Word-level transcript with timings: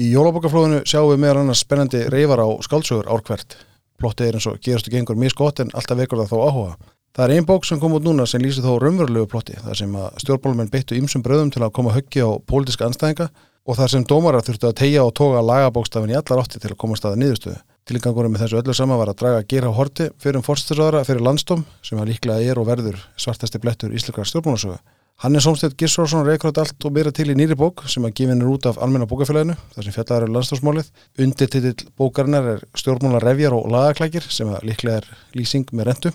Í 0.00 0.06
jólabokaflóðinu 0.14 0.78
sjáum 0.88 1.10
við 1.10 1.18
meðal 1.20 1.42
annars 1.42 1.60
spennandi 1.60 1.98
reyfar 2.08 2.40
á 2.40 2.48
skáldsögur 2.64 3.08
árkvert. 3.12 3.58
Plottið 4.00 4.30
er 4.30 4.38
eins 4.38 4.46
og 4.48 4.60
gerast 4.64 4.86
og 4.88 4.94
gengur 4.94 5.18
misgótt 5.20 5.60
en 5.60 5.72
alltaf 5.76 5.98
vekur 5.98 6.22
það 6.22 6.30
þó 6.30 6.38
áhuga. 6.46 6.76
Það 7.12 7.24
er 7.26 7.32
ein 7.34 7.48
bók 7.50 7.66
sem 7.68 7.80
kom 7.82 7.96
út 7.98 8.06
núna 8.06 8.24
sem 8.24 8.40
lýsir 8.40 8.64
þó 8.64 8.78
raunverulegu 8.80 9.28
plotti, 9.28 9.58
þar 9.60 9.76
sem 9.76 9.98
að 10.00 10.22
stjórnbólmenn 10.22 10.70
byttu 10.72 10.96
ymsum 10.96 11.24
bröðum 11.26 11.50
til 11.52 11.60
að 11.66 11.74
koma 11.76 11.92
höggi 11.92 12.24
á 12.24 12.32
pólitíska 12.48 12.88
anstæðinga 12.88 13.26
og 13.68 13.76
þar 13.76 13.92
sem 13.92 14.06
dómarar 14.08 14.46
þurftu 14.46 14.70
að 14.70 14.78
tegja 14.80 15.02
og 15.04 15.12
toga 15.20 15.42
lagabókstafin 15.44 16.14
í 16.14 16.16
allar 16.16 16.40
átti 16.46 16.62
til 16.62 16.70
að 16.72 16.78
koma 16.80 16.96
staða 16.96 17.20
niðurstöðu. 17.20 17.60
Tilgangurum 17.90 18.32
með 18.32 18.46
þessu 18.46 18.60
öllu 18.62 18.78
sama 18.78 18.96
var 18.96 19.12
að 19.12 19.20
draga 19.20 19.44
Gerha 19.52 19.74
Horti 19.76 20.08
fyrir 20.22 20.40
um 20.40 20.46
forstisraðara 20.46 21.04
fyrir 21.04 21.26
landstóm 21.26 21.66
sem 21.84 22.00
að 22.00 22.14
líklega 22.14 22.40
er 22.40 22.62
og 22.62 22.70
verður 22.70 23.04
svartasti 23.20 23.60
blettur 23.60 23.92
íslikar 23.92 24.24
stjórnbónasögu. 24.30 24.78
Hannes 25.20 25.44
Holmstedt 25.44 25.74
Girsvarsson 25.76 26.22
reykrótt 26.24 26.56
allt 26.62 26.84
og 26.88 26.94
meira 26.96 27.10
til 27.12 27.28
í 27.28 27.34
nýri 27.36 27.52
bók 27.52 27.82
sem 27.92 28.06
að 28.08 28.14
gefin 28.16 28.40
er 28.40 28.48
út 28.48 28.64
af 28.70 28.78
almenna 28.80 29.04
bókafélaginu 29.04 29.52
þar 29.74 29.84
sem 29.84 29.92
fjallar 29.92 30.24
er 30.24 30.32
landstofsmálið. 30.32 30.86
Undirtitill 31.20 31.90
bókarinnar 32.00 32.48
er 32.54 32.62
stjórnmála 32.72 33.20
revjar 33.20 33.52
og 33.52 33.68
lagaklækir 33.68 34.24
sem 34.32 34.48
að 34.48 34.64
líklega 34.70 35.02
er 35.02 35.10
lýsing 35.36 35.68
með 35.76 35.90
rentu. 35.90 36.14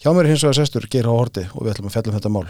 Hjá 0.00 0.08
mér 0.16 0.30
hins 0.32 0.40
vegar 0.40 0.56
sestur 0.56 0.88
Geir 0.88 1.04
H. 1.04 1.12
Horti 1.12 1.44
og 1.52 1.66
við 1.66 1.74
ætlum 1.74 1.90
að 1.92 1.98
fjalla 1.98 2.08
um 2.08 2.16
þetta 2.16 2.32
mál. 2.32 2.48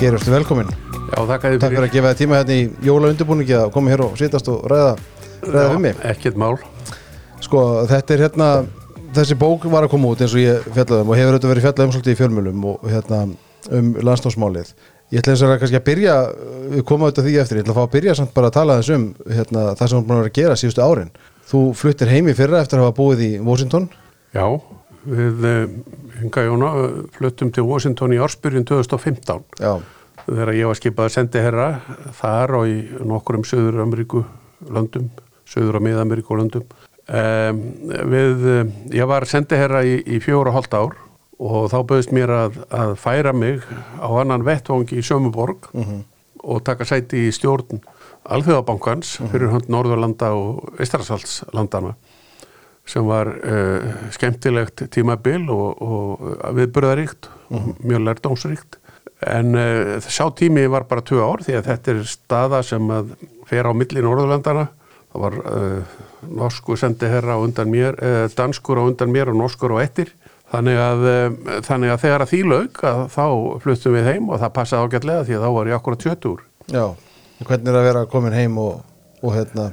Geir, 0.00 0.16
ertu 0.16 0.32
velkominn. 0.32 0.72
Já, 1.12 1.20
þakka 1.28 1.52
þið 1.52 1.60
Takk 1.60 1.76
fyrir 1.76 1.90
að 1.90 1.96
gefa 1.98 2.16
þið 2.16 2.24
tíma 2.24 2.40
hérna 2.40 2.56
í 2.56 2.68
jólaundibúningi 2.88 3.60
að 3.60 3.70
koma 3.76 3.92
hér 3.92 4.08
og 4.08 4.16
sitast 4.16 4.48
og 4.48 4.64
ræða, 4.72 4.94
ræða 5.44 5.72
við 5.76 5.82
mig. 5.90 6.06
Ekkert 6.08 6.40
mál. 6.40 6.56
Sko, 7.42 7.62
þetta 7.90 8.14
er 8.14 8.24
hérna, 8.26 8.48
þessi 9.16 9.36
bók 9.38 9.66
var 9.70 9.86
að 9.86 9.92
koma 9.94 10.12
út 10.12 10.22
eins 10.22 10.34
og 10.36 10.42
ég 10.42 10.66
fjallaði 10.72 11.04
um 11.04 11.12
og 11.12 11.18
hefur 11.18 11.36
þetta 11.36 11.50
verið 11.50 11.66
fjallað 11.66 11.86
um 11.86 11.94
svolítið 11.96 12.14
í 12.14 12.20
fjölmjölum 12.20 12.66
og 12.70 12.84
hérna 12.90 13.22
um 13.72 13.92
landstofsmálið. 14.08 14.74
Ég 15.12 15.20
ætla 15.20 15.34
eins 15.34 15.42
og 15.44 15.50
kannski 15.60 15.76
að 15.76 15.88
byrja, 15.90 16.12
við 16.72 16.84
komum 16.88 17.06
auðvitað 17.06 17.26
því 17.28 17.34
eftir, 17.42 17.58
ég 17.58 17.66
ætla 17.66 17.74
að 17.74 17.80
fá 17.80 17.84
að 17.84 17.96
byrja 17.96 18.14
samt 18.16 18.30
bara 18.36 18.48
að 18.48 18.56
tala 18.56 18.76
þess 18.78 18.94
um 18.94 19.08
hérna, 19.28 19.64
það 19.76 19.90
sem 19.90 19.98
hún 19.98 20.06
búin 20.06 20.16
að 20.16 20.22
vera 20.22 20.32
að 20.32 20.38
gera 20.38 20.60
síðustu 20.60 20.84
árin. 20.86 21.10
Þú 21.50 21.60
fluttir 21.76 22.12
heimi 22.12 22.36
fyrra 22.38 22.62
eftir 22.62 22.80
að 22.80 22.86
hafa 22.86 22.96
búið 22.96 23.24
í 23.26 23.32
Washington. 23.44 23.90
Já, 24.32 24.46
við 25.04 25.44
Inga 26.22 26.44
Jóna 26.46 26.70
fluttum 27.16 27.50
til 27.52 27.66
Washington 27.66 28.14
í 28.14 28.20
ársbyrjun 28.22 28.64
2015 28.68 29.42
Já. 29.58 29.74
þegar 30.24 30.54
ég 30.54 30.70
var 30.70 30.78
skipað 30.78 31.08
að 31.08 31.14
sendi 31.16 31.42
herra 31.42 31.68
þar 32.20 32.56
og 32.60 32.70
í 32.70 32.78
nokkurum 33.10 33.44
Söður 33.48 33.82
Ameríku 33.82 34.22
löndum, 34.70 35.10
Söður 35.48 35.80
og 35.80 35.86
Mið-Ameríku 35.88 36.38
löndum. 36.38 36.64
Um, 37.02 37.62
við, 38.12 38.44
ég 38.94 39.08
var 39.10 39.26
sendi 39.26 39.58
herra 39.58 39.80
í, 39.82 39.96
í 40.06 40.20
fjóra 40.22 40.52
og 40.52 40.54
hálft 40.54 40.76
ár 40.78 40.92
og 41.42 41.64
þá 41.72 41.78
bauðist 41.88 42.12
mér 42.14 42.30
að, 42.30 42.58
að 42.70 42.92
færa 43.02 43.32
mig 43.34 43.64
á 43.98 44.06
annan 44.20 44.44
vettvangi 44.46 45.00
í 45.00 45.02
Sömuborg 45.02 45.66
uh 45.72 45.82
-huh. 45.82 46.04
og 46.42 46.62
taka 46.62 46.84
sæti 46.86 47.26
í 47.26 47.32
stjórn 47.34 47.82
Alþjóðabankans 48.22 49.18
uh 49.18 49.26
-huh. 49.26 49.32
fyrir 49.32 49.50
hönd 49.50 49.68
Norðurlanda 49.68 50.30
og 50.30 50.78
Ístarsalslandana 50.80 51.94
sem 52.86 53.06
var 53.06 53.26
uh, 53.26 54.10
skemmtilegt 54.10 54.90
tímabil 54.90 55.50
og, 55.50 55.82
og 55.82 56.54
viðburðaríkt 56.54 57.26
-huh. 57.26 57.56
og 57.56 57.76
mjög 57.82 58.00
lærdomsríkt 58.06 58.78
en 59.26 59.54
uh, 59.54 60.00
sá 60.00 60.30
tími 60.30 60.70
var 60.70 60.84
bara 60.84 61.00
2 61.00 61.18
ár 61.18 61.42
því 61.42 61.58
að 61.58 61.66
þetta 61.66 61.90
er 61.90 62.04
staða 62.04 62.62
sem 62.62 62.88
fer 63.46 63.66
á 63.66 63.72
milli 63.74 64.02
Norðurlandana 64.02 64.68
það 65.12 65.22
var 65.26 65.38
norsku 66.22 66.76
sendi 66.80 67.08
herra 67.12 67.36
undan 67.42 67.70
mér, 67.70 67.98
danskur 68.36 68.80
á 68.80 68.88
undan 68.88 69.12
mér 69.12 69.32
og 69.32 69.36
norskur 69.36 69.76
á 69.76 69.84
ettir 69.84 70.14
Þannig 70.52 70.78
að, 70.84 71.02
þannig 71.64 71.90
að 71.94 72.00
þegar 72.02 72.22
að 72.22 72.32
því 72.32 72.38
laug 72.50 72.80
að 72.84 72.98
þá 73.14 73.26
fluttum 73.62 73.94
við 73.96 74.08
heim 74.10 74.26
og 74.28 74.40
það 74.42 74.50
passaði 74.58 74.88
ágætlega 74.88 75.26
því 75.28 75.36
að 75.38 75.44
þá 75.44 75.52
var 75.56 75.70
ég 75.70 75.76
akkurat 75.78 76.04
70 76.04 76.28
úr. 76.28 76.42
Já, 76.68 76.84
hvernig 77.48 77.70
er 77.72 77.78
að 77.78 77.86
vera 77.88 78.02
komin 78.12 78.36
heim 78.36 78.58
og, 78.60 78.82
og 79.22 79.32
hérna, 79.32 79.64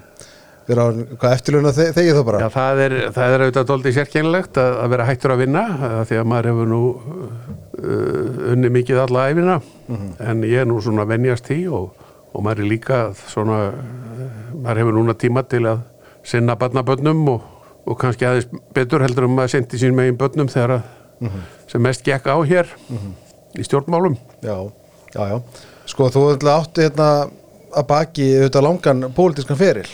vera 0.70 0.86
á 0.88 0.90
hvað 0.94 1.36
eftirluna 1.36 1.74
þegið 1.76 2.14
þá 2.16 2.22
bara? 2.30 2.42
Já, 2.46 2.50
það 2.54 2.84
er, 2.86 2.96
það 3.18 3.36
er 3.36 3.44
auðvitað 3.44 3.68
doldið 3.74 3.98
sérkennilegt 3.98 4.62
að, 4.64 4.78
að 4.80 4.94
vera 4.96 5.10
hættur 5.10 5.36
að 5.36 5.44
vinna 5.44 5.66
því 6.08 6.22
að 6.22 6.30
maður 6.32 6.50
hefur 6.54 6.72
nú 6.72 6.82
uh, 6.94 8.54
unni 8.54 8.72
mikið 8.80 9.04
alla 9.04 9.26
æfina 9.28 9.58
mm 9.60 9.98
-hmm. 9.98 10.14
en 10.32 10.48
ég 10.48 10.64
er 10.64 10.70
nú 10.70 10.80
svona 10.80 11.08
venjast 11.10 11.52
því 11.52 11.60
og, 11.76 12.06
og 12.34 12.44
maður 12.44 12.64
er 12.64 12.70
líka 12.70 12.98
svona, 13.28 13.72
maður 14.54 14.84
hefur 14.84 15.00
núna 15.00 15.14
tíma 15.14 15.44
til 15.44 15.66
að 15.66 15.80
sinna 16.24 16.56
barnabönnum 16.60 17.28
og 17.30 17.48
og 17.90 17.98
kannski 18.00 18.28
aðeins 18.28 18.50
betur 18.76 19.04
heldur 19.04 19.28
um 19.30 19.40
að 19.42 19.54
sendi 19.56 19.80
sín 19.82 19.96
megin 19.98 20.18
börnum 20.20 20.50
þegar 20.52 20.76
að 20.78 20.82
mm 21.20 21.28
-hmm. 21.28 21.48
sem 21.72 21.82
mest 21.82 22.04
gekk 22.06 22.28
á 22.28 22.38
hér 22.46 22.68
mm 22.90 22.98
-hmm. 22.98 23.14
í 23.60 23.64
stjórnmálum 23.64 24.18
Já, 24.42 24.72
já, 25.14 25.30
já 25.30 25.42
Sko 25.86 26.10
þú 26.10 26.38
átti 26.50 26.82
hérna 26.82 27.30
að 27.72 27.88
baki 27.88 28.26
auðvitað 28.38 28.64
langan 28.64 29.14
pólitískan 29.14 29.58
feril 29.58 29.90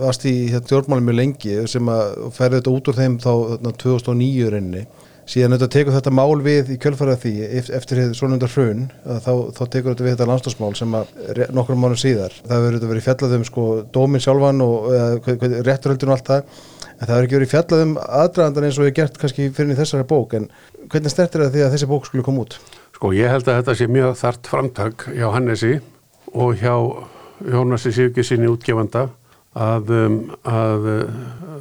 varst 0.00 0.24
í 0.24 0.48
hérna, 0.50 0.66
stjórnmálum 0.66 1.04
mjög 1.04 1.16
lengi 1.16 1.68
sem 1.68 1.88
að 1.88 2.32
ferði 2.32 2.56
þetta 2.56 2.70
út 2.70 2.88
úr 2.88 2.94
þeim 2.94 3.18
þá 3.18 3.32
hérna, 3.50 3.72
2009 3.72 4.50
reyni 4.50 4.86
síðan 5.32 5.54
auðvitað 5.54 5.72
tekur 5.72 5.96
þetta 5.96 6.12
mál 6.14 6.42
við 6.44 6.72
í 6.74 6.78
kjölfarað 6.82 7.22
því 7.22 7.32
eftir 7.78 8.00
svonundar 8.16 8.52
hrun 8.52 8.84
þá, 9.02 9.32
þá 9.56 9.62
tekur 9.72 9.94
þetta 9.94 10.04
við 10.04 10.14
þetta 10.14 10.28
landstofsmál 10.28 10.72
sem 10.76 10.96
að 10.98 11.14
nokkrum 11.56 11.80
mánum 11.80 12.00
síðar 12.00 12.34
það 12.42 12.66
verður 12.66 12.92
verið 12.92 13.06
fjallað 13.06 13.36
um 13.38 13.46
sko 13.48 13.66
dómin 13.94 14.22
sjálfan 14.22 14.64
og 14.64 14.90
eða, 14.92 15.62
rétturhöldun 15.68 16.12
og 16.12 16.18
allt 16.18 16.30
það 16.32 16.42
en 16.42 17.06
það 17.06 17.14
verður 17.14 17.26
ekki 17.28 17.38
verið 17.38 17.52
fjallað 17.54 17.84
um 17.86 17.96
aðdraðandan 18.02 18.68
eins 18.68 18.80
og 18.80 18.90
ég 18.90 18.98
gert 18.98 19.18
kannski 19.22 19.48
fyrir 19.56 19.78
þessari 19.78 20.08
bók 20.12 20.36
en 20.38 20.50
hvernig 20.92 21.14
stertir 21.14 21.46
það 21.46 21.56
því 21.56 21.64
að 21.64 21.74
þessi 21.76 21.90
bók 21.94 22.06
skulle 22.08 22.26
koma 22.26 22.44
út? 22.44 22.58
Sko 22.92 23.14
ég 23.16 23.32
held 23.32 23.48
að 23.48 23.58
þetta 23.62 23.78
sé 23.78 23.88
mjög 23.90 24.14
þart 24.20 24.52
framtak 24.52 25.08
hjá 25.16 25.26
Hannesi 25.32 25.74
og 26.32 26.54
hjá 26.60 26.76
Jónasi 27.42 27.90
Sýrkisinni 27.96 28.46
útgefanda 28.50 29.08
að, 29.58 29.90
um, 29.96 30.18
að 30.46 30.86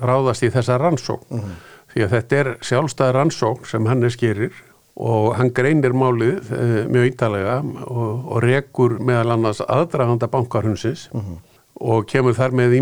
ráðast 0.03 0.45
í 0.45 0.51
þessa 0.53 0.77
rannsók 0.79 1.25
uh 1.31 1.39
-huh. 1.39 1.55
Því 1.93 2.05
að 2.05 2.17
þetta 2.17 2.41
er 2.41 2.51
sjálfstæðar 2.61 3.17
rannsók 3.19 3.67
sem 3.69 3.85
Hannes 3.85 4.17
gerir 4.19 4.51
og 4.95 5.35
hann 5.37 5.53
greinir 5.55 5.93
málið 5.95 6.51
e, 6.51 6.65
mjög 6.91 7.13
ítalega 7.13 7.61
og, 7.87 8.27
og 8.35 8.43
rekur 8.43 8.99
meðal 8.99 9.37
annars 9.37 9.63
aðdraganda 9.63 10.27
bankarhunsins 10.31 11.09
uh 11.13 11.21
-huh 11.21 11.39
og 11.81 12.05
kemur 12.09 12.35
þar 12.37 12.55
með 12.57 12.75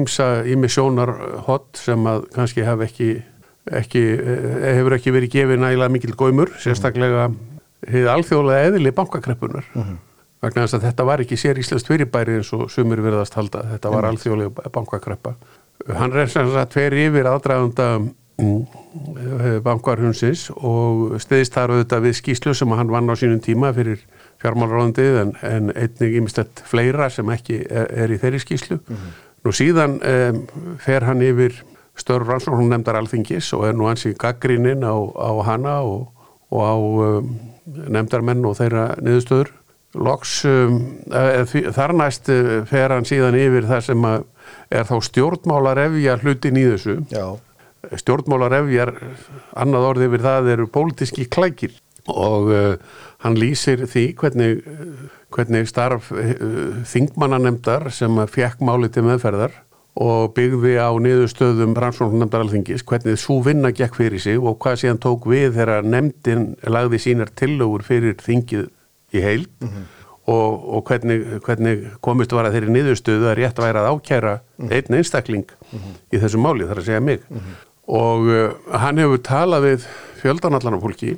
ímissjónar 0.53 1.13
hot 1.47 1.79
sem 1.79 2.07
að 2.09 2.25
kannski 2.35 2.65
hef 2.67 2.83
ekki, 2.83 3.09
ekki, 3.79 4.03
hefur 4.65 4.97
ekki 4.97 5.13
verið 5.15 5.33
gefið 5.37 5.63
nægilega 5.63 5.93
mikil 5.93 6.15
góimur, 6.19 6.51
sérstaklega 6.59 7.29
hefði 7.87 8.11
alþjóðlega 8.11 8.69
eðili 8.69 8.93
bankakreppunar 8.95 9.67
uh 9.71 9.81
-huh. 9.81 9.97
vegna 10.43 10.65
þess 10.65 10.79
að 10.79 10.87
þetta 10.89 11.07
var 11.11 11.23
ekki 11.23 11.39
sér 11.39 11.61
íslenskt 11.61 11.87
fyrirbæri 11.87 12.39
eins 12.39 12.51
og 12.53 12.69
sumur 12.71 13.01
verðast 13.01 13.37
halda, 13.39 13.63
þetta 13.73 13.93
var 13.93 14.09
alþjóðlega 14.11 14.71
bankakreppa. 14.73 15.35
Hann 15.87 16.13
er 16.13 16.27
sagt 16.27 16.73
tveir 16.73 16.93
yfir 16.93 17.27
aðdragunda 17.27 17.99
mm, 17.99 18.09
bankarhunsins 19.65 20.47
og 20.55 21.19
stiðist 21.21 21.55
þar 21.55 21.75
auðvitað 21.75 22.05
við 22.07 22.15
skýslu 22.19 22.53
sem 22.57 22.71
hann 22.77 22.91
vann 22.91 23.11
á 23.11 23.15
sínum 23.19 23.41
tíma 23.43 23.71
fyrir 23.75 24.01
fjármálaráðandið 24.41 25.17
en, 25.23 25.33
en 25.45 25.73
einnig 25.75 26.15
ímestett 26.21 26.63
fleira 26.65 27.09
sem 27.13 27.29
ekki 27.33 27.61
er, 27.67 27.89
er 28.05 28.13
í 28.13 28.19
þeirri 28.21 28.39
skýslu. 28.43 28.79
Mm 28.79 28.95
-hmm. 28.95 29.17
Nú 29.45 29.53
síðan 29.55 29.99
um, 30.03 30.41
fer 30.83 31.05
hann 31.07 31.21
yfir 31.23 31.61
störf 31.99 32.27
rannsóknum 32.27 32.69
nefndar 32.71 32.99
alþingis 32.99 33.53
og 33.53 33.67
er 33.67 33.75
nú 33.75 33.87
hansi 33.87 34.13
gaggríninn 34.13 34.83
á, 34.83 34.95
á 34.95 35.31
hana 35.43 35.79
og, 35.81 36.11
og 36.51 36.61
á 36.63 36.75
um, 36.75 37.39
nefndarmenn 37.65 38.45
og 38.45 38.57
þeirra 38.59 38.95
niðurstöður. 39.01 39.53
Loks 39.95 40.45
um, 40.45 40.99
þar 41.09 41.93
næst 41.97 42.29
fer 42.69 42.93
hann 42.93 43.07
síðan 43.09 43.35
yfir 43.39 43.65
það 43.65 43.85
sem 43.87 44.05
er 44.05 44.85
þá 44.85 44.99
stjórnmálarefja 45.01 46.17
hlutin 46.21 46.59
í 46.61 46.65
þessu. 46.69 46.99
Já. 47.09 47.39
Stjórnmálarefjar, 47.95 48.93
annað 49.55 49.87
orði 49.93 50.09
yfir 50.09 50.25
það 50.25 50.51
eru 50.55 50.67
pólitíski 50.67 51.29
klækir 51.31 51.77
og 52.09 52.49
uh, 52.51 52.75
hann 53.23 53.37
lýsir 53.37 53.85
því 53.87 54.05
hvernig, 54.19 54.63
hvernig 55.35 55.67
starf 55.69 56.11
uh, 56.11 56.83
þingmannanemdar 56.89 57.89
sem 57.93 58.19
fekk 58.27 58.63
máli 58.65 58.89
til 58.91 59.05
meðferðar 59.07 59.53
og 59.99 60.33
byggði 60.37 60.77
á 60.79 60.89
niðurstöðum 61.01 61.75
rannsóknarnemdar 61.75 62.45
alþingis, 62.45 62.85
hvernig 62.87 63.19
svo 63.19 63.39
vinna 63.43 63.71
gekk 63.75 63.97
fyrir 63.99 64.21
sig 64.21 64.39
og 64.39 64.59
hvað 64.63 64.83
síðan 64.83 65.01
tók 65.03 65.27
við 65.29 65.57
þegar 65.57 65.87
nemdin 65.87 66.53
lagði 66.63 67.01
sínar 67.03 67.31
tillögur 67.35 67.83
fyrir 67.83 68.19
þingið 68.23 68.69
í 69.11 69.23
heild 69.23 69.49
mm 69.59 69.67
-hmm. 69.67 69.87
og, 70.31 70.51
og 70.75 70.83
hvernig, 70.87 71.25
hvernig 71.43 71.87
komist 72.05 72.31
var 72.31 72.47
að 72.47 72.57
þeirri 72.57 72.75
niðurstöðu 72.77 73.31
að 73.31 73.37
rétt 73.41 73.59
væri 73.59 73.81
að 73.81 73.89
ákjæra 73.91 74.35
mm 74.35 74.67
-hmm. 74.67 74.75
einn 74.75 74.99
einstakling 74.99 75.47
mm 75.49 75.79
-hmm. 75.79 75.97
í 76.13 76.21
þessu 76.21 76.37
máli, 76.37 76.67
þar 76.67 76.77
að 76.77 76.85
segja 76.85 76.99
mig 77.01 77.19
og 77.89 78.29
uh, 78.29 78.53
hann 78.77 79.01
hefur 79.01 79.21
talað 79.25 79.65
við 79.65 79.87
fjöldanallarnar 80.21 80.83
fólki 80.83 81.15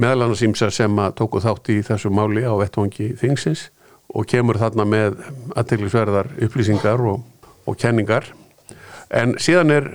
meðal 0.00 0.26
annars 0.26 0.42
ímsa 0.46 0.70
sem 0.74 0.98
að 0.98 1.18
tóku 1.20 1.42
þátt 1.44 1.70
í 1.74 1.80
þessu 1.86 2.10
máli 2.14 2.44
á 2.46 2.52
vettvangi 2.58 3.12
þingsins 3.20 3.68
og 4.14 4.26
kemur 4.30 4.58
þarna 4.60 4.86
með 4.88 5.20
aðteglisverðar 5.58 6.30
upplýsingar 6.46 7.02
og, 7.02 7.22
og 7.66 7.78
kenningar. 7.80 8.26
En 9.14 9.36
síðan 9.42 9.70
er 9.70 9.88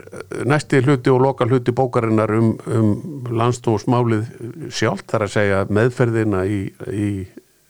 næsti 0.48 0.80
hluti 0.86 1.12
og 1.12 1.22
loka 1.24 1.48
hluti 1.50 1.74
bókarinnar 1.76 2.32
um, 2.38 2.52
um 2.68 2.92
landstómsmálið 3.36 4.30
sjálf, 4.72 5.04
þar 5.10 5.26
að 5.26 5.34
segja 5.34 5.64
meðferðina 5.68 6.44
í, 6.48 6.62
í 6.94 7.10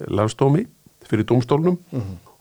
landstómi 0.06 0.66
fyrir 1.10 1.26
domstólnum 1.30 1.80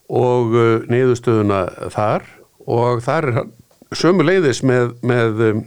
og 0.08 0.56
uh, 0.56 0.74
niðurstöðuna 0.90 1.62
þar 1.94 2.26
og 2.68 3.00
þar 3.04 3.30
er 3.30 3.40
hann 3.40 3.54
sömu 3.96 4.26
leiðis 4.26 4.61
með, 4.67 4.93
með 5.06 5.43
um, 5.46 5.64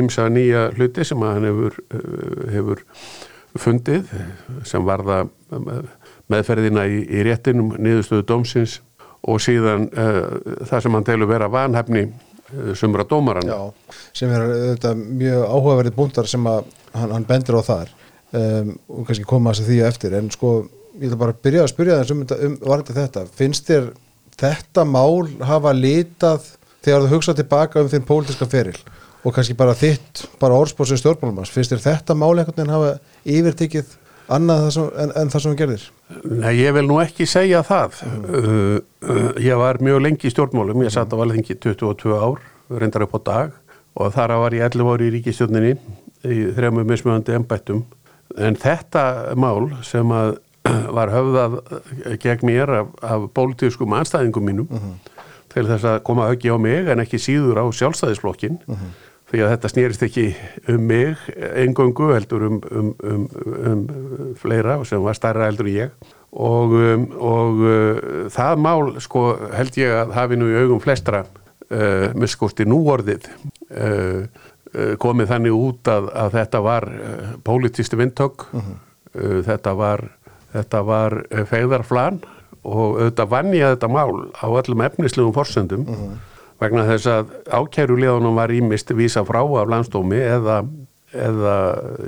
ymsa 0.00 0.28
nýja 0.32 0.68
hluti 0.76 1.04
sem 1.06 1.22
hann 1.24 1.46
hefur, 1.48 1.78
uh, 1.96 2.46
hefur 2.52 2.82
fundið 3.58 4.10
sem 4.68 4.84
varða 4.86 5.22
um, 5.54 5.70
meðferðina 6.30 6.86
í, 6.90 7.02
í 7.08 7.24
réttinum 7.26 7.72
niðurstöðu 7.78 8.26
dómsins 8.28 8.78
og 9.28 9.40
síðan 9.42 9.88
uh, 9.90 10.66
það 10.68 10.84
sem 10.84 10.98
hann 10.98 11.08
telur 11.08 11.30
vera 11.30 11.48
vanhefni 11.52 12.04
uh, 12.08 12.74
sumra 12.78 13.06
dómaran. 13.08 13.48
Já, 13.48 13.96
sem 14.16 14.32
er 14.36 14.46
þetta 14.74 14.94
mjög 15.00 15.46
áhugaverði 15.48 15.96
búndar 15.96 16.28
sem 16.30 16.46
hann, 16.50 16.68
hann 17.16 17.26
bendir 17.28 17.58
á 17.58 17.62
þar 17.64 17.96
um, 18.36 18.76
og 18.92 19.08
kannski 19.08 19.26
koma 19.28 19.54
að 19.54 19.66
því 19.70 19.82
eftir 19.88 20.20
en 20.20 20.30
sko, 20.34 20.54
ég 21.00 21.08
vil 21.08 21.20
bara 21.20 21.36
byrja 21.36 21.64
að 21.64 21.74
spyrja 21.74 22.00
þess 22.02 22.14
um, 22.14 22.24
um 22.36 22.56
varandi 22.62 22.96
þetta, 23.00 23.26
finnst 23.40 23.72
þér 23.72 23.92
þetta 24.40 24.86
mál 24.88 25.28
hafa 25.44 25.72
litað 25.76 26.48
þegar 26.84 27.04
þú 27.06 27.14
hugsa 27.14 27.36
tilbaka 27.38 27.82
um 27.82 27.88
þinn 27.92 28.08
pólitíska 28.08 28.48
feril 28.50 28.78
og 29.20 29.34
kannski 29.36 29.56
bara 29.56 29.76
þitt, 29.76 30.24
bara 30.40 30.56
orðspósið 30.56 31.02
stjórnmálumars, 31.02 31.52
finnst 31.52 31.74
þér 31.74 31.82
þetta 31.84 32.16
mál 32.16 32.32
einhvern 32.32 32.56
veginn 32.56 32.72
hafa 32.72 32.92
yfirtekið 33.28 33.96
annað 34.30 34.64
það 34.64 34.74
sem, 34.76 34.90
en, 35.02 35.12
en 35.20 35.32
það 35.32 35.42
sem 35.42 35.50
hún 35.50 35.58
gerðir? 35.58 35.86
Nei, 36.30 36.52
ég 36.60 36.74
vil 36.76 36.86
nú 36.88 36.98
ekki 37.02 37.26
segja 37.28 37.62
það. 37.66 38.00
Uh, 38.30 38.76
uh, 39.04 39.30
ég 39.42 39.60
var 39.60 39.80
mjög 39.84 40.02
lengi 40.06 40.28
í 40.30 40.32
stjórnmálum, 40.32 40.84
ég 40.86 40.94
satt 40.94 41.12
á 41.12 41.20
valðingi 41.20 41.58
22 41.58 42.14
ár, 42.16 42.40
reyndar 42.70 43.06
upp 43.06 43.18
á 43.18 43.20
dag 43.28 43.56
og 44.00 44.12
þar 44.14 44.36
var 44.44 44.54
ég 44.54 44.68
11 44.70 44.92
ári 44.94 45.08
í 45.08 45.14
ríkistjórninni 45.16 45.72
í 46.30 46.38
þrejum 46.54 46.84
mismjöðandi 46.86 47.36
embættum. 47.36 47.82
En 48.38 48.56
þetta 48.58 49.34
mál 49.40 49.72
sem 49.86 50.14
að 50.14 50.36
var 50.96 51.10
höfðað 51.10 51.56
gegn 52.22 52.46
mér 52.46 52.74
af, 52.82 52.92
af 53.02 53.30
pólitískum 53.34 53.96
anstæðingum 53.96 54.46
mínum 54.46 54.68
til 55.50 55.66
þess 55.68 55.86
að 55.86 56.02
koma 56.06 56.28
auki 56.30 56.50
á 56.50 56.56
mig 56.60 56.90
en 56.90 57.02
ekki 57.02 57.20
síður 57.20 57.62
á 57.62 57.64
sjálfstæðisflokkin 57.74 58.60
því 59.30 59.42
að 59.44 59.52
þetta 59.54 59.70
snýrist 59.70 60.04
ekki 60.06 60.24
um 60.72 60.86
mig 60.90 61.18
engöngu 61.38 62.10
heldur 62.14 62.46
um, 62.48 62.60
um, 62.70 62.94
um, 63.06 63.26
um 63.70 63.84
fleira 64.40 64.80
sem 64.88 65.02
var 65.02 65.18
stærra 65.18 65.46
heldur 65.46 65.70
en 65.70 65.76
ég. 65.76 66.08
Og, 66.30 66.74
um, 66.78 67.06
og 67.18 67.62
uh, 67.66 68.00
það 68.30 68.62
mál 68.62 68.92
sko 69.02 69.24
held 69.54 69.78
ég 69.80 69.94
að 69.98 70.14
hafi 70.14 70.38
nú 70.38 70.50
í 70.50 70.58
augum 70.62 70.82
flestra 70.82 71.24
uh, 71.24 72.10
miskusti 72.18 72.66
núorðið 72.66 73.26
uh, 73.30 74.26
uh, 74.74 74.94
komið 75.02 75.32
þannig 75.32 75.56
út 75.58 75.90
að, 75.90 76.10
að 76.14 76.36
þetta 76.38 76.62
var 76.66 76.86
uh, 76.90 77.32
pólitísti 77.46 77.98
vindtök 77.98 78.46
uh, 78.54 79.40
þetta 79.46 79.74
var 79.78 80.06
þetta 80.54 80.84
var 80.86 81.18
uh, 81.24 81.42
feigðarflan 81.50 82.22
og 82.66 83.00
auðvitað 83.00 83.32
vann 83.32 83.54
ég 83.56 83.74
þetta 83.74 83.88
mál 83.92 84.28
á 84.36 84.46
öllum 84.48 84.84
efnislegum 84.84 85.34
forsendum 85.36 85.86
vegna 86.60 86.84
þess 86.90 87.08
að 87.08 87.34
ákæruleðunum 87.48 88.36
var 88.36 88.52
ímist 88.52 88.92
vísa 88.96 89.24
frá 89.24 89.40
af 89.40 89.70
landsdómi 89.72 90.20
eða, 90.20 90.60
eða 91.14 91.56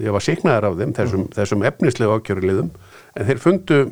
ég 0.05 0.13
var 0.13 0.25
signaðar 0.25 0.69
af 0.69 0.81
þeim 0.81 0.97
þessum, 0.99 1.29
þessum 1.33 1.67
efnislegu 1.71 2.19
ákæruleðum 2.19 2.73
en 3.17 3.31
þeir 3.31 3.41
fundu 3.41 3.83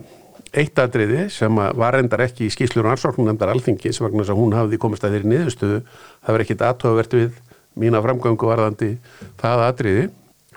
eitt 0.50 0.78
atriði 0.82 1.28
sem 1.30 1.54
var 1.54 1.96
endar 1.98 2.24
ekki 2.26 2.48
í 2.48 2.52
skýslur 2.52 2.88
og 2.88 2.96
ansvarknumndar 2.96 3.52
alþingis 3.52 4.00
vegna 4.02 4.24
þess 4.24 4.34
að 4.34 4.40
hún 4.40 4.56
hafði 4.56 4.80
komist 4.82 5.04
að 5.06 5.14
þeirri 5.14 5.30
niðurstöðu. 5.30 5.82
Það 6.26 6.34
var 6.34 6.44
ekkit 6.44 6.64
aðtöðavert 6.66 7.14
við 7.14 7.36
mína 7.78 8.00
framgöngu 8.02 8.48
varðandi 8.50 8.90
það 9.40 9.62
atriði 9.68 10.08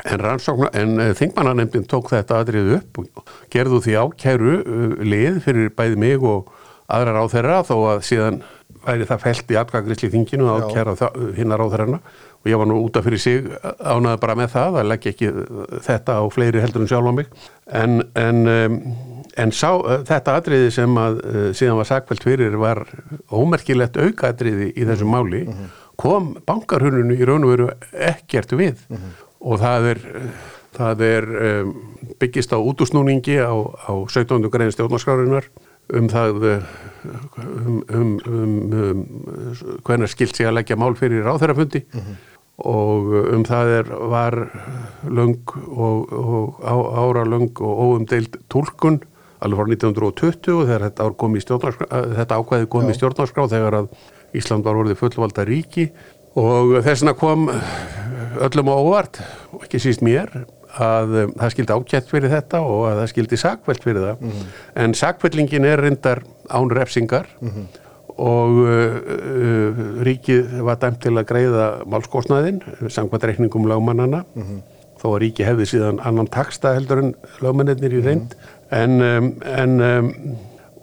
en, 0.01 0.25
en 0.73 0.97
uh, 0.97 1.11
þingmannanemndin 1.17 1.85
tók 1.89 2.09
þetta 2.13 2.41
atriði 2.41 2.79
upp 2.79 2.99
og 3.03 3.31
gerðu 3.53 3.81
því 3.85 3.95
ákæru 4.01 4.57
uh, 4.57 4.97
lið 5.05 5.39
fyrir 5.45 5.71
bæði 5.77 5.99
mig 6.01 6.25
og 6.25 6.49
aðrar 6.93 7.21
á 7.21 7.25
þeirra 7.29 7.61
þó 7.67 7.75
að 7.93 8.05
síðan 8.09 8.41
væri 8.83 9.05
það 9.07 9.21
felt 9.23 9.51
í 9.53 9.57
atkvæðgrisli 9.61 10.09
þinginu 10.11 10.49
að 10.51 10.65
ákæra 10.67 11.09
hinnar 11.37 11.61
á 11.61 11.67
þeirra 11.71 11.99
og 12.43 12.49
ég 12.51 12.59
var 12.59 12.67
nú 12.67 12.81
útaf 12.83 13.05
fyrir 13.05 13.21
sig 13.21 13.45
ánaði 13.79 14.19
bara 14.19 14.35
með 14.35 14.49
það 14.57 14.79
að 14.81 14.89
leggja 14.91 15.13
ekki 15.13 15.29
þetta 15.85 16.17
á 16.19 16.23
fleiri 16.33 16.63
heldur 16.63 16.83
en 16.83 16.89
sjálf 16.91 17.07
á 17.07 17.13
mig. 17.15 17.29
En, 17.71 18.01
en, 18.19 18.41
en 19.39 19.53
sá, 19.55 19.69
þetta 20.09 20.35
atriði 20.41 20.73
sem 20.75 20.99
að 20.99 21.21
síðan 21.55 21.79
var 21.79 21.87
sakveld 21.87 22.27
fyrir 22.27 22.57
var 22.59 22.83
ómerkilegt 23.31 23.95
auka 23.95 24.33
atriði 24.33 24.73
í 24.75 24.89
þessu 24.89 25.07
máli. 25.07 25.45
Kom 25.95 26.33
bankarhununu 26.43 27.15
í 27.15 27.23
raun 27.29 27.47
og 27.47 27.53
veru 27.53 27.69
ekkert 28.11 28.57
við 28.59 28.83
og 29.43 29.59
það 29.61 29.89
er, 29.91 30.01
það 30.77 31.05
er 31.07 31.29
um, 31.49 31.75
byggist 32.21 32.55
á 32.55 32.57
útúsnúningi 32.57 33.37
á, 33.43 33.53
á 33.53 33.93
17. 34.07 34.49
grein 34.51 34.73
stjórnarskrárinar 34.73 35.49
um 35.93 36.07
það 36.07 36.45
um, 36.47 37.79
um, 37.91 38.11
um, 38.27 38.53
um 38.71 39.01
hvernig 39.83 40.11
skilt 40.11 40.37
sig 40.37 40.47
að 40.47 40.61
leggja 40.61 40.79
mál 40.79 40.95
fyrir 40.95 41.25
ráþærafundi 41.27 41.83
og 42.63 43.09
um 43.33 43.43
það 43.43 43.71
er 43.79 43.89
var 44.13 44.37
löng 45.03 45.41
og, 45.67 46.13
og 46.13 46.61
á, 46.63 46.75
ára 47.03 47.25
löng 47.27 47.51
og 47.59 47.83
óumdeild 47.83 48.39
tólkun 48.47 49.01
alveg 49.43 49.59
frá 49.59 49.73
1920 49.75 50.67
þegar 50.67 50.85
þetta, 50.87 51.07
kom 51.19 51.37
stjórnarskrá, 51.43 51.87
þetta 52.19 52.39
ákvæði 52.39 52.69
kom 52.71 52.89
í 52.89 52.97
stjórnarskrá 52.97 53.47
þegar 53.51 53.79
að 53.81 53.89
Ísland 54.33 54.65
var 54.65 54.79
orðið 54.81 55.01
fullvalda 55.01 55.45
ríki. 55.45 55.89
Og 56.39 56.79
þess 56.81 57.03
vegna 57.03 57.13
kom 57.17 57.43
öllum 58.47 58.69
óvart 58.73 59.21
ekki 59.61 59.81
síst 59.81 60.03
mér 60.05 60.31
að 60.81 61.15
um, 61.21 61.33
það 61.37 61.53
skildi 61.53 61.77
ákjætt 61.77 62.09
fyrir 62.09 62.31
þetta 62.33 62.61
og 62.65 62.83
að 62.89 62.99
það 63.01 63.09
skildi 63.11 63.37
sakveld 63.37 63.83
fyrir 63.85 64.05
það. 64.07 64.27
En 64.83 64.95
sakveldingin 64.97 65.67
er 65.69 65.81
reyndar 65.85 66.23
án 66.49 66.71
refsingar 66.73 67.29
og 68.17 68.59
uh, 68.61 68.97
uh, 69.09 69.83
ríkið 70.05 70.61
var 70.65 70.79
dæmt 70.81 71.01
til 71.05 71.15
að 71.17 71.27
greiða 71.29 71.67
málskostnaðin 71.89 72.61
samkvæmt 72.89 73.27
reikningum 73.29 73.67
lögmannana 73.69 74.23
þó 75.01 75.07
að 75.15 75.19
ríki 75.25 75.45
hefði 75.45 75.65
síðan 75.67 75.99
annan 76.01 76.29
taksta 76.31 76.73
heldur 76.73 77.03
en 77.03 77.15
lögmannir 77.41 77.93
í 77.93 78.01
reynd. 78.05 78.35
En, 78.71 79.01
um, 79.01 79.33
en 79.45 79.81
um, 79.81 80.13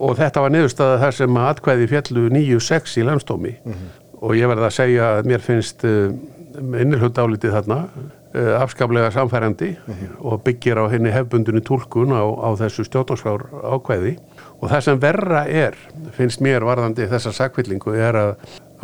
og 0.01 0.17
þetta 0.17 0.41
var 0.41 0.53
niðurstaða 0.55 1.01
þar 1.03 1.17
sem 1.17 1.37
að 1.37 1.49
atkvæði 1.55 1.89
fjallu 1.91 2.29
9-6 2.31 3.01
í 3.01 3.03
landstómi 3.05 3.57
og 4.21 4.37
ég 4.37 4.49
verði 4.49 4.65
að 4.69 4.77
segja 4.77 5.09
að 5.17 5.27
mér 5.29 5.43
finnst 5.45 5.85
uh, 6.61 6.81
innilhundálitið 6.85 7.57
þarna 7.57 7.79
uh, 7.89 8.55
afskaplega 8.61 9.11
samfærandi 9.15 9.73
og 10.21 10.43
byggir 10.47 10.81
á 10.81 10.85
henni 10.93 11.13
hefbundunni 11.15 11.65
tólkun 11.67 12.15
á, 12.15 12.23
á 12.23 12.49
þessu 12.61 12.87
stjórnarskrár 12.89 13.49
ákvæði 13.75 14.17
og 14.61 14.67
það 14.69 14.87
sem 14.87 15.01
verra 15.03 15.45
er, 15.49 15.79
finnst 16.17 16.43
mér 16.45 16.67
varðandi 16.69 17.09
þessa 17.11 17.33
sakvillingu 17.37 17.97
er 17.97 18.19
að 18.21 18.35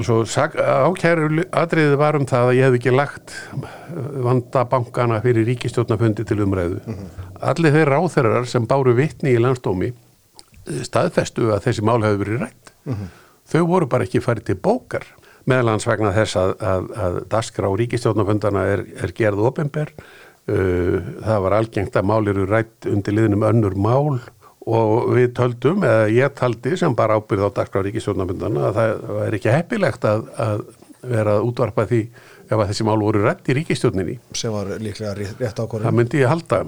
svo, 0.05 0.23
sak, 0.29 0.57
ákæru 0.57 1.45
atriðið 1.57 1.97
var 2.01 2.19
um 2.19 2.27
það 2.29 2.51
að 2.51 2.59
ég 2.59 2.67
hef 2.69 2.79
ekki 2.79 2.95
lagt 2.95 3.37
vanda 4.25 4.65
bankana 4.69 5.21
fyrir 5.25 5.47
ríkistjórnafundi 5.49 6.27
til 6.29 6.43
umræðu. 6.45 6.81
Allir 7.41 7.77
þeir 7.77 7.93
ráþeirar 7.95 8.49
sem 8.51 8.67
báru 8.69 8.97
vittni 8.97 9.33
í 9.37 9.41
landstómi 9.41 9.93
staðfestu 10.87 11.53
að 11.55 11.69
þessi 11.69 11.85
mál 11.87 12.01
hefur 12.05 12.25
verið 12.25 12.43
rætt. 12.45 12.75
Þau 13.47 13.63
voru 13.71 13.89
bara 13.91 14.07
ekki 14.07 14.23
farið 14.25 14.51
til 14.51 14.59
bókar 14.63 15.07
meðalans 15.51 15.87
vegna 15.89 16.13
þess 16.17 16.39
að, 16.41 16.55
að, 16.61 16.89
að 17.07 17.19
daskra 17.33 17.71
á 17.71 17.79
ríkistjórnafundana 17.83 18.65
er, 18.75 18.87
er 19.03 19.15
gerð 19.17 19.45
ofinber. 19.51 19.93
Uh, 20.47 21.03
það 21.27 21.45
var 21.47 21.59
algengt 21.59 21.99
að 21.99 22.07
mál 22.07 22.23
eru 22.31 22.47
rætt 22.47 22.87
undir 22.87 23.17
liðnum 23.17 23.47
önnur 23.49 23.75
mál 23.75 24.21
og 24.67 25.13
við 25.15 25.29
töldum, 25.39 25.85
eða 25.87 26.07
ég 26.11 26.35
taldi 26.39 26.75
sem 26.79 26.95
bara 26.99 27.19
ábyrð 27.19 27.49
á 27.51 27.57
daskra 27.61 27.83
á 27.83 27.87
ríkistjórnafundana 27.87 28.69
að 28.69 28.79
það 28.79 29.21
er 29.27 29.37
ekki 29.39 29.55
heppilegt 29.55 30.07
að, 30.11 30.27
að 30.43 30.65
vera 31.07 31.37
að 31.37 31.49
útvarpa 31.51 31.87
því 31.87 32.01
ef 32.47 32.57
að 32.57 32.69
þessi 32.71 32.87
mál 32.87 32.99
voru 33.03 33.23
rætt 33.25 33.51
í 33.51 33.57
ríkistjórninni. 33.61 34.19
sem 34.35 34.55
var 34.55 34.71
líklega 34.83 35.15
rétt, 35.19 35.39
rétt 35.39 35.55
Það 35.55 35.67
ákvörðin 35.67 35.99
myndi 35.99 36.23
ég 36.23 36.31
halda 36.31 36.61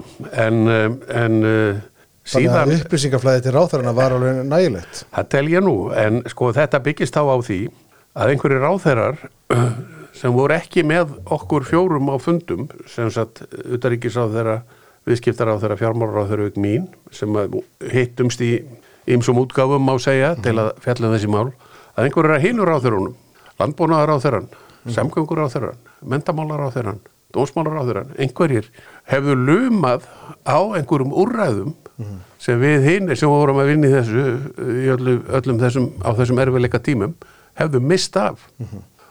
en, 0.45 0.61
um, 0.67 0.97
en 1.23 1.37
uh, 1.43 1.81
þannig 2.29 2.57
að 2.61 2.73
upplýsingaflæði 2.77 3.45
til 3.45 3.53
ráþarana 3.55 3.93
var 3.95 4.15
alveg 4.15 4.41
nægilegt 4.47 5.03
Það 5.15 5.29
tel 5.35 5.45
ég 5.51 5.65
nú, 5.65 5.75
en 5.95 6.23
sko 6.31 6.51
þetta 6.55 6.83
byggist 6.87 7.15
þá 7.15 7.23
á 7.31 7.37
því 7.47 7.59
að 8.17 8.33
einhverju 8.33 8.59
ráþeirar 8.63 9.19
sem 10.19 10.33
voru 10.35 10.55
ekki 10.57 10.83
með 10.87 11.15
okkur 11.31 11.67
fjórum 11.67 12.11
á 12.11 12.15
fundum 12.21 12.67
sem 12.89 13.09
sagt 13.13 13.43
utaríkisráþeira, 13.49 14.61
viðskiptaráþeira, 15.09 15.77
fjármálaráþeira 15.79 16.49
auk 16.49 16.59
mín 16.61 16.89
sem 17.15 17.35
hittumst 17.93 18.41
í 18.45 18.55
ymsum 19.09 19.39
útgáfum 19.41 19.85
má 19.85 19.95
segja 20.01 20.35
til 20.43 20.57
að 20.59 20.73
fjalla 20.83 21.09
um 21.09 21.15
þessi 21.15 21.31
mál 21.31 21.47
að 21.95 22.07
einhverju 22.07 22.29
er 22.29 22.35
að 22.37 22.45
hinur 22.47 22.69
ráþeirunum 22.69 23.15
landbúnaðaráþeiran, 23.59 24.49
mm. 24.49 24.91
samgönguráþeiran 24.95 25.79
mentamálaráþeiran, 26.13 26.99
dómsmálaráþeiran 27.35 28.13
einhverjir 28.17 28.69
hefðu 29.09 29.35
lumað 29.35 30.07
á 30.47 30.59
einhverjum 30.77 31.15
úrræðum 31.15 31.73
sem 32.39 32.59
við 32.61 32.85
hinn 32.87 33.15
sem 33.19 33.29
vorum 33.29 33.59
að 33.59 33.73
vinna 33.73 33.89
í 33.89 33.95
þessu 33.97 34.21
öllum, 34.95 35.25
öllum 35.35 35.59
þessum, 35.59 35.89
á 35.99 36.09
þessum 36.15 36.39
erfiðleika 36.39 36.79
tímum 36.83 37.15
hefðu 37.59 37.81
mist 37.83 38.17
af. 38.19 38.41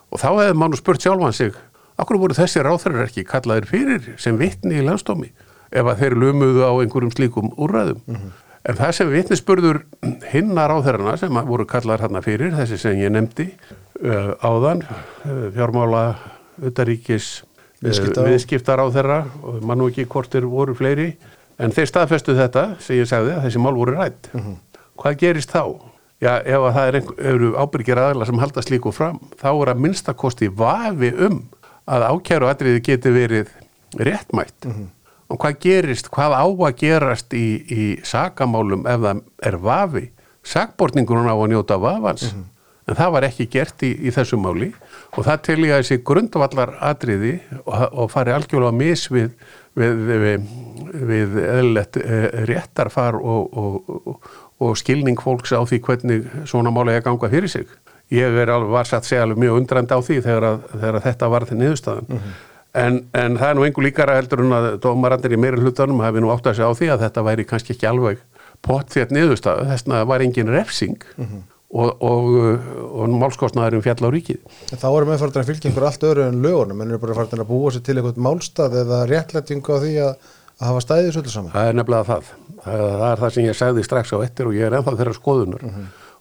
Og 0.09 0.21
þá 0.23 0.29
hefði 0.33 0.59
mann 0.59 0.77
spurt 0.79 1.05
sjálfan 1.05 1.37
sig 1.37 1.55
okkur 1.99 2.19
voru 2.23 2.35
þessi 2.39 2.63
ráþærar 2.65 3.07
ekki 3.09 3.25
kallaðir 3.29 3.67
fyrir 3.69 4.13
sem 4.23 4.37
vittni 4.39 4.79
í 4.81 4.85
landstómi 4.87 5.33
ef 5.75 5.85
að 5.91 5.99
þeir 6.03 6.15
lumuðu 6.23 6.63
á 6.65 6.73
einhverjum 6.81 7.11
slíkum 7.13 7.51
úrræðum? 7.61 7.99
En 8.69 8.77
það 8.79 8.93
sem 8.97 9.11
vittnisspurður 9.13 9.83
hinnar 10.33 10.71
ráþærarna 10.73 11.17
sem 11.21 11.41
voru 11.49 11.67
kallaðir 11.69 12.07
hann 12.07 12.23
fyrir 12.25 12.55
þessi 12.57 12.79
sem 12.81 12.99
ég 13.01 13.13
nefndi 13.15 13.49
uh, 14.05 14.33
áðan 14.45 14.83
uh, 14.87 15.49
fjármála 15.57 16.03
utaríkis 16.63 17.43
Viðskipta- 17.79 18.25
viðskiptar 18.27 18.81
á 18.83 18.87
þeirra 18.91 19.19
og 19.47 19.61
mann 19.63 19.79
nú 19.79 19.87
ekki 19.91 20.07
hvort 20.11 20.33
þeir 20.33 20.49
voru 20.51 20.75
fleiri 20.75 21.13
en 21.63 21.71
þeir 21.75 21.87
staðfestu 21.93 22.35
þetta 22.35 22.65
sem 22.83 22.99
ég 22.99 23.07
sagði 23.11 23.37
að 23.37 23.45
þessi 23.47 23.63
mál 23.63 23.75
voru 23.79 23.95
rætt 23.95 24.31
hvað 24.99 25.19
gerist 25.21 25.53
þá? 25.55 25.63
Já, 26.19 26.33
ef 26.43 26.65
að 26.67 26.73
það 26.75 26.89
er 26.89 26.97
einhver, 26.99 27.19
eru 27.31 27.49
ábyrgir 27.55 28.01
aðla 28.03 28.27
sem 28.27 28.41
halda 28.43 28.63
slíku 28.67 28.91
fram 28.95 29.21
þá 29.39 29.49
er 29.53 29.71
að 29.71 29.83
minnstakosti 29.85 30.49
vafi 30.51 31.13
um 31.15 31.41
að 31.89 32.07
ákæru 32.11 32.49
atriði 32.51 32.83
geti 32.91 33.13
verið 33.15 33.53
réttmætt. 33.97 34.67
Og 35.29 35.39
hvað 35.41 35.59
gerist, 35.63 36.09
hvað 36.13 36.35
á 36.41 36.45
að 36.49 36.77
gerast 36.81 37.35
í, 37.37 37.47
í 37.69 37.83
sakamálum 38.05 38.87
ef 38.89 39.03
það 39.05 39.23
er 39.51 39.59
vafi? 39.63 40.05
Sakbortningurinn 40.49 41.29
á 41.29 41.37
að 41.37 41.51
njóta 41.53 41.77
vafans. 41.81 42.31
En 42.89 42.97
það 42.97 43.13
var 43.13 43.27
ekki 43.29 43.47
gert 43.53 43.83
í, 43.85 43.91
í 44.09 44.13
þessu 44.15 44.39
máli. 44.41 44.71
Og 45.13 45.27
það 45.27 45.43
tel 45.45 45.59
ég 45.67 45.75
að 45.77 45.83
þessi 45.83 45.99
grundvallar 46.09 46.73
atriði 46.89 47.35
og, 47.67 47.75
og 47.93 48.11
fari 48.13 48.33
algjörlega 48.33 48.73
mis 48.73 49.05
við, 49.13 49.35
við, 49.77 50.05
við, 50.09 50.47
við 51.11 51.37
eðlilegt 51.45 52.01
eh, 52.01 52.29
réttarfar 52.49 53.21
og, 53.21 53.53
og, 53.53 54.31
og, 54.59 54.77
skilning 54.81 55.21
fólks 55.23 55.55
á 55.55 55.63
því 55.63 55.81
hvernig 55.87 56.29
svona 56.51 56.73
máli 56.75 56.95
er 56.95 57.03
að 57.03 57.09
ganga 57.11 57.33
fyrir 57.33 57.53
sig. 57.53 57.67
Ég 58.15 58.39
er 58.43 58.51
alveg, 58.53 58.73
var 58.73 58.89
satt 58.89 59.09
segja 59.09 59.27
alveg 59.27 59.43
mjög 59.43 59.59
undrandi 59.63 59.97
á 59.97 60.01
því 60.01 60.21
þegar, 60.25 60.47
að, 60.49 60.63
þegar 60.75 60.99
að 60.99 61.05
þetta 61.09 61.29
var 61.35 61.45
þetta 61.45 61.61
niðurstaðan. 61.63 62.25
En, 62.79 62.99
en 63.17 63.37
það 63.41 63.51
er 63.51 63.57
nú 63.57 63.67
einhver 63.67 63.87
líkara 63.87 64.17
heldur 64.19 64.43
en 64.45 64.57
að 64.57 64.67
dómarandir 64.85 65.35
í 65.35 65.39
meiri 65.41 65.61
hlutunum 65.63 66.03
hafi 66.05 66.23
nú 66.23 66.33
átt 66.33 66.51
að 66.51 66.59
segja 66.59 66.73
á 66.73 66.79
því 66.79 66.91
að 66.95 67.05
þetta 67.07 67.25
væri 67.29 67.47
kannski 67.49 67.75
ekki 67.75 67.89
alveg 67.89 68.25
pott 68.65 68.91
því 68.93 69.05
að 69.05 69.15
niðurstaðu, 69.17 69.69
þess 69.71 69.87
að 69.87 69.95
það 69.95 70.11
var 70.11 70.25
engin 70.25 70.53
refsing 70.53 71.07
og, 71.69 72.03
og, 72.03 72.29
og 72.89 73.15
málskostnaðurinn 73.21 73.85
fjall 73.85 74.09
á 74.09 74.11
ríkið. 74.15 74.41
En 74.73 74.81
þá 74.81 74.89
erum 74.89 75.13
við 75.13 75.23
farin 75.23 75.43
að 75.43 75.51
fylgja 75.51 75.71
einhver 75.71 75.87
allt 75.89 76.07
öðru 76.09 76.27
en 76.27 76.41
lögunum 76.45 76.83
en 76.83 76.93
eru 76.93 77.03
bara 77.03 77.17
farin 77.19 77.45
að 77.45 77.51
búa 77.51 77.73
sér 77.75 77.85
til 77.87 77.97
eitthvað 77.99 78.21
málstað 78.25 78.79
eða 78.83 79.01
réttlætingu 79.11 79.77
á 79.77 79.79
því 79.85 79.95
að, 80.07 80.31
að 80.59 80.71
hafa 80.71 80.85
stæðið 80.85 81.11
svolítið 81.15 81.35
saman. 81.37 81.55
Það 81.55 81.71
er 81.71 81.79
nefnilega 81.79 82.09
það. 82.09 82.31
Það, 82.59 82.85
það 82.85 83.09
er 83.09 83.23
það 83.23 83.35
sem 83.35 83.47
ég 83.47 83.59
sagði 83.59 83.87
strax 83.87 84.15
á 84.15 84.19
ettir 84.27 84.51
og 84.51 84.57
ég 84.59 84.69
er 84.69 84.79
ennþá 84.79 84.95
þeirra 84.99 85.17
skoðunar 85.17 85.67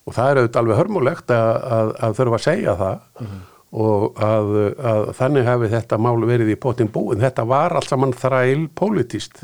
og 0.08 0.15
það 0.15 0.29
er 0.29 0.39
auðvitað 0.41 0.60
alveg 0.62 0.82
hörmulegt 0.82 1.32
að, 1.36 1.48
að, 1.77 1.94
að 2.08 2.17
þurfa 2.20 2.38
að 2.38 2.46
segja 2.46 2.75
það 2.79 3.24
og 3.77 4.22
að, 4.24 4.53
að 4.91 5.01
þannig 5.17 5.50
hafi 5.50 5.72
þetta 5.74 5.98
mál 6.00 6.22
verið 6.29 6.53
í 6.53 6.60
potin 6.62 6.91
búin. 6.91 7.20
Þetta 7.20 7.44
var 7.50 7.75
allt 7.75 7.89
saman 7.89 8.15
þræl 8.15 8.70
pólitíst 8.77 9.41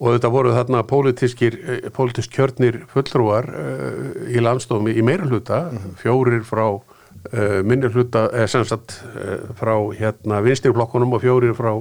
og 0.00 0.16
þetta 0.16 0.30
voru 0.32 0.54
þarna 0.56 0.80
pólitískir, 0.88 1.58
eh, 1.60 1.88
pólitísk 1.92 2.32
kjörnir 2.32 2.80
fullrúar 2.90 3.50
uh, 3.52 4.32
í 4.32 4.40
landstómi 4.40 4.94
í 4.96 5.04
meira 5.04 5.28
hluta, 5.28 5.66
fjórir 6.00 6.40
frá 6.48 6.64
uh, 6.72 7.60
minni 7.68 7.90
hluta, 7.92 8.26
eða 8.32 8.48
sem 8.48 8.64
sagt 8.68 8.96
uh, 9.12 9.50
frá 9.58 9.74
hérna 9.98 10.40
vinstirflokkunum 10.46 11.18
og 11.18 11.24
fjórir 11.26 11.52
frá 11.58 11.74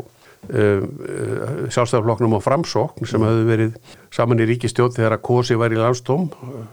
sjálfstæðarflokknum 0.49 2.37
og 2.37 2.43
framsókn 2.45 3.07
sem 3.09 3.23
hefðu 3.25 3.45
verið 3.49 3.75
saman 4.15 4.41
í 4.43 4.47
ríkistjóð 4.49 4.95
þegar 4.97 5.17
að 5.17 5.23
Kosi 5.29 5.57
var 5.59 5.73
í 5.75 5.79
landstóm 5.79 6.27
uh, 6.31 6.65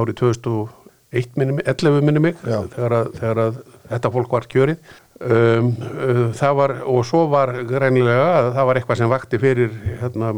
árið 0.00 0.18
2001 0.22 1.36
minni, 1.40 1.56
mig- 1.58 1.68
11 1.68 2.04
minni 2.06 2.22
mig 2.28 2.38
þegar 2.76 2.96
að, 3.00 3.12
þegar 3.18 3.42
að 3.46 3.62
þetta 3.90 4.12
fólk 4.14 4.36
var 4.36 4.46
kjörið. 4.52 4.92
Um, 5.20 5.72
uh, 5.84 6.20
það 6.38 6.54
var 6.56 6.72
og 6.88 7.02
svo 7.04 7.26
var 7.28 7.50
greinilega 7.68 8.28
að 8.38 8.52
það 8.56 8.68
var 8.70 8.78
eitthvað 8.80 9.00
sem 9.02 9.10
vakti 9.12 9.40
fyrir 9.42 9.74
hérna, 10.00 10.30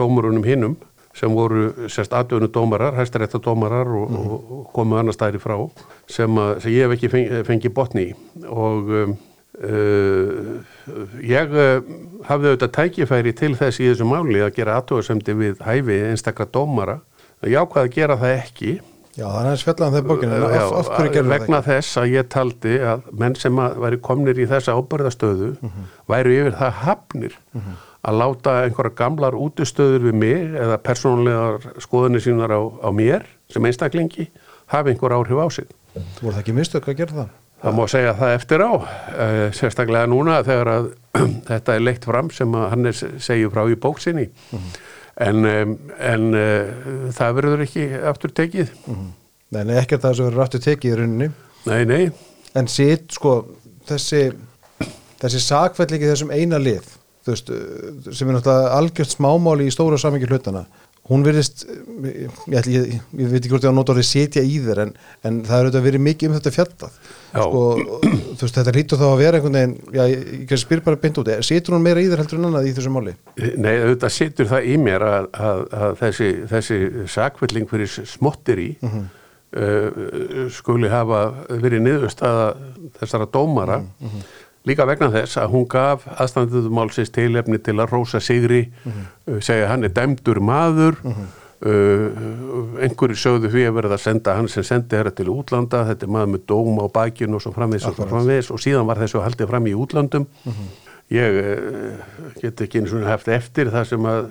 dómurunum 0.00 0.46
hinnum 0.48 0.78
sem 1.12 1.32
voru 1.34 1.88
sérst 1.90 2.12
aðdöðnu 2.14 2.46
dómarar, 2.54 2.94
hæstarétta 2.96 3.40
dómarar 3.42 3.88
og, 3.98 4.12
og, 4.14 4.52
og 4.54 4.68
komu 4.72 4.94
annar 4.96 5.12
stæri 5.12 5.40
frá 5.42 5.56
sem, 6.08 6.30
að, 6.38 6.52
sem 6.62 6.72
ég 6.72 6.86
hef 6.86 6.94
ekki 6.94 7.10
fengi, 7.12 7.40
fengi 7.48 7.72
botni 7.74 8.04
í. 8.12 8.14
Og 8.46 8.92
um, 9.02 9.16
uh, 9.64 10.60
ég 11.24 11.56
uh, 11.56 11.80
hafði 12.28 12.52
auðvitað 12.52 12.74
tækifæri 12.78 13.34
til 13.36 13.52
þess 13.58 13.80
í 13.80 13.88
þessu 13.90 14.08
máli 14.08 14.44
að 14.44 14.54
gera 14.58 14.78
aðtöðasemdi 14.80 15.36
við 15.40 15.64
hæfi 15.66 15.98
einstakra 16.10 16.48
dómara 16.50 17.00
ég 17.46 17.60
ákvað 17.60 17.86
að 17.86 17.92
gera 17.98 18.20
það 18.20 18.38
ekki 18.38 18.78
Já, 19.18 19.24
það 19.26 19.46
er 19.50 19.62
fjallaðan 19.66 19.94
þegar 19.96 20.06
bókinu, 20.06 20.34
en 20.36 20.44
af, 20.46 20.72
af 20.78 20.88
hverju 20.94 21.12
gerur 21.12 21.26
það 21.26 21.32
vegna 21.34 21.58
þess 21.66 21.96
að 21.98 22.12
ég 22.12 22.28
taldi 22.30 22.74
að 22.92 23.08
menn 23.20 23.34
sem 23.36 23.58
að 23.60 23.80
væri 23.82 23.98
komnir 24.06 24.38
í 24.38 24.46
þessa 24.48 24.76
ábyrðastöðu 24.78 25.48
væru 26.08 26.34
yfir 26.36 26.54
það 26.60 26.76
hafnir 26.84 27.34
að 28.00 28.20
láta 28.22 28.54
einhverja 28.64 28.94
gamlar 28.96 29.36
útistöður 29.36 30.06
við 30.06 30.16
mig 30.22 30.54
eða 30.62 30.78
persónulegar 30.86 31.82
skoðunni 31.82 32.22
sínar 32.22 32.54
á, 32.54 32.60
á 32.62 32.88
mér 32.94 33.26
sem 33.52 33.66
einstaklingi 33.66 34.30
hafi 34.70 34.94
einhver 34.94 35.16
áhrif 35.18 35.42
á 35.42 35.46
sig. 35.50 35.66
ekki? 35.66 36.06
Voru 36.22 36.34
það 36.36 36.42
ekki 36.44 36.56
mistök 36.56 36.88
að 36.88 37.00
gera 37.02 37.18
það? 37.18 37.34
Það 37.60 37.76
má 37.76 37.82
segja 37.92 38.14
það 38.16 38.36
eftir 38.38 38.64
á, 38.64 38.72
uh, 38.72 39.42
sérstaklega 39.56 40.08
núna 40.08 40.38
þegar 40.46 40.72
að 40.72 40.88
þetta 41.50 41.76
er 41.76 41.84
leitt 41.84 42.08
fram 42.08 42.30
sem 42.32 42.56
hann 42.56 42.92
segju 42.96 43.52
frá 43.52 43.66
í 43.68 43.76
bóksinni. 43.80 44.30
En, 45.20 45.44
um, 45.44 45.76
en 46.00 46.30
uh, 46.32 47.10
það 47.12 47.36
verður 47.40 47.66
ekki 47.66 47.86
aftur 48.12 48.32
tekið. 48.32 48.72
Nei, 48.88 49.62
nei, 49.66 49.76
ekkert 49.82 50.06
það 50.06 50.16
sem 50.16 50.30
verður 50.30 50.44
aftur 50.46 50.64
tekið 50.64 50.92
í 50.92 50.98
rauninni. 51.02 51.30
Nei, 51.68 51.82
nei, 51.84 52.04
En 52.58 52.66
sitt, 52.70 53.12
sko, 53.14 53.34
þessi, 53.86 54.24
þessi 55.20 55.42
sakfellingi 55.44 56.08
þessum 56.08 56.32
eina 56.34 56.58
lið, 56.58 56.86
þú 57.22 57.34
veist, 57.34 57.52
sem 58.16 58.30
er 58.30 58.36
náttúrulega 58.36 58.72
algjört 58.78 59.14
smámáli 59.14 59.68
í 59.68 59.74
stóra 59.74 59.98
samingi 60.00 60.26
hlutana, 60.30 60.64
hún 61.10 61.24
verðist, 61.26 61.64
ég, 61.66 62.34
ætli- 62.60 62.74
ég, 62.76 62.90
ég 63.18 63.30
veit 63.32 63.38
ekki 63.40 63.50
hvort 63.54 63.64
ég 63.66 63.72
á 63.72 63.80
orðið 63.80 64.06
setja 64.06 64.42
í 64.46 64.58
þér, 64.62 64.80
en, 64.84 64.92
en 65.26 65.38
það 65.46 65.56
er 65.56 65.68
auðvitað 65.70 65.86
verið 65.88 66.02
mikið 66.06 66.28
um 66.30 66.36
þetta 66.36 66.52
fjallað. 66.54 66.98
Já. 67.30 67.40
Sko, 67.46 67.62
þú 68.36 68.44
veist, 68.44 68.58
þetta 68.60 68.74
lítur 68.76 69.00
þá 69.00 69.06
að 69.08 69.22
vera 69.24 69.40
einhvern 69.40 69.58
veginn, 69.58 69.74
já, 69.96 70.02
ég, 70.12 70.26
ég 70.52 70.62
spyr 70.62 70.82
bara 70.86 71.00
beint 71.02 71.18
út, 71.22 71.32
situr 71.46 71.74
hún 71.78 71.86
meira 71.86 72.02
í 72.04 72.10
þér 72.12 72.22
heldur 72.24 72.38
en 72.42 72.50
annað 72.50 72.68
í 72.70 72.74
þessu 72.78 72.92
máli? 72.94 73.16
Nei, 73.56 73.72
auðvitað 73.80 74.14
situr 74.20 74.50
það 74.52 74.68
í 74.70 74.76
mér 74.84 75.06
að, 75.08 75.30
að, 75.48 75.64
að 75.80 75.96
þessi, 76.04 76.30
þessi 76.52 76.80
sakvilling 77.16 77.70
fyrir 77.70 77.96
smottir 78.14 78.62
í 78.62 78.70
skuli 80.54 80.86
hafa 80.92 81.24
verið 81.58 81.80
niðurstaða 81.82 82.44
þessara 83.00 83.26
dómara 83.34 83.80
líka 84.68 84.86
vegna 84.88 85.10
þess 85.12 85.40
að 85.40 85.52
hún 85.54 85.68
gaf 85.70 86.06
aðstanduðum 86.20 86.74
málsins 86.80 87.12
tilefni 87.14 87.60
til 87.62 87.78
að 87.78 87.92
rósa 87.94 88.20
sigri 88.22 88.66
uh, 88.86 89.38
segja 89.40 89.70
hann 89.72 89.86
er 89.86 89.94
dæmdur 89.96 90.42
maður. 90.44 90.98
Uh, 91.60 92.06
einhverju 92.80 93.18
sögðu 93.20 93.50
því 93.52 93.66
að 93.68 93.74
verða 93.76 93.96
að 93.98 94.04
senda 94.06 94.32
hann 94.38 94.46
sem 94.48 94.64
sendi 94.64 94.94
þeirra 94.94 95.10
til 95.12 95.26
útlanda 95.28 95.82
þetta 95.90 96.06
er 96.06 96.12
maður 96.14 96.30
með 96.32 96.46
dóm 96.48 96.78
á 96.80 96.86
bakinu 96.88 97.36
og 97.36 97.42
svo 97.44 97.52
framvegis 97.52 97.84
og 97.90 97.98
svo 97.98 98.06
framvegis 98.08 98.48
og 98.54 98.62
síðan 98.64 98.88
var 98.88 99.02
þessu 99.02 99.20
haldið 99.20 99.50
fram 99.50 99.68
í 99.68 99.74
útlandum 99.76 100.24
Ég 101.10 101.36
uh, 101.42 102.02
get 102.38 102.60
ekki 102.62 102.78
eins 102.80 102.92
og 102.94 103.02
haft 103.02 103.28
eftir 103.34 103.68
það 103.74 103.86
sem 103.90 104.04
að 104.06 104.28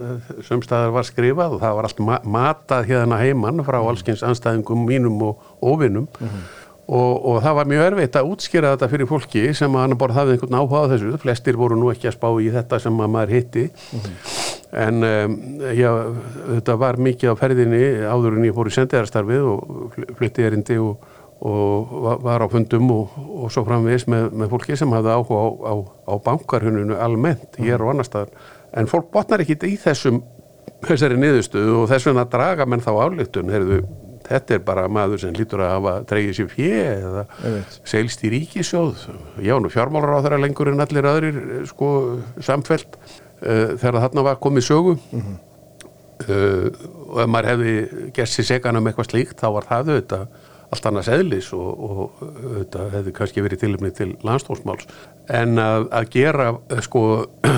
sömstæðar 0.48 0.94
var 0.96 1.08
skrifað 1.10 1.58
og 1.58 1.62
það 1.62 1.74
var 1.76 1.88
allt 1.90 1.98
ma 2.08 2.20
matað 2.24 2.86
hérna 2.88 3.18
heimann 3.20 3.66
frá 3.68 3.78
allskins 3.82 4.24
anstæðingum 4.24 4.86
mínum 4.88 5.20
og 5.28 5.44
óvinnum 5.60 6.08
og, 6.90 7.26
og 7.30 7.36
það 7.46 7.58
var 7.60 7.68
mjög 7.70 7.84
erfitt 7.92 8.16
að 8.18 8.30
útskýra 8.34 8.72
þetta 8.74 8.90
fyrir 8.90 9.10
fólki 9.12 9.44
sem 9.58 9.76
hann 9.78 9.94
bara 10.02 10.16
hafði 10.18 10.36
einhvern 10.38 10.58
áhuga 10.58 10.82
á 10.82 10.90
þessu. 10.96 11.12
Flestir 11.22 11.60
voru 11.60 11.78
nú 11.78 11.92
ekki 11.94 12.10
að 12.10 12.16
spá 12.18 12.28
í 12.42 12.50
þetta 12.56 12.80
sem 12.82 12.98
að 13.06 13.12
maður 13.14 13.34
hitti 13.38 13.68
en 14.80 15.04
um, 15.06 15.38
já, 15.74 15.92
þetta 16.56 16.76
var 16.82 17.00
mikið 17.02 17.32
á 17.34 17.36
ferðinni 17.40 17.84
áður 18.10 18.36
en 18.40 18.50
ég 18.50 18.58
fór 18.58 18.70
í 18.70 18.76
sendiðarstarfið 18.76 19.48
og 19.54 19.94
fl- 19.96 20.12
flutti 20.20 20.46
erindi 20.50 20.78
og 20.82 21.08
og 21.40 21.92
va- 22.04 22.18
var 22.20 22.44
á 22.44 22.48
fundum 22.52 22.90
og, 22.92 23.14
og 23.16 23.48
svo 23.56 23.62
framvegis 23.64 24.04
með, 24.12 24.26
með 24.36 24.50
fólki 24.52 24.76
sem 24.76 24.92
hafði 24.92 25.14
áhuga 25.14 25.38
á, 25.40 25.48
á, 25.72 25.74
á 26.12 26.14
bankarhununu 26.26 26.98
almennt 27.00 27.56
hér 27.64 27.80
og 27.86 27.94
annar 27.94 28.04
staðar. 28.10 28.34
En 28.76 28.90
fólk 28.92 29.08
botnar 29.14 29.40
ekki 29.46 29.56
í 29.70 29.78
þessum 29.80 30.18
þessari 30.84 31.16
niðurstöðu 31.16 31.78
og 31.80 31.88
þess 31.94 32.10
vegna 32.10 32.26
draga 32.28 32.68
menn 32.68 32.84
þá 32.84 32.92
álíktun, 33.06 33.54
heyrðu, 33.56 33.80
þetta 34.30 34.56
er 34.56 34.64
bara 34.66 34.88
maður 34.92 35.24
sem 35.24 35.36
lítur 35.36 35.64
að 35.66 35.74
hafa 35.76 35.96
dreigið 36.10 36.38
sér 36.38 36.50
fjö 36.54 36.84
eða 36.94 37.24
seilst 37.88 38.24
í 38.26 38.34
ríkisjóð. 38.36 39.06
Já, 39.46 39.56
nú 39.62 39.72
fjármálar 39.74 40.22
á 40.22 40.24
þeirra 40.26 40.42
lengur 40.44 40.72
en 40.74 40.86
allir 40.86 41.10
aðrir 41.10 41.40
eh, 41.40 41.64
sko 41.70 41.92
samfelt 42.46 43.00
uh, 43.00 43.76
þegar 43.80 44.02
þarna 44.06 44.26
var 44.30 44.42
komið 44.44 44.68
sögu. 44.70 44.98
Uh, 46.20 46.68
og 47.10 47.20
ef 47.24 47.30
maður 47.32 47.54
hefði 47.54 47.74
gert 48.16 48.32
sér 48.34 48.48
segan 48.50 48.76
um 48.76 48.88
eitthvað 48.90 49.08
slíkt 49.14 49.40
þá 49.40 49.50
var 49.56 49.68
það 49.70 49.94
auðvitað 49.94 50.40
allt 50.70 50.86
annars 50.86 51.10
eðlis 51.10 51.50
og, 51.58 51.70
og 51.82 52.20
auðvitað 52.22 52.92
hefði 52.98 53.14
kannski 53.18 53.44
verið 53.46 53.64
tilumni 53.64 53.92
til 53.96 54.10
landstómsmáls 54.26 54.86
en 55.34 55.62
að, 55.62 55.88
að 55.96 56.10
gera 56.14 56.50
eh, 56.70 56.82
sko 56.86 57.04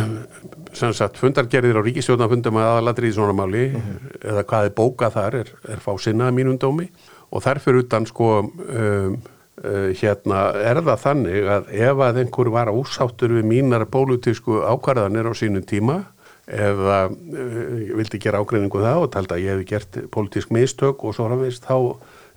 sem 0.77 0.93
sagt 0.95 1.19
fundargerðir 1.21 1.79
á 1.79 1.85
ríkistjórnafundum 1.85 2.59
að 2.59 2.69
aðalatri 2.69 3.11
í 3.11 3.15
svona 3.15 3.35
máli 3.35 3.67
eða 4.21 4.45
hvað 4.47 4.69
er 4.69 4.75
bókað 4.77 5.17
þar 5.17 5.37
er, 5.41 5.51
er 5.73 5.83
fá 5.83 5.91
sinna 6.01 6.29
að 6.29 6.37
mínum 6.39 6.57
dómi 6.61 6.87
og 7.31 7.43
þarfur 7.45 7.81
utan 7.81 8.07
sko 8.09 8.31
um, 8.41 9.19
uh, 9.63 9.89
hérna 9.97 10.45
er 10.61 10.81
það 10.81 11.03
þannig 11.05 11.51
að 11.55 11.69
ef 11.89 12.05
að 12.07 12.23
einhver 12.23 12.53
var 12.53 12.71
ósáttur 12.73 13.35
við 13.37 13.47
mínar 13.51 13.87
pólutísku 13.91 14.63
ákvarðanir 14.65 15.31
á 15.31 15.33
sínum 15.37 15.65
tíma 15.67 16.01
eða 16.51 17.03
uh, 17.11 17.93
vildi 17.99 18.21
gera 18.21 18.41
ágreiningu 18.41 18.81
um 18.81 18.87
það 18.87 19.05
og 19.05 19.13
talda 19.15 19.37
að 19.37 19.45
ég 19.45 19.55
hef 19.59 19.69
gert 19.69 20.01
pólitísk 20.11 20.51
mistök 20.55 21.05
og 21.05 21.15
svo 21.15 21.29
framvegist 21.29 21.67
þá 21.67 21.77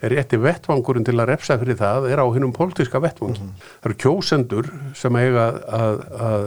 er 0.04 0.12
rétti 0.12 0.38
vettvangurinn 0.40 1.06
til 1.06 1.16
að 1.16 1.30
refsa 1.32 1.56
fyrir 1.61 1.78
það 1.80 2.08
er 2.12 2.20
á 2.20 2.26
hinnum 2.34 2.52
pólitíska 2.54 3.00
vettvangi. 3.00 3.40
Mm 3.40 3.49
-hmm. 3.49 3.68
Það 3.80 3.90
eru 3.90 3.99
kjósendur 4.04 4.66
sem 4.94 5.16
eiga 5.16 5.44
að, 5.49 5.61
að, 5.78 5.96
að 6.28 6.46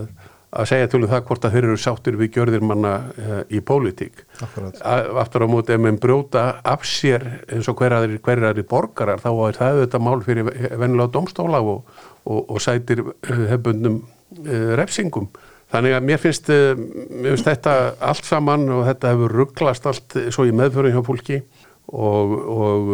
segja 0.65 0.89
til 0.89 1.01
um 1.03 1.09
það 1.11 1.23
hvort 1.27 1.45
að 1.45 1.55
þeir 1.55 1.67
eru 1.67 1.79
sáttir 1.81 2.17
við 2.17 2.31
gjörðir 2.37 2.63
manna 2.65 2.93
uh, 3.13 3.41
í 3.53 3.61
pólitík. 3.61 4.23
Aftur 4.41 5.45
á 5.45 5.47
móti 5.51 5.75
ef 5.75 5.81
maður 5.83 5.99
brjóta 6.05 6.45
af 6.65 6.85
sér 6.87 7.25
eins 7.45 7.69
og 7.69 7.77
hverjaðir 7.77 8.17
hverjaðir 8.25 8.67
borgarar 8.69 9.21
þá 9.21 9.29
er 9.49 9.59
það 9.59 9.81
þetta 9.83 10.01
mál 10.07 10.17
fyrir 10.25 10.49
vennilega 10.49 11.13
domstóla 11.13 11.61
og, 11.61 11.91
og, 12.25 12.41
og 12.41 12.63
sætir 12.63 13.03
eh, 13.05 13.43
hefbundum 13.53 14.01
uh, 14.01 14.73
refsingum. 14.79 15.29
Þannig 15.67 15.97
að 15.97 16.05
mér 16.07 16.19
finnst, 16.23 16.47
mér 16.47 17.33
finnst 17.33 17.47
þetta 17.49 17.71
allt 18.07 18.23
saman 18.23 18.69
og 18.71 18.85
þetta 18.87 19.09
hefur 19.11 19.33
rugglast 19.41 19.89
allt 19.89 20.15
svo 20.31 20.45
í 20.47 20.53
meðförum 20.55 20.95
hjá 20.95 21.01
fólki 21.03 21.41
og, 21.87 22.31
og, 22.47 22.89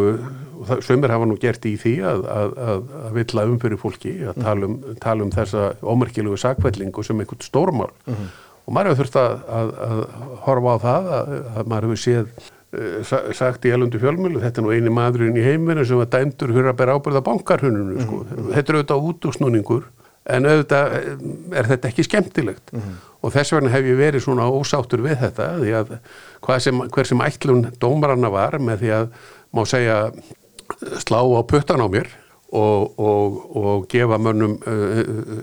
og 0.62 0.82
sömur 0.86 1.12
hafa 1.12 1.28
nú 1.28 1.38
gert 1.42 1.66
í 1.66 1.74
því 1.82 1.94
að, 2.06 2.26
að, 2.30 2.58
að, 2.62 2.82
að 3.02 3.16
vilja 3.18 3.46
um 3.50 3.60
fyrir 3.62 3.80
fólki 3.82 4.14
að 4.30 4.42
tala 4.46 4.70
um, 4.70 4.76
tala 5.02 5.26
um 5.26 5.32
þessa 5.34 5.70
ómerkilugu 5.82 6.38
sakvellingu 6.38 7.06
sem 7.06 7.24
einhvern 7.24 7.42
stórmál 7.42 7.90
uh 7.90 8.14
-huh. 8.14 8.28
og 8.66 8.74
maður 8.74 8.94
hefur 8.94 9.04
þurft 9.04 9.18
að 9.18 9.74
horfa 10.46 10.76
á 10.78 10.78
það 10.86 11.10
að 11.58 11.66
maður 11.66 11.88
hefur 11.88 12.04
séð 12.04 12.28
uh, 12.78 13.34
sagt 13.34 13.66
í 13.66 13.74
elundu 13.74 14.00
fjölmjölu 14.00 14.44
þetta 14.44 14.62
er 14.62 14.68
nú 14.68 14.72
eini 14.72 14.94
maðurinn 14.94 15.38
í 15.38 15.48
heiminu 15.48 15.86
sem 15.86 15.98
var 15.98 16.12
dæmdur 16.14 16.54
fyrir 16.54 16.70
að 16.70 16.78
bera 16.78 16.96
ábyrða 16.96 17.26
bankarhununu 17.26 18.02
sko. 18.02 18.16
uh 18.16 18.26
-huh. 18.30 18.54
þetta 18.54 18.74
er 18.74 18.78
auðvitað 18.78 19.06
útúsnúningur 19.10 19.84
en 20.26 20.46
auðvitað 20.46 20.86
er 21.52 21.66
þetta 21.66 21.88
ekki 21.88 22.04
skemmtilegt 22.04 22.72
-huh. 22.72 22.94
Og 23.24 23.32
þess 23.32 23.56
vegna 23.56 23.72
hef 23.72 23.88
ég 23.88 24.00
verið 24.00 24.26
svona 24.26 24.50
ósáttur 24.52 25.04
við 25.06 25.22
þetta 25.24 25.50
því 25.62 25.76
að 25.80 25.94
sem, 26.64 26.82
hver 26.92 27.08
sem 27.08 27.24
ætlun 27.24 27.70
dómaranna 27.80 28.32
var 28.34 28.60
með 28.60 28.84
því 28.84 28.92
að 28.98 29.08
má 29.56 29.64
segja 29.70 29.98
slá 31.04 31.22
á 31.24 31.42
puttan 31.48 31.84
á 31.84 31.88
mér 31.88 32.10
og, 32.54 33.00
og, 33.00 33.40
og 33.58 33.88
gefa 33.90 34.20
mönnum 34.22 34.58
uh, 34.70 35.00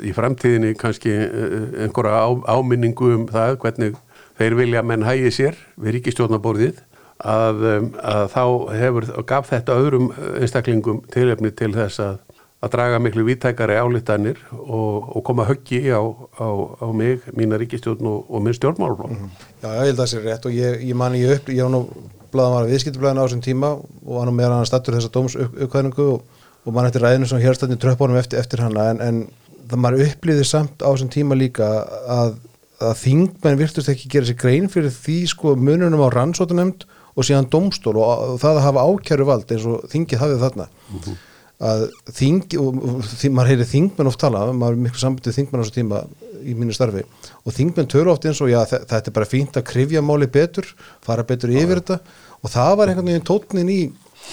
í 0.07 0.13
framtíðinni 0.15 0.77
kannski 0.79 1.15
uh, 1.27 1.83
einhverja 1.87 2.23
á, 2.23 2.31
áminningu 2.55 3.11
um 3.17 3.27
það 3.31 3.57
hvernig 3.65 3.99
þeir 4.39 4.57
vilja 4.61 4.85
menn 4.87 5.07
hægi 5.07 5.33
sér 5.35 5.59
við 5.81 5.99
ríkistjórnaborðið 5.99 6.83
að, 7.21 7.65
um, 7.75 7.89
að 7.99 8.27
þá 8.35 8.45
hefur, 8.81 9.09
gaf 9.29 9.51
þetta 9.51 9.79
öðrum 9.81 10.11
einstaklingum 10.39 11.03
tilefni 11.13 11.53
til 11.57 11.73
þess 11.75 12.03
að 12.05 12.21
að 12.61 12.73
draga 12.75 13.01
miklu 13.01 13.25
viðtækari 13.25 13.77
álittanir 13.81 14.41
og, 14.53 15.17
og 15.17 15.25
koma 15.25 15.47
höggi 15.49 15.81
á, 15.89 16.01
á, 16.37 16.49
á 16.77 16.87
mig, 16.93 17.25
mína 17.37 17.57
ríkistjórn 17.61 18.05
og, 18.05 18.27
og 18.29 18.43
minn 18.45 18.57
stjórnmálflokk. 18.57 19.11
Mm 19.11 19.17
-hmm. 19.17 19.47
Já, 19.63 19.69
ég 19.69 19.87
held 19.87 19.99
að 19.99 20.03
það 20.03 20.11
sé 20.13 20.19
rétt 20.25 20.47
og 20.47 20.53
ég, 20.53 20.83
ég 20.91 20.95
man 20.95 21.15
ég 21.15 21.33
upp, 21.37 21.49
ég 21.49 21.63
var 21.63 21.71
nú 21.73 21.87
blaðan 22.31 22.55
var 22.55 22.69
viðskiptublaðin 22.69 23.21
á 23.21 23.25
þessum 23.25 23.43
tíma 23.43 23.69
og 24.07 24.13
var 24.19 24.27
nú 24.27 24.33
meðan 24.37 24.59
hann 24.61 24.67
stattur 24.67 24.95
þessa 24.95 25.15
dómsuppkvæðningu 25.15 26.05
og, 26.13 26.23
og 26.65 26.73
man 26.73 26.87
eftir 26.87 27.03
ræðinu 27.03 27.27
sem 27.27 27.41
hérstættin 27.41 27.81
tröfbónum 27.81 28.21
eftir, 28.21 28.39
eftir 28.39 28.61
hana 28.61 28.91
en, 28.91 29.01
en 29.01 29.29
það 29.71 29.79
maður 29.79 30.05
upplýði 30.07 30.45
samt 30.45 30.85
á 30.85 30.89
þessum 30.93 31.09
tíma 31.09 31.35
líka 31.35 31.67
að, 32.07 32.37
að 32.81 32.95
þingmenn 33.05 33.59
virtust 33.59 33.89
ekki 33.89 34.09
gera 34.09 34.27
sér 34.27 34.37
grein 34.37 34.69
fyrir 34.69 34.91
því 34.91 35.27
sko 35.27 35.57
mununum 35.57 36.05
á 36.05 36.09
rannsótanemnd 36.13 36.85
og 37.17 37.25
síðan 37.25 37.51
domstól 37.51 37.97
og 37.97 38.39
það 38.39 38.57
að 38.57 38.67
hafa 38.69 38.87
ákjæru 38.87 39.25
vald 39.25 39.51
eins 39.51 39.67
og 39.67 39.89
þingið 39.91 40.19
hafið 40.19 40.41
þarna. 40.45 40.69
Mm 40.93 41.01
-hmm 41.01 41.19
að 41.61 41.83
þing, 42.17 42.57
og, 42.61 42.79
því, 43.05 43.31
maður 43.37 43.53
heyri 43.53 43.67
þingmenn 43.69 44.09
oft 44.09 44.21
tala, 44.23 44.47
maður 44.57 44.79
er 44.79 44.85
miklu 44.87 45.03
sambundið 45.03 45.37
þingmenn 45.37 45.61
á 45.61 45.65
þessu 45.67 45.77
tíma 45.77 45.99
í 46.41 46.55
mínu 46.57 46.77
starfi. 46.77 47.03
Og 47.45 47.57
þingmenn 47.57 47.91
töru 47.93 48.15
oft 48.15 48.25
eins 48.29 48.41
og 48.41 48.49
já 48.49 48.63
þetta 48.71 49.03
er 49.03 49.17
bara 49.17 49.29
fínt 49.29 49.59
að 49.61 49.67
krifja 49.69 50.01
máli 50.05 50.31
betur, 50.33 50.69
fara 51.05 51.27
betur 51.29 51.53
yfir 51.53 51.83
þetta. 51.83 52.01
Og 52.41 52.55
það 52.55 52.79
var 52.81 52.93
einhvern 52.93 53.11
veginn 53.11 53.29
tótnin 53.29 53.73
í, 53.73 53.81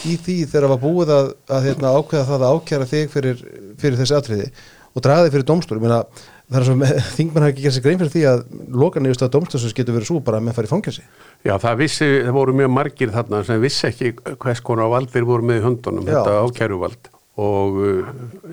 í 0.08 0.16
því 0.16 0.38
þegar 0.46 0.70
það 0.70 0.74
var 0.76 0.82
búið 0.86 1.14
að, 1.18 1.36
að 1.58 1.68
hérna, 1.68 1.94
ákveða 2.00 2.30
það 2.32 2.48
að 2.48 2.56
ákjæra 2.56 2.90
þig 2.94 3.14
fyrir, 3.18 3.46
fyrir 3.82 4.02
þessi 4.02 4.18
atriði 4.22 4.50
og 4.98 5.04
draga 5.06 5.28
þig 5.28 5.36
fyrir 5.36 5.46
domstól, 5.52 5.78
ég 5.78 5.84
meina 5.84 6.00
það 6.48 6.58
er 6.62 6.66
svona, 6.70 6.88
þingmenn 7.18 7.44
hafa 7.44 7.52
ekki 7.54 7.66
gerð 7.66 7.76
sér 7.76 7.84
grein 7.86 8.00
fyrir 8.00 8.14
því 8.16 8.24
að 8.32 8.40
lokan 8.82 9.10
yfirst 9.10 9.26
að 9.28 9.34
domstólsins 9.36 9.76
getur 9.78 9.98
verið 9.98 10.10
svo 10.10 10.22
bara 10.24 10.40
að 10.40 10.48
menn 10.48 10.56
fari 10.58 10.72
fangjasi. 10.72 11.04
Já, 11.44 11.54
það 11.62 11.84
vissi, 11.84 12.08
það 12.24 12.40
voru 12.40 12.56
mjög 12.58 12.74
margir 12.74 13.14
þarna 13.14 13.44
sem 13.46 13.62
vissi 13.62 13.86
ekki 13.92 14.16
hvers 14.32 14.64
konar 14.66 14.90
vald 14.96 15.12
þeir 15.14 15.28
voru 15.28 15.52
með 15.52 15.60
í 15.60 15.66
höndunum, 15.68 16.08
Já. 16.08 16.16
þetta 16.16 16.40
ákjæruvald 16.48 17.12
og 17.38 17.76
uh, 17.78 18.08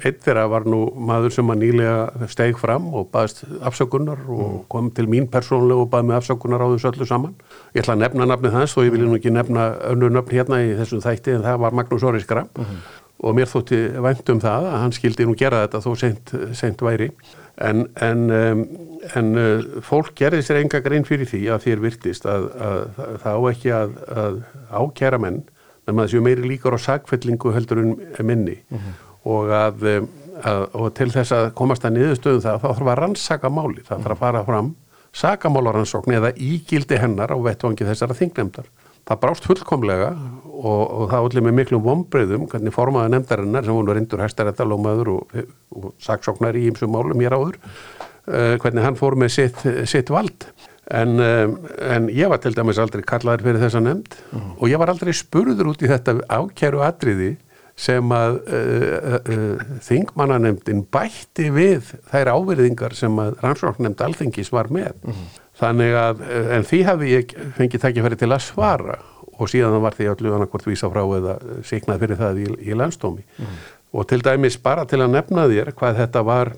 einn 0.05 0.19
þeirra 0.21 0.45
var 0.53 0.67
nú 0.69 0.83
maður 1.09 1.33
sem 1.33 1.53
að 1.53 1.63
nýlega 1.63 2.29
steg 2.29 2.59
fram 2.61 2.91
og 2.93 3.09
baðist 3.15 3.45
afsökunar 3.65 4.21
og 4.27 4.43
mm. 4.45 4.59
kom 4.73 4.91
til 4.97 5.07
mín 5.09 5.29
persónlega 5.33 5.87
og 5.87 5.89
baði 5.93 6.11
með 6.11 6.19
afsökunar 6.21 6.65
á 6.65 6.69
þessu 6.75 6.91
öllu 6.93 7.09
saman. 7.09 7.33
Ég 7.73 7.85
ætla 7.85 7.97
að 7.97 8.03
nefna 8.03 8.29
nafnið 8.29 8.59
hans 8.59 8.77
og 8.77 8.85
ég 8.85 8.93
vil 8.93 9.07
nú 9.07 9.17
ekki 9.17 9.33
nefna 9.33 9.71
önnu 9.93 10.13
nöfn 10.13 10.37
hérna 10.37 10.61
í 10.67 10.75
þessum 10.77 11.01
þætti 11.05 11.39
en 11.39 11.47
það 11.47 11.63
var 11.65 11.79
Magnús 11.81 12.05
Óriskra 12.05 12.45
mm 12.45 12.65
-hmm. 12.65 12.85
og 13.25 13.35
mér 13.39 13.49
þótti 13.49 13.81
vænt 14.05 14.29
um 14.29 14.41
það 14.41 14.69
að 14.69 14.81
hann 14.83 14.93
skildi 14.93 15.27
nú 15.27 15.35
gera 15.35 15.65
þetta 15.65 15.81
þó 15.81 15.97
seint, 15.97 16.35
seint 16.53 16.83
væri 16.83 17.11
en, 17.57 17.87
en, 18.03 18.31
um, 18.31 18.69
en 19.15 19.39
uh, 19.39 19.81
fólk 19.81 20.15
gerði 20.19 20.43
sér 20.43 20.61
enga 20.61 20.81
grein 20.81 21.05
fyrir 21.05 21.29
því 21.31 21.49
að 21.55 21.67
þér 21.67 21.81
virtist 21.81 22.27
að, 22.27 22.49
að, 22.59 22.81
að 22.99 23.19
það 23.23 23.35
á 23.39 23.43
ekki 23.51 23.73
að, 23.73 23.91
að 24.25 24.41
ákjæra 24.71 25.19
menn 25.19 25.43
en 25.87 25.97
maður 25.97 26.15
séu 26.15 26.25
meiri 26.25 26.47
líkar 26.49 26.77
á 26.77 26.81
sagfellingu 26.81 27.53
heldur 27.55 27.83
en 27.85 27.97
minni 28.23 28.59
mhm. 28.69 28.79
-huh. 28.79 28.95
og, 29.25 29.51
að, 29.51 29.85
eh, 29.91 30.07
að, 30.43 30.65
og 30.73 30.95
til 30.95 31.11
þess 31.11 31.33
að 31.33 31.51
komast 31.59 31.85
að 31.85 31.99
niðurstöðum 31.99 32.47
það 32.47 32.63
þá 32.63 32.69
þarf 32.71 32.89
að 32.93 32.99
rannsaka 33.03 33.51
máli, 33.51 33.83
það 33.83 34.03
þarf 34.03 34.17
að 34.17 34.25
fara 34.25 34.45
fram 34.45 34.75
sagamálarannsókn 35.15 36.17
eða 36.17 36.33
ígildi 36.35 36.99
hennar 36.99 37.31
á 37.31 37.39
vettvangi 37.39 37.87
þessara 37.87 38.17
þingnemdar 38.19 38.67
það 39.05 39.21
brást 39.21 39.47
fullkomlega 39.49 40.11
og, 40.49 40.83
og 40.83 41.11
það 41.13 41.27
allir 41.29 41.45
með 41.47 41.57
miklu 41.61 41.81
vombriðum 41.85 42.49
hvernig 42.51 42.75
formaða 42.75 43.13
nefndarinnar 43.13 43.67
sem 43.67 43.79
var 43.79 43.99
reyndur 43.99 44.25
hæstarættalómaður 44.25 45.13
og, 45.13 45.37
og 45.77 45.93
saksóknar 46.03 46.57
í 46.57 46.67
ýmsum 46.71 46.95
málum 46.95 47.21
hér 47.21 47.37
áður 47.37 47.59
uh, 47.61 48.57
hvernig 48.63 48.87
hann 48.87 48.99
fór 48.99 49.19
með 49.21 49.35
sitt, 49.37 49.61
sitt 49.91 50.13
vald 50.13 50.49
En, 50.93 51.17
en 51.17 52.11
ég 52.13 52.29
var 52.29 52.43
til 52.45 52.53
dæmis 52.53 52.77
aldrei 52.83 53.01
kallaður 53.09 53.47
fyrir 53.47 53.63
þessa 53.63 53.81
nefnd 53.81 54.19
mm. 54.35 54.51
og 54.59 54.69
ég 54.69 54.81
var 54.83 54.91
aldrei 54.93 55.15
spurður 55.17 55.71
út 55.71 55.81
í 55.81 55.89
þetta 55.89 56.19
ákjæru 56.29 56.83
atriði 56.85 57.31
sem 57.75 58.13
að 58.15 58.37
uh, 58.45 59.17
uh, 59.19 59.63
þingmannanemndin 59.83 60.85
bætti 60.95 61.49
við 61.55 61.89
þær 62.13 62.31
áverðingar 62.37 62.95
sem 62.95 63.17
að 63.19 63.41
rannsóknnemnd 63.43 64.05
alþengis 64.05 64.53
var 64.55 64.71
með. 64.75 64.93
Mm. 65.03 65.25
Þannig 65.59 65.97
að, 65.99 66.23
en 66.55 66.69
því 66.69 66.81
hafi 66.87 67.11
ég 67.13 67.35
fengið 67.57 67.83
takkifæri 67.83 68.19
til 68.19 68.31
að 68.35 68.45
svara 68.47 68.99
og 69.35 69.51
síðan 69.51 69.81
var 69.83 69.97
því 69.97 70.11
allu 70.13 70.35
annarkvort 70.35 70.67
vísa 70.69 70.91
frá 70.91 71.03
eða 71.17 71.39
siknað 71.67 72.05
fyrir 72.05 72.21
það 72.21 72.41
í, 72.43 72.47
í 72.71 72.79
landstómi. 72.79 73.25
Mm. 73.39 73.59
Og 73.95 74.07
til 74.11 74.21
dæmis 74.27 74.59
bara 74.63 74.87
til 74.91 75.01
að 75.03 75.15
nefna 75.15 75.47
þér 75.51 75.73
hvað 75.79 75.99
þetta 76.03 76.25
var 76.27 76.53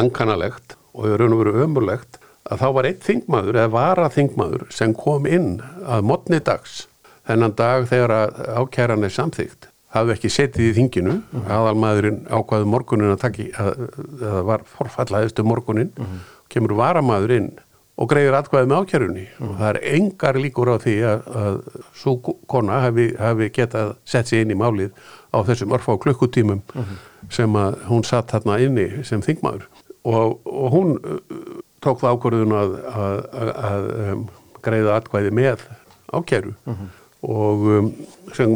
ankanalegt 0.00 0.76
og 0.94 1.16
raun 1.20 1.34
og 1.36 1.42
veru 1.42 1.64
ömurlegt 1.64 2.20
að 2.44 2.60
þá 2.60 2.66
var 2.76 2.88
einn 2.88 3.04
þingmaður 3.04 3.60
eða 3.60 3.72
vara 3.72 4.08
þingmaður 4.12 4.66
sem 4.74 4.94
kom 4.94 5.26
inn 5.26 5.62
að 5.86 6.04
modni 6.10 6.40
dags 6.44 6.84
þennan 7.24 7.56
dag 7.56 7.86
þegar 7.88 8.34
ákæran 8.60 9.06
er 9.06 9.14
samþygt 9.14 9.70
hafði 9.94 10.16
ekki 10.16 10.30
setið 10.32 10.70
í 10.70 10.72
þinginu 10.78 11.12
uh 11.14 11.20
-huh. 11.34 11.52
aðalmaðurinn 11.58 12.24
ákvaði 12.28 12.70
morgunin 12.70 13.14
að 13.14 13.20
taki 13.24 13.50
að 13.52 13.70
það 14.20 14.40
var 14.50 14.64
forfallaðistu 14.76 15.44
morgunin 15.46 15.92
uh 15.96 16.04
-huh. 16.04 16.24
kemur 16.48 16.76
varamaður 16.80 17.36
inn 17.38 17.52
og 17.94 18.10
greiður 18.10 18.40
atkvæði 18.40 18.68
með 18.70 18.80
ákjærunni 18.82 19.24
uh 19.24 19.34
-huh. 19.38 19.50
og 19.50 19.58
það 19.60 19.68
er 19.70 19.80
engar 19.94 20.40
líkur 20.44 20.72
á 20.74 20.76
því 20.84 20.96
að, 21.12 21.20
að 21.42 21.60
svo 21.94 22.16
kona 22.46 22.80
hafi, 22.80 23.06
hafi 23.18 23.50
getað 23.50 23.94
sett 24.04 24.26
sér 24.26 24.42
inn 24.42 24.50
í 24.50 24.58
málið 24.58 24.90
á 25.30 25.38
þessum 25.46 25.72
örfá 25.72 25.96
klukkutímum 25.98 26.62
sem 27.30 27.56
að 27.56 27.78
hún 27.88 28.04
satt 28.04 28.30
þarna 28.30 28.58
inni 28.60 29.04
sem 29.04 29.22
þingmaður 29.22 29.68
og, 30.04 30.40
og 30.44 30.68
hún 30.74 30.98
tók 31.84 32.02
það 32.02 32.18
ákvörðun 32.18 32.58
að, 32.58 32.74
að, 32.90 33.16
að, 33.44 33.54
að 33.68 33.88
um, 34.08 34.26
greiða 34.64 34.98
atkvæði 34.98 35.32
með 35.36 35.64
ákjæru 36.14 36.52
mhm. 36.52 36.76
-huh. 36.76 36.92
og 37.34 37.64
um, 37.78 37.88
sem 38.34 38.52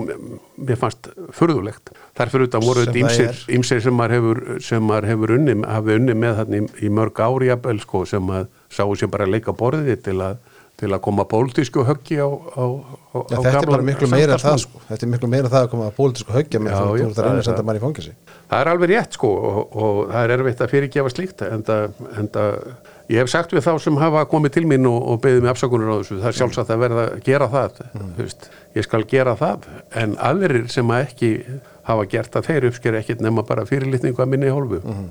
mér 0.56 0.80
fannst 0.80 1.10
förðulegt. 1.36 1.92
Þarfur 2.18 2.46
utan 2.48 2.64
voru 2.64 2.84
þetta 2.86 3.32
ýmsir 3.54 3.82
sem 3.84 3.94
maður 3.94 4.16
hefur, 4.18 4.44
sem 4.64 4.84
maður 4.84 5.10
hefur 5.12 5.34
unni, 5.38 5.56
hafi 5.64 5.98
unni 6.00 6.16
með 6.18 6.40
þarna 6.42 6.60
í, 6.60 6.68
í 6.88 6.92
mörg 6.92 7.20
ári 7.22 7.52
jafnvel 7.52 7.80
sko 7.84 8.04
sem 8.08 8.24
maður 8.24 8.48
sáu 8.68 8.96
sem 8.98 9.12
bara 9.12 9.28
leika 9.28 9.54
borðið 9.56 10.02
til 10.08 10.20
að 10.24 10.38
til 10.78 10.90
að 10.94 11.00
koma 11.02 11.24
pólitísku 11.26 11.82
höggi 11.86 12.20
á, 12.22 12.28
á, 12.30 12.64
á 13.10 13.16
já, 13.26 13.38
Þetta 13.42 13.54
er 13.58 13.66
bara 13.66 13.86
miklu 13.86 14.08
meira 14.12 14.36
það 14.38 14.60
sko. 14.62 14.82
Þetta 14.86 15.06
er 15.06 15.10
miklu 15.10 15.30
meira 15.32 15.50
það 15.50 15.64
að 15.64 15.72
koma 15.72 15.88
pólitísku 15.96 16.34
höggi 16.36 16.60
með 16.62 16.76
þú 16.76 16.92
ert 17.02 17.18
að 17.18 17.26
reyna 17.26 17.40
að 17.40 17.48
senda 17.48 17.64
mann 17.66 17.78
í 17.78 17.82
fangisi 17.82 18.12
Það 18.48 18.60
er 18.60 18.70
alveg 18.72 18.92
rétt 18.92 19.18
sko 19.18 19.32
og, 19.48 19.58
og 19.74 19.98
það 20.12 20.20
er 20.20 20.34
erfitt 20.36 20.62
að 20.62 20.74
fyrirgefa 20.74 21.12
slíkt 21.14 21.44
en 21.48 21.66
það 21.66 22.62
Ég 23.08 23.22
hef 23.22 23.30
sagt 23.32 23.54
við 23.56 23.64
þá 23.64 23.70
sem 23.80 23.96
hafa 23.96 24.26
komið 24.28 24.52
til 24.58 24.64
mín 24.68 24.84
og, 24.88 24.98
og 25.00 25.20
beðið 25.24 25.44
mig 25.44 25.52
afsakunur 25.54 25.94
á 25.96 25.96
þessu, 25.96 26.18
það 26.20 26.28
er 26.28 26.36
sjálfsagt 26.36 26.72
að 26.74 26.82
verða 26.82 27.04
að 27.06 27.22
gera 27.24 27.46
það, 27.54 27.78
mm. 27.86 28.10
veist, 28.18 28.48
ég 28.76 28.84
skal 28.84 29.00
gera 29.08 29.32
það, 29.38 29.68
en 30.02 30.16
aðrir 30.28 30.66
sem 30.72 30.92
að 30.92 31.04
ekki 31.06 31.30
hafa 31.88 32.04
gert 32.12 32.36
að 32.36 32.50
þeir 32.50 32.66
uppsker 32.68 32.98
ekkit 33.00 33.22
nema 33.24 33.46
bara 33.48 33.64
fyrirlitningu 33.68 34.20
að 34.20 34.32
minni 34.34 34.52
hólfu. 34.52 34.82
Mm. 34.84 35.06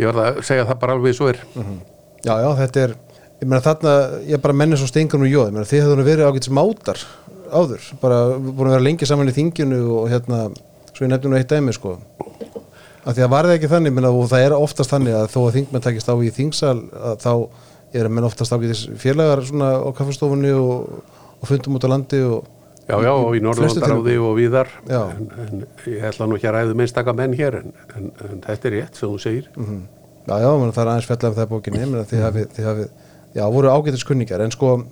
Ég 0.00 0.08
verða 0.08 0.30
að 0.30 0.40
segja 0.48 0.64
það 0.70 0.80
bara 0.86 0.96
alveg 0.96 1.18
svo 1.18 1.28
er. 1.28 1.42
Mm. 1.52 1.76
Já, 2.24 2.32
já, 2.40 2.48
þetta 2.62 2.86
er, 2.86 2.96
ég 3.42 3.44
meina 3.44 3.62
þarna, 3.68 3.94
ég 4.30 4.38
er 4.38 4.44
bara 4.48 4.58
menni 4.62 4.80
svo 4.80 4.88
stengur 4.88 5.20
og 5.20 5.28
jóð, 5.28 5.50
ég 5.50 5.58
meina 5.58 5.68
þið 5.68 5.84
hefðu 5.84 6.08
verið 6.08 6.30
ágætis 6.30 6.54
mátar 6.56 7.04
áður, 7.52 7.92
bara 8.00 8.22
búin 8.38 8.70
að 8.70 8.78
vera 8.78 8.86
lengi 8.88 9.08
saman 9.12 9.28
í 9.28 9.36
þinginu 9.36 9.82
og 9.98 10.08
hérna, 10.08 10.46
svo 10.94 11.04
ég 11.04 11.12
nefndi 11.12 11.28
nú 11.28 11.36
eitt 11.36 11.52
dæmi 11.52 11.76
sko 11.76 11.98
að 13.02 13.18
því 13.18 13.26
að 13.26 13.32
var 13.34 13.48
það 13.48 13.56
ekki 13.58 13.72
þannig 13.72 13.94
minna, 13.96 14.14
og 14.14 14.30
það 14.30 14.46
er 14.46 14.56
oftast 14.56 14.94
þannig 14.94 15.18
að 15.18 15.28
þó 15.34 15.38
að 15.42 15.52
þingmenn 15.58 15.84
takist 15.84 16.10
á 16.10 16.14
í 16.14 16.32
þingsal 16.32 16.78
þá 17.22 17.32
er 17.92 18.08
menn 18.08 18.26
oftast 18.28 18.54
ágætis 18.54 18.86
félagar 19.00 19.44
svona 19.44 19.74
á 19.82 19.88
kaffastofunni 19.96 20.52
og, 20.56 21.02
og 21.38 21.48
fundum 21.50 21.78
út 21.78 21.86
á 21.86 21.92
landi 21.92 22.22
og 22.24 22.50
Já, 22.82 22.96
já, 22.98 23.12
og 23.14 23.36
í 23.38 23.40
Norðlandaráði 23.42 24.14
og 24.18 24.32
viðar 24.36 24.70
en, 24.90 25.28
en 25.38 25.60
ég 25.86 26.02
ætla 26.08 26.26
nú 26.26 26.34
ekki 26.34 26.48
að 26.50 26.56
ræðu 26.56 26.78
minnstaka 26.80 27.14
menn 27.14 27.36
hér 27.38 27.60
en, 27.60 27.68
en, 27.94 28.08
en 28.26 28.40
þetta 28.42 28.68
er 28.68 28.74
rétt 28.74 28.98
sem 28.98 29.06
þú 29.06 29.20
segir. 29.22 29.46
Mm 29.54 29.68
-hmm. 29.68 29.84
Já, 30.26 30.34
já, 30.42 30.48
menn, 30.58 30.72
það 30.72 30.82
er 30.82 30.90
aðeins 30.90 31.06
fjallega 31.06 31.30
af 31.30 31.38
það 31.38 31.52
bókinni 31.52 31.78
menn, 31.78 32.04
þið 32.10 32.24
hafið, 32.26 32.48
þið 32.56 32.66
hafið, 32.70 32.88
já, 33.34 33.44
voru 33.54 33.70
ágætis 33.70 34.04
kunningar 34.04 34.42
en 34.42 34.50
sko, 34.50 34.84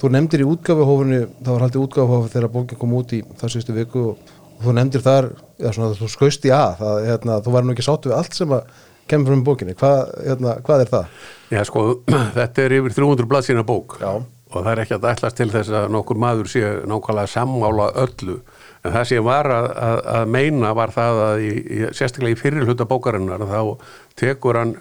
þú 0.00 0.10
nefndir 0.12 0.44
í 0.44 0.50
útgafuhófunni 0.52 1.20
það 1.44 1.52
var 1.52 1.64
haldið 1.64 1.84
útgafuhófu 1.84 2.28
þegar 2.28 2.48
bókin 2.48 2.78
kom 2.78 2.94
út 2.94 3.12
í 3.12 3.22
það 3.40 3.52
síðustu 3.54 3.72
viku 3.72 4.04
og 4.10 4.18
þú 4.62 4.74
nefndir 4.76 5.04
þar, 5.04 5.30
svona, 5.70 5.94
þú 5.98 6.10
skausti 6.12 6.52
að 6.54 6.76
það, 6.82 6.98
hérna, 7.08 7.38
þú 7.44 7.54
var 7.54 7.66
nú 7.66 7.74
ekki 7.74 7.86
sáttu 7.86 8.12
við 8.12 8.18
allt 8.18 8.36
sem 8.38 8.54
að 8.54 8.68
kemur 9.10 9.32
frá 9.34 9.46
bókinni, 9.48 9.74
Hva, 9.78 9.94
hérna, 10.24 10.58
hvað 10.64 10.84
er 10.84 10.92
það? 10.92 11.24
Já, 11.52 11.64
sko, 11.68 11.88
þetta 12.38 12.64
er 12.64 12.78
yfir 12.78 12.96
300 12.96 13.28
blaðsina 13.30 13.66
bók. 13.66 13.98
Já. 14.00 14.12
Og 14.54 14.62
það 14.62 14.70
er 14.70 14.80
ekki 14.84 14.94
að 14.94 15.08
ætlast 15.10 15.38
til 15.40 15.48
þess 15.50 15.72
að 15.74 15.88
nokkur 15.90 16.18
maður 16.22 16.50
sé 16.52 16.68
nákvæmlega 16.86 17.30
sammála 17.32 17.88
öllu. 18.04 18.36
En 18.84 18.92
það 18.92 19.06
sem 19.08 19.24
var 19.26 19.48
að, 19.50 19.66
að, 19.82 20.00
að 20.14 20.28
meina 20.30 20.70
var 20.76 20.92
það 20.94 21.20
að 21.24 21.42
í, 21.42 21.50
í, 21.58 21.78
sérstaklega 21.96 22.36
í 22.36 22.38
fyrirluta 22.38 22.86
bókarinnar 22.86 23.42
þá 23.48 23.88
tekur 24.20 24.58
hann 24.60 24.74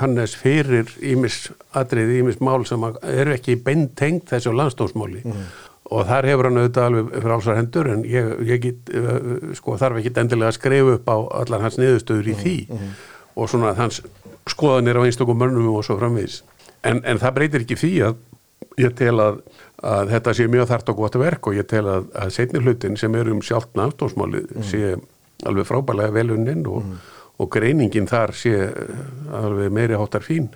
Hannes 0.00 0.36
fyrir 0.38 0.94
ímis 1.04 1.42
atrið, 1.76 2.14
ímis 2.22 2.40
mál 2.40 2.62
sem 2.68 2.86
eru 2.86 3.34
ekki 3.34 3.58
beintengt 3.66 4.30
þessu 4.32 4.54
landstómsmáli 4.56 5.26
mm. 5.26 5.44
Og 5.92 6.08
þar 6.08 6.28
hefur 6.30 6.48
hann 6.48 6.60
auðvitað 6.60 6.88
alveg 6.88 7.12
fyrir 7.12 7.34
alls 7.36 7.48
að 7.50 7.58
hendur 7.60 7.90
en 7.92 8.04
ég, 8.08 8.32
ég 8.48 8.62
get, 8.62 8.92
uh, 8.96 9.54
sko 9.58 9.76
þarf 9.80 10.00
ekki 10.00 10.14
endilega 10.22 10.52
að 10.52 10.58
skrifa 10.58 10.96
upp 10.98 11.12
á 11.12 11.16
allar 11.42 11.64
hans 11.66 11.78
niðurstöður 11.80 12.32
í 12.32 12.36
mm. 12.36 12.42
því 12.42 12.56
mm. 12.68 12.92
og 13.36 13.52
svona 13.52 13.74
hans 13.78 14.02
skoðanir 14.50 14.98
á 14.98 15.06
einstakum 15.06 15.38
mönnum 15.38 15.72
og 15.76 15.86
svo 15.86 15.98
framvís 16.00 16.40
en, 16.82 17.02
en 17.04 17.20
það 17.22 17.36
breytir 17.38 17.66
ekki 17.66 17.78
því 17.78 17.92
að 18.08 18.20
ég 18.80 18.94
tel 18.96 19.14
að, 19.20 19.40
að 19.84 20.12
þetta 20.14 20.34
sé 20.36 20.48
mjög 20.50 20.68
þart 20.70 20.92
og 20.92 21.00
gott 21.02 21.18
verk 21.20 21.48
og 21.50 21.56
ég 21.58 21.68
tel 21.70 21.84
að, 21.90 22.08
að 22.18 22.34
setni 22.36 22.62
hlutin 22.62 22.98
sem 23.00 23.14
er 23.18 23.30
um 23.32 23.42
sjálft 23.44 23.74
náttúrsmáli 23.78 24.44
mm. 24.46 24.66
sé 24.68 24.94
alveg 25.48 25.68
frábælega 25.68 26.14
veluninn 26.14 26.66
og, 26.70 26.82
mm. 26.86 26.98
og 27.42 27.50
greiningin 27.52 28.08
þar 28.10 28.34
sé 28.38 28.54
alveg 29.42 29.72
meiri 29.74 29.98
hátar 29.98 30.24
fín. 30.24 30.50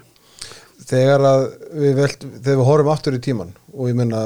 Þegar 0.86 1.24
að 1.24 1.44
við 1.72 1.96
velt, 1.98 2.26
þegar 2.36 2.60
við 2.60 2.68
horfum 2.68 2.92
aftur 2.92 3.16
í 3.16 3.22
tíman 3.24 3.54
og 3.72 3.90
ég 3.90 3.98
menna, 3.98 4.22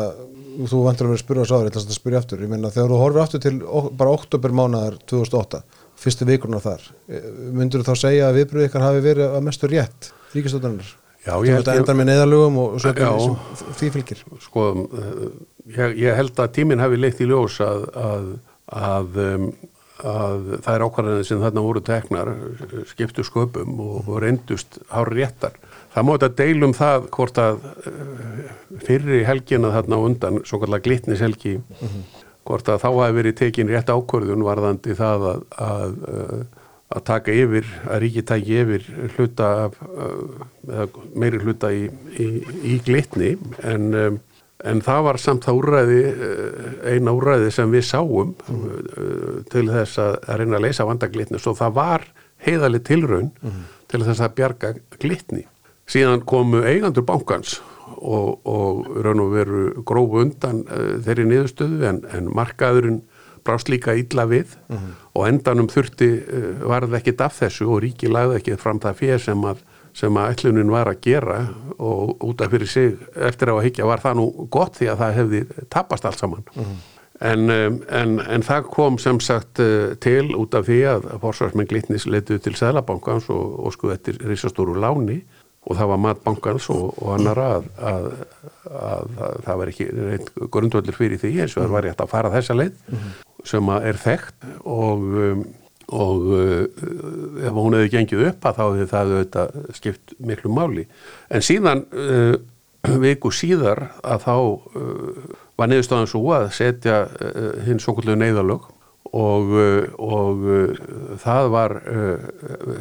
þú 0.68 0.84
vantur 0.84 1.08
að 1.08 1.12
vera 1.12 1.20
að 1.20 1.24
spyrja 1.24 1.48
sáður, 1.48 1.66
ég 1.68 1.74
ætla 1.74 1.82
að 1.86 1.98
spyrja 1.98 2.22
aftur, 2.22 2.44
ég 2.44 2.50
menna 2.52 2.72
þegar 2.74 2.92
þú 2.92 3.00
horfum 3.00 3.24
aftur 3.24 3.44
til 3.44 3.54
bara 3.96 4.16
oktober 4.16 4.56
mánaðar 4.60 4.98
2008, 5.10 5.62
fyrstu 6.00 6.28
vikurna 6.28 6.60
þar, 6.64 6.88
eh, 7.08 7.28
myndur 7.56 7.84
þú 7.84 7.92
þá 7.92 8.02
segja 8.04 8.28
að 8.28 8.40
viðbröð 8.40 8.66
ykkar 8.68 8.88
hafi 8.88 9.04
verið 9.04 9.36
að 9.36 9.46
mestu 9.46 9.70
rétt 9.70 10.10
ríkistöðunar? 10.34 10.96
Já, 11.20 11.34
ég 11.44 11.58
held 11.58 11.68
að 11.68 11.80
enda 11.82 11.94
með 11.98 12.06
neðalögum 12.08 12.60
og 12.62 12.76
svo 12.80 12.92
því 13.76 13.88
fylgir 13.92 14.22
sko, 14.40 14.68
ég, 15.68 15.98
ég 16.00 16.16
held 16.16 16.38
að 16.40 16.54
tíminn 16.56 16.80
hafi 16.80 16.96
leitt 16.96 17.20
í 17.20 17.26
ljós 17.28 17.58
að, 17.64 17.82
að, 17.92 18.30
að, 18.72 19.18
að 20.00 20.48
það 20.64 20.70
er 20.72 20.84
ákvarðanir 20.86 21.28
sem 21.28 21.42
þarna 21.44 21.64
voru 21.66 21.82
teknar 21.84 22.32
skiptu 22.88 23.26
sköpum 23.28 23.82
og, 23.84 24.08
og 24.08 24.22
reyndust 24.24 24.80
hár 24.88 25.12
réttar. 25.12 25.60
Það 25.90 26.06
móti 26.06 26.26
að 26.28 26.38
deilum 26.38 26.72
það 26.76 27.06
hvort 27.16 27.42
að 27.42 27.60
uh, 27.66 28.54
fyrri 28.86 29.24
helgina 29.26 29.72
þarna 29.74 30.00
undan, 30.06 30.40
svo 30.46 30.60
kallar 30.62 30.82
glitnishelgi 30.84 31.56
mm 31.58 31.76
-hmm. 31.82 32.24
hvort 32.46 32.68
að 32.68 32.82
þá 32.84 32.88
hafi 32.88 33.18
verið 33.18 33.38
tekin 33.42 33.68
rétt 33.68 33.90
ákvarðun 33.90 34.46
varðandi 34.46 34.94
það 34.94 35.28
að 35.58 35.94
uh, 36.14 36.40
að 36.90 37.04
taka 37.06 37.34
yfir, 37.34 37.68
að 37.86 38.00
ríki 38.02 38.22
taki 38.26 38.56
yfir 38.64 38.86
hluta 39.14 39.50
af, 39.66 39.76
meiri 41.14 41.38
hluta 41.38 41.70
í, 41.70 41.84
í, 42.18 42.26
í 42.66 42.78
glitni 42.82 43.36
en, 43.62 44.18
en 44.66 44.82
það 44.82 45.04
var 45.06 45.20
samt 45.22 45.46
það 45.46 45.60
úræði, 45.60 46.00
eina 46.90 47.14
úræði 47.14 47.52
sem 47.54 47.70
við 47.70 47.86
sáum 47.86 48.34
mm. 48.34 49.46
til 49.52 49.68
þess 49.70 50.02
að, 50.02 50.18
að 50.26 50.42
reyna 50.42 50.58
að 50.58 50.66
leysa 50.66 50.88
vandaglitni 50.90 51.42
svo 51.42 51.54
það 51.58 51.78
var 51.78 52.08
heiðalið 52.46 52.84
tilraun 52.90 53.30
mm. 53.38 53.62
til 53.90 54.02
þess 54.08 54.24
að 54.26 54.36
bjarga 54.40 54.74
glitni. 54.98 55.46
Síðan 55.90 56.22
komu 56.28 56.62
eigandur 56.62 57.02
bankans 57.06 57.58
og, 57.96 58.46
og 58.46 58.86
raun 59.04 59.20
og 59.24 59.32
veru 59.34 59.62
grófu 59.86 60.22
undan 60.24 60.62
uh, 60.68 61.00
þeirri 61.04 61.26
niðurstöðu 61.28 61.88
en, 61.88 62.04
en 62.14 62.30
markaðurinn 62.34 63.00
brást 63.44 63.70
líka 63.72 63.94
illa 63.96 64.26
við 64.28 64.56
mm 64.68 64.76
-hmm. 64.76 64.94
og 65.14 65.28
endanum 65.28 65.68
þurfti 65.68 66.10
uh, 66.20 66.68
varð 66.68 66.94
ekkit 66.94 67.20
af 67.20 67.40
þessu 67.40 67.68
og 67.68 67.82
ríki 67.82 68.08
lagði 68.08 68.36
ekki 68.36 68.56
fram 68.56 68.80
það 68.80 68.94
fyrir 68.94 69.18
sem 69.18 69.44
að 69.44 69.64
sem 69.94 70.16
að 70.16 70.30
ætlunin 70.30 70.70
var 70.70 70.86
að 70.86 71.00
gera 71.02 71.48
og 71.78 72.16
út 72.22 72.40
af 72.40 72.50
fyrir 72.50 72.66
sig 72.66 72.96
eftir 73.16 73.50
á 73.50 73.54
að 73.58 73.64
higgja 73.64 73.86
var 73.86 74.00
það 74.00 74.14
nú 74.14 74.46
gott 74.50 74.76
því 74.76 74.86
að 74.86 74.98
það 74.98 75.14
hefði 75.14 75.44
tapast 75.68 76.04
allt 76.04 76.18
saman 76.18 76.44
mm 76.54 76.62
-hmm. 76.62 76.76
en, 77.20 77.50
en, 77.88 78.20
en 78.20 78.42
það 78.42 78.62
kom 78.62 78.98
sem 78.98 79.20
sagt 79.20 79.58
uh, 79.58 79.94
til 80.00 80.34
út 80.36 80.54
af 80.54 80.64
því 80.64 80.80
að 80.94 81.20
fórsvarsmenn 81.20 81.66
glitnis 81.66 82.06
letuð 82.06 82.38
til 82.40 82.54
Sælabankans 82.54 83.28
og, 83.28 83.66
og 83.66 83.72
þetta 83.74 84.10
er 84.10 84.28
risastóru 84.28 84.74
láni 84.74 85.24
og 85.66 85.76
það 85.76 85.90
var 85.92 85.98
matbankans 86.00 86.70
og, 86.72 86.94
og 87.02 87.16
annara 87.18 87.48
að, 87.56 87.66
að, 87.78 88.06
að, 88.70 89.10
að 89.26 89.42
það 89.44 89.58
var 89.60 89.72
ekki 89.72 89.88
grundvöldur 90.50 90.96
fyrir 90.96 91.20
því 91.20 91.34
eins 91.42 91.56
og 91.56 91.66
það 91.66 91.74
var 91.74 91.84
rétt 91.88 92.00
að 92.00 92.12
fara 92.14 92.32
þessa 92.32 92.56
leið 92.56 92.72
mm 92.76 92.96
-hmm 92.96 93.18
sem 93.46 93.72
er 93.80 93.98
þekkt 94.00 94.46
og, 94.68 95.04
um, 95.24 95.44
og 95.90 96.26
uh, 96.36 96.64
ef 97.46 97.54
hún 97.56 97.76
hefði 97.76 97.92
gengið 97.94 98.24
upp 98.30 98.48
að 98.48 98.58
þá 98.58 98.64
hefði 98.64 98.88
það 98.90 99.12
auðvitað 99.14 99.76
skipt 99.78 100.16
miklu 100.30 100.52
máli. 100.54 100.86
En 101.30 101.44
síðan 101.44 101.84
uh, 101.90 102.34
viku 103.04 103.32
síðar 103.34 103.86
að 104.00 104.26
þá 104.26 104.34
uh, 104.34 105.38
var 105.60 105.70
niðurstofan 105.70 106.10
svo 106.10 106.26
að 106.36 106.50
setja 106.56 107.02
uh, 107.08 107.56
hinn 107.66 107.82
svo 107.82 107.96
kvöldu 107.96 108.18
neyðalög 108.20 108.68
og, 109.10 109.56
uh, 109.56 109.88
og 109.98 110.46
uh, 110.46 110.84
það 111.20 111.50
var 111.56 111.76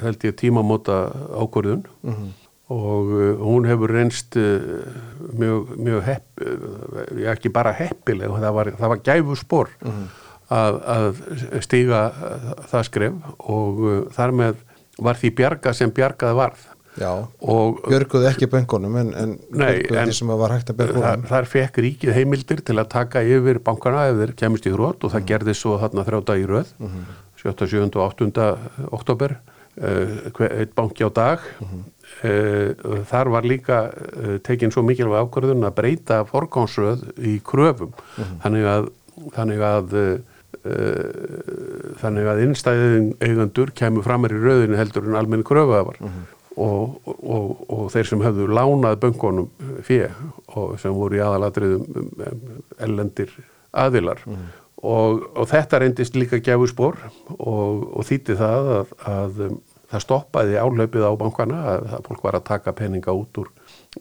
held 0.03 0.27
ég 0.27 0.37
tímamóta 0.37 1.07
ákvörðun 1.33 1.87
mm 2.03 2.13
-hmm. 2.13 2.29
Og 2.69 3.13
hún 3.41 3.65
hefur 3.65 3.89
reynst 3.89 4.35
mjög, 4.37 5.71
mjög 5.77 6.03
hepp, 6.05 6.43
ekki 7.33 7.49
bara 7.49 7.73
heppileg, 7.73 8.29
það 8.29 8.57
var, 8.57 8.73
það 8.77 8.91
var 8.93 9.05
gæfu 9.09 9.37
spór 9.39 9.71
mm 9.81 9.91
-hmm 9.91 10.09
að, 10.49 10.79
að 10.95 11.21
stíga 11.65 12.01
það 12.69 12.89
skref 12.89 13.29
og 13.37 13.85
uh, 13.85 14.01
þar 14.15 14.35
með 14.41 14.65
var 14.99 15.19
því 15.19 15.31
bjarga 15.37 15.73
sem 15.77 15.93
bjargað 15.95 16.35
varð. 16.35 16.65
Já, 16.99 17.11
björguði 17.39 18.27
ekki 18.27 18.49
böngunum 18.51 18.95
en, 18.99 19.11
en 19.15 19.35
björguði 19.53 20.01
því 20.09 20.15
sem 20.17 20.31
var 20.41 20.51
hægt 20.51 20.71
að 20.73 20.79
björguði. 20.81 21.03
Þar, 21.05 21.21
þar 21.29 21.47
fekk 21.53 21.79
ríkið 21.85 22.17
heimildir 22.17 22.63
til 22.67 22.75
að 22.75 22.89
taka 22.91 23.21
yfir 23.23 23.61
bankana 23.63 24.09
ef 24.09 24.19
þeir 24.19 24.33
kemist 24.41 24.67
í 24.67 24.73
hrótt 24.73 25.05
og 25.05 25.13
það 25.13 25.21
mm. 25.21 25.29
gerði 25.29 25.55
svo 25.55 25.77
þarna 25.79 26.05
þrjáta 26.09 26.35
í 26.41 26.43
röð, 26.49 26.73
mm 26.81 26.89
-hmm. 26.89 27.21
7. 27.39 27.53
7. 27.71 27.85
og 27.85 28.03
8. 28.09 28.49
oktober, 28.99 29.37
uh, 29.81 30.49
eitt 30.49 30.75
banki 30.75 31.03
á 31.03 31.09
dag. 31.13 31.39
Mm 31.59 31.67
-hmm. 31.67 31.83
þar 33.05 33.29
var 33.29 33.43
líka 33.43 33.91
uh, 33.93 34.37
tekinn 34.43 34.71
svo 34.71 34.81
mikilvæg 34.83 35.23
ákvörðun 35.23 35.63
að 35.63 35.75
breyta 35.75 36.25
forgánsröð 36.25 37.05
í 37.17 37.39
kröfum. 37.43 37.93
-hmm. 37.93 38.41
Þannig 38.43 38.65
að, 38.65 38.89
þannig 39.35 39.61
að 39.61 39.93
uh, 39.93 40.17
að 42.29 42.43
innstæðin 42.43 43.13
eigandur 43.23 43.71
kemur 43.75 44.03
framar 44.03 44.33
í 44.33 44.41
rauðinu 44.41 44.79
heldur 44.79 45.07
en 45.07 45.19
almenni 45.19 45.45
kröfuðafar 45.47 45.99
mm 45.99 46.07
-hmm. 46.07 46.25
og, 46.55 46.99
og, 47.05 47.19
og, 47.23 47.69
og 47.69 47.91
þeir 47.93 48.09
sem 48.11 48.21
hefðu 48.21 48.47
lánað 48.47 48.99
böngunum 49.03 49.49
fyrir 49.81 50.11
og 50.47 50.79
sem 50.79 50.93
voru 50.93 51.19
í 51.19 51.23
aðalatriðum 51.23 51.85
um, 51.95 52.09
um, 52.25 52.63
ellendir 52.79 53.29
aðilar 53.71 54.19
mm 54.25 54.33
-hmm. 54.33 54.47
og 54.81 55.47
þetta 55.47 55.79
reyndist 55.79 56.15
líka 56.15 56.39
gefur 56.39 56.67
spór 56.67 56.95
og 57.37 58.03
þýtti 58.05 58.35
það 58.35 58.71
að, 58.79 58.87
að 59.05 59.33
það 59.89 60.05
stoppaði 60.05 60.57
áhlaupið 60.61 61.05
á 61.05 61.11
bankana 61.19 61.59
að, 61.73 61.91
fólk 62.07 62.23
var 62.23 62.39
að 62.39 62.47
taka 62.51 62.73
peninga 62.77 63.13
út, 63.15 63.41
úr, 63.41 63.51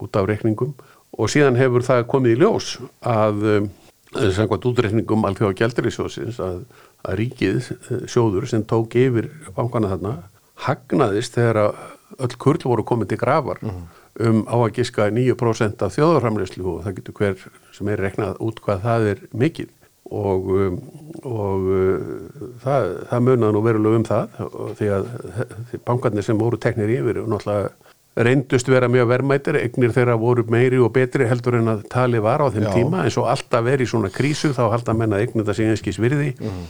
út 0.00 0.16
af 0.16 0.28
reikningum 0.28 0.74
og 1.18 1.30
síðan 1.32 1.58
hefur 1.58 1.86
það 1.86 2.08
komið 2.12 2.34
í 2.34 2.40
ljós 2.42 2.72
að 3.00 3.46
um, 3.54 3.68
samkvæmt 4.16 4.66
útreikningum 4.70 5.28
alþjóða 5.28 5.58
gældurísjóðsins 5.62 6.40
að, 6.44 6.58
að 7.04 7.18
ríkið 7.22 7.70
eh, 7.76 8.02
sjóður 8.08 8.48
sem 8.50 8.64
tók 8.68 8.96
yfir 8.98 9.30
bankana 9.56 9.92
þarna 9.94 10.14
hagnaðist 10.64 11.36
þegar 11.38 11.72
öll 12.18 12.36
kurl 12.40 12.60
voru 12.64 12.84
komið 12.88 13.12
til 13.12 13.20
gravar 13.20 13.60
mm 13.62 13.70
-hmm. 13.70 14.28
um 14.28 14.38
á 14.48 14.56
að 14.56 14.74
giska 14.80 15.10
9% 15.10 15.82
af 15.84 15.96
þjóðarframleyslu 15.96 16.64
og 16.66 16.84
það 16.84 16.96
getur 16.96 17.14
hver 17.14 17.36
sem 17.72 17.88
er 17.88 18.00
reknað 18.00 18.40
út 18.40 18.60
hvað 18.60 18.82
það 18.82 19.08
er 19.12 19.18
mikið 19.32 19.68
og, 20.10 20.48
um, 20.54 20.78
og 21.28 21.66
uh, 21.68 21.98
það, 22.64 22.88
það 23.10 23.26
munað 23.26 23.52
nú 23.56 23.62
verulega 23.66 24.00
um 24.00 24.06
það 24.08 24.40
því 24.78 24.88
að 24.96 25.10
því 25.72 25.80
bankarnir 25.90 26.26
sem 26.26 26.38
voru 26.40 26.60
teknir 26.62 26.94
yfir 26.98 27.20
náttúrulega 27.24 27.70
reyndust 28.18 28.66
vera 28.66 28.88
mjög 28.90 29.06
verðmættir, 29.12 29.54
egnir 29.62 29.92
þeirra 29.94 30.16
voru 30.18 30.42
meiri 30.50 30.80
og 30.82 30.90
betri 30.96 31.28
heldur 31.30 31.54
en 31.60 31.70
að 31.70 31.84
tali 31.92 32.18
var 32.18 32.42
á 32.42 32.50
þeim 32.50 32.64
Já. 32.66 32.72
tíma 32.74 33.04
eins 33.04 33.18
og 33.20 33.28
alltaf 33.30 33.62
verið 33.62 33.86
í 33.86 33.90
svona 33.92 34.10
krísu 34.10 34.50
þá 34.56 34.64
halda 34.72 34.94
menna 34.98 35.20
egnir 35.22 35.46
það 35.46 35.60
sem 35.60 35.70
einskís 35.74 36.00
virði 36.02 36.32
Mhm. 36.40 36.64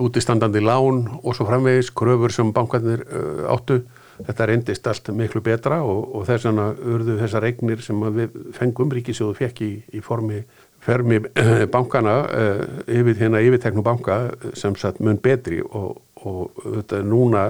útistandandi 0.00 0.58
lán 0.64 1.04
og 1.22 1.36
svo 1.36 1.44
framvegis 1.46 1.92
kröfur 1.94 2.32
sem 2.32 2.48
bankarnir 2.56 3.04
uh, 3.04 3.52
áttu 3.52 3.82
þetta 4.26 4.46
reyndist 4.46 4.86
allt 4.86 5.08
miklu 5.14 5.42
betra 5.42 5.82
og, 5.82 6.00
og 6.16 6.24
þess 6.26 6.46
vegna 6.48 6.70
urðu 6.74 7.18
þessar 7.20 7.46
eignir 7.50 7.82
sem 7.82 8.00
við 8.16 8.34
fengum 8.56 8.90
ríkisjóðu 8.94 9.36
fekk 9.38 9.60
í, 9.66 9.70
í 9.94 10.00
formi 10.02 10.40
fermi 10.84 11.20
eh, 11.40 11.64
bankana 11.72 12.16
uh, 12.28 12.62
yfir 12.90 13.16
hérna 13.22 13.40
yfirteknu 13.44 13.84
banka 13.84 14.18
eh, 14.28 14.52
sem 14.58 14.76
sagt 14.76 15.00
mun 15.00 15.20
betri 15.22 15.62
og, 15.64 15.96
og 16.24 16.62
þetta 16.62 17.00
er 17.00 17.08
núna 17.08 17.44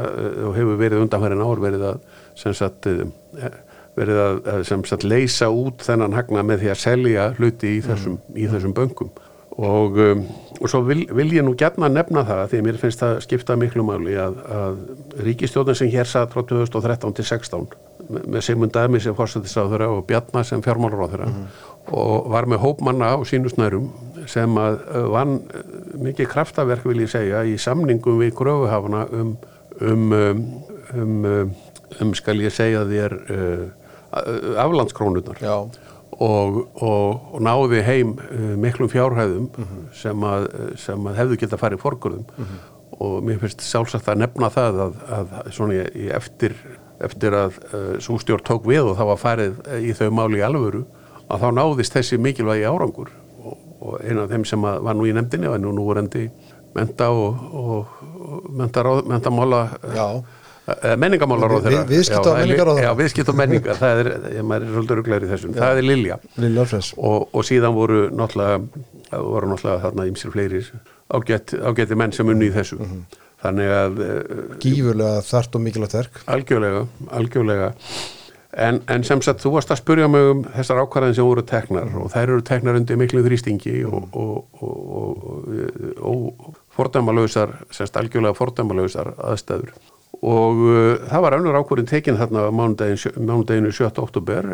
og 0.48 0.54
hefur 0.56 0.78
verið 0.78 1.02
undanfærin 1.02 1.42
ár 1.42 1.62
verið 1.62 1.86
að 1.90 2.00
sem 2.38 2.54
sagt 2.54 2.88
uh, 2.90 3.04
verið 3.98 4.22
að, 4.22 4.40
að 4.54 4.64
sem 4.70 4.86
sagt 4.88 5.06
leysa 5.06 5.50
út 5.50 5.82
þennan 5.86 6.16
hagna 6.16 6.42
með 6.46 6.64
því 6.64 6.72
að 6.72 6.82
selja 6.82 7.28
hluti 7.38 7.76
í 7.76 7.84
þessum, 7.84 8.18
í 8.34 8.48
þessum 8.50 8.74
bönkum. 8.74 9.12
Og, 9.54 9.98
um, 10.02 10.24
og 10.58 10.70
svo 10.70 10.80
vil, 10.82 11.04
vil 11.14 11.28
ég 11.36 11.44
nú 11.46 11.52
gætna 11.58 11.86
nefna 11.86 12.24
það 12.26 12.40
því 12.50 12.58
að 12.58 12.64
mér 12.66 12.78
finnst 12.80 13.02
það 13.04 13.20
skipta 13.22 13.54
miklu 13.58 13.84
máli 13.86 14.16
að, 14.18 14.40
að 14.50 14.80
ríkistjóðin 15.22 15.78
sem 15.78 15.92
hér 15.92 16.10
satt 16.10 16.34
frá 16.34 16.42
2013 16.42 17.14
til 17.14 17.26
16 17.28 17.68
með, 18.08 18.40
Sigmund 18.42 18.74
Dæmi 18.74 18.98
sem 19.00 19.14
fórsættisáðura 19.14 19.92
og 19.94 20.02
Bjarnar 20.08 20.46
sem 20.48 20.62
fjármálaráðura 20.64 21.28
og 21.30 21.73
var 21.90 22.48
með 22.48 22.62
hópmanna 22.64 23.12
á 23.12 23.18
sínusnærum 23.28 23.90
sem 24.30 24.56
að 24.56 24.78
uh, 24.88 25.06
vann 25.12 25.36
uh, 25.52 25.64
mikið 26.00 26.30
kraftaverk 26.32 26.86
vil 26.88 27.02
ég 27.04 27.12
segja 27.12 27.44
í 27.44 27.58
samningum 27.60 28.20
við 28.22 28.34
gröfuhafana 28.38 29.04
um 29.12 29.34
um, 29.80 30.12
um, 30.12 30.44
um, 30.94 31.24
um, 31.24 31.54
um 32.00 32.14
skal 32.16 32.40
ég 32.40 32.54
segja 32.54 32.84
þér 32.88 33.16
uh, 33.20 33.64
aflandskrónunar 34.62 35.40
og, 36.14 36.60
og, 36.78 37.24
og 37.34 37.40
náði 37.42 37.80
heim 37.82 38.12
miklum 38.62 38.90
fjárhæðum 38.92 39.48
sem, 39.98 40.22
að, 40.22 40.46
sem 40.78 41.08
að 41.10 41.18
hefðu 41.18 41.38
geta 41.42 41.58
farið 41.58 41.82
forgörðum. 41.82 42.28
Og 43.02 43.16
mér 43.26 43.40
finnst 43.42 43.64
sjálfsagt 43.66 44.06
að 44.12 44.20
nefna 44.22 44.52
það 44.54 44.78
að, 44.84 45.00
að 45.16 45.32
svona 45.56 45.88
í 45.90 46.04
eftir, 46.14 46.54
eftir 47.02 47.34
að 47.34 47.58
uh, 47.72 47.96
svo 47.98 48.20
stjórn 48.22 48.46
tók 48.46 48.68
við 48.70 48.92
og 48.92 49.00
það 49.00 49.10
var 49.10 49.24
farið 49.24 49.58
í 49.82 49.96
þau 49.98 50.12
máli 50.14 50.38
í 50.38 50.46
alvöru 50.46 50.84
að 51.30 51.40
þá 51.44 51.48
náðist 51.58 51.96
þessi 51.96 52.18
mikilvægi 52.20 52.64
árangur. 52.68 53.10
Og, 53.44 53.58
og 53.80 53.98
eina 54.04 54.24
af 54.24 54.30
þeim 54.30 54.44
sem 54.48 54.62
var 54.62 54.94
nú 54.96 55.06
í 55.08 55.12
nefndinni 55.16 55.46
er 55.52 55.58
nú 55.62 55.72
núverandi 55.76 56.28
menta 56.74 57.10
og, 57.10 57.36
og, 57.52 58.00
og 58.24 58.48
menta, 58.50 58.82
mentamála 59.04 59.66
já, 59.94 60.08
Eh, 60.64 60.94
menningamálar 60.96 61.50
á 61.52 61.60
Vi- 61.60 61.64
þeirra 61.66 61.80
vi- 61.84 61.96
viðskipta- 61.98 62.30
og 62.30 62.38
menningarráðherra. 62.40 62.84
já, 62.88 62.94
viðskipt 62.96 63.28
og 63.28 63.34
menningar, 63.36 63.74
það 63.76 63.98
er, 64.00 64.06
ég 64.32 64.44
maður 64.48 64.62
er 64.64 64.70
svolítið 64.72 64.96
ruglegur 64.96 65.24
í 65.26 65.28
þessum, 65.28 65.50
það 65.58 65.76
er 65.76 65.82
Lilja. 65.84 66.16
Lilja 66.40 66.64
og, 66.96 67.28
og 67.36 67.42
síðan 67.44 67.74
voru 67.76 67.98
náttúrulega 68.08 69.20
voru 69.26 69.50
náttúrulega 69.50 69.82
þarna 69.82 70.06
ýmsir 70.08 70.32
fleiri 70.32 70.62
ágætt, 71.12 71.52
ágætti 71.68 71.94
menn 72.00 72.12
sem 72.16 72.26
unni 72.32 72.48
í 72.48 72.54
þessu. 72.54 72.78
Mhm. 72.80 73.02
þannig 73.44 73.68
að 73.76 74.00
uh, 74.00 74.56
Gífurlega 74.64 75.20
þart 75.28 75.54
og 75.54 75.60
mikilvægt 75.60 75.92
verk. 75.98 76.20
Algjörlega, 76.32 76.86
algjörlega 77.12 77.68
en, 78.56 78.80
en 78.90 79.04
sem 79.06 79.22
sagt 79.24 79.42
þú 79.42 79.54
varst 79.56 79.72
að 79.74 79.80
spurja 79.80 80.08
mig 80.10 80.28
um 80.30 80.42
þessar 80.54 80.82
ákvarðin 80.84 81.16
sem 81.16 81.26
voru 81.26 81.44
teknar 81.46 81.90
og 81.98 82.10
þær 82.12 82.22
eru 82.24 82.44
teknar 82.46 82.78
undir 82.78 82.98
miklu 83.00 83.24
þrýstingi 83.24 83.74
og, 83.88 84.14
og, 84.14 84.62
og, 84.62 85.26
og, 86.00 86.52
fordæmalösar, 86.74 87.52
semst 87.74 87.96
algjörlega 87.98 88.36
fordæmalösar 88.38 89.12
aðstæður 89.30 89.74
og 90.24 90.62
uh, 90.64 91.06
það 91.10 91.24
var 91.26 91.38
önnur 91.38 91.60
ákvörðin 91.60 91.90
tekin 91.90 92.18
þarna 92.20 92.48
mánudaginu 92.54 93.72
7. 93.74 93.90
oktober 94.02 94.50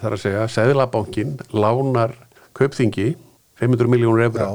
þar 0.00 0.16
að 0.16 0.22
segja, 0.22 0.46
Seðlabankin 0.50 1.38
lánar 1.52 2.14
kaupþingi 2.56 3.12
500 3.60 3.90
miljónur 3.92 4.28
efra 4.28 4.52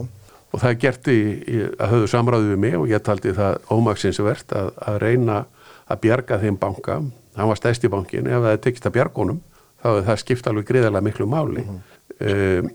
og 0.55 0.61
það 0.61 0.71
er 0.71 0.79
gert 0.79 1.09
í, 1.11 1.19
í, 1.35 1.59
að 1.75 1.91
höfðu 1.91 2.11
samráðu 2.13 2.53
við 2.53 2.63
mig 2.63 2.77
og 2.79 2.87
ég 2.89 3.03
taldi 3.03 3.35
það 3.35 3.59
ómaksins 3.75 4.21
vert 4.23 4.55
að, 4.55 4.71
að 4.87 4.99
reyna 5.03 5.43
að 5.89 6.01
bjarga 6.05 6.39
þeim 6.41 6.57
banka, 6.61 7.01
hann 7.35 7.51
var 7.51 7.59
stæst 7.59 7.85
í 7.85 7.91
bankin 7.91 8.27
ef 8.27 8.41
það 8.47 8.61
tekist 8.63 8.87
að 8.89 8.97
bjargunum 8.99 9.43
þá 9.83 9.89
er 9.91 10.07
það 10.07 10.21
skipt 10.23 10.47
alveg 10.49 10.67
greiðarlega 10.71 11.07
miklu 11.09 11.29
máli. 11.29 11.65
Mm 11.67 12.69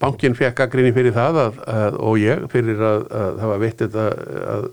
bankin 0.00 0.34
fekk 0.36 0.64
að 0.64 0.72
gríni 0.72 0.92
fyrir 0.94 1.14
það 1.14 1.38
að, 1.40 1.60
að, 1.70 1.96
og 2.06 2.18
ég 2.20 2.44
fyrir 2.52 2.82
að, 2.84 3.04
að 3.20 3.38
það 3.40 3.50
var 3.50 3.62
veitt 3.62 3.82
þetta, 3.82 4.04
að, 4.54 4.66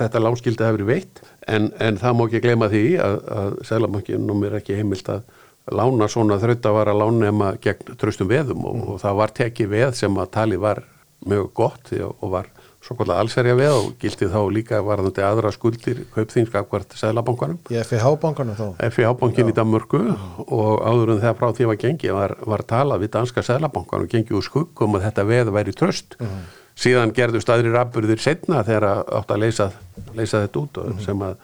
þetta 0.00 0.22
lánskildi 0.24 0.66
hafi 0.66 0.78
verið 0.78 0.90
veitt. 0.90 1.22
En, 1.50 1.68
en 1.82 2.00
það 2.00 2.16
má 2.16 2.24
ekki 2.26 2.42
gleyma 2.44 2.70
því 2.72 2.84
að, 3.02 3.16
að 3.40 3.58
Sælabankin 3.68 4.26
nú 4.28 4.38
er 4.46 4.58
ekki 4.60 4.78
heimilt 4.78 5.10
að 5.12 5.24
lána 5.76 6.08
svona 6.10 6.38
þraut 6.42 6.66
að 6.66 6.78
vara 6.78 6.96
lánema 6.96 7.52
gegn 7.62 7.98
tröstum 8.00 8.30
veðum 8.30 8.64
og, 8.68 8.80
og 8.94 9.02
það 9.02 9.18
var 9.20 9.34
tekið 9.40 9.72
veð 9.74 9.92
sem 9.98 10.18
að 10.22 10.32
tali 10.36 10.60
var 10.60 10.82
mjög 11.28 11.50
gott 11.60 11.92
að- 11.94 12.08
og 12.10 12.32
var 12.32 12.50
svo 12.90 12.96
kvölda 12.98 13.16
allsverja 13.22 13.54
veð 13.54 13.72
og 13.76 13.90
gildi 14.02 14.26
þá 14.32 14.38
líka 14.50 14.80
varðandi 14.82 15.22
aðra 15.22 15.52
skuldir 15.54 16.00
kaupþingska 16.14 16.64
hvort 16.66 16.96
Sælabankanum 16.98 17.60
Í 17.70 17.78
FIH-bankanum 17.86 18.56
þá? 18.58 18.64
FIH-bankin 18.90 19.52
í 19.52 19.54
Danmörku 19.54 20.00
og 20.50 20.82
áður 20.82 21.12
en 21.14 21.22
það 21.22 21.36
frá 21.38 21.52
því 21.54 21.68
var 21.70 21.78
gengið 21.84 22.16
var, 22.18 22.34
var 22.50 22.64
talað 22.66 23.04
við 23.04 23.12
danska 23.14 23.44
sælabankan 23.46 24.02
og 24.08 24.10
gengið 24.10 24.40
úr 24.40 24.48
skuggum 24.48 24.98
að 24.98 25.06
þetta 25.06 25.26
veð 25.30 25.52
væri 25.54 25.76
tröst 25.78 26.18
síðan 26.80 27.14
gerðu 27.14 27.40
staðri 27.44 27.70
rafburðir 27.74 28.20
setna 28.22 28.64
þegar 28.66 29.04
átt 29.20 29.30
að 29.34 29.42
leysa, 29.46 29.70
leysa 30.18 30.42
þetta 30.46 30.62
út 30.66 30.82
og 30.82 31.00
sem 31.06 31.26
að 31.30 31.38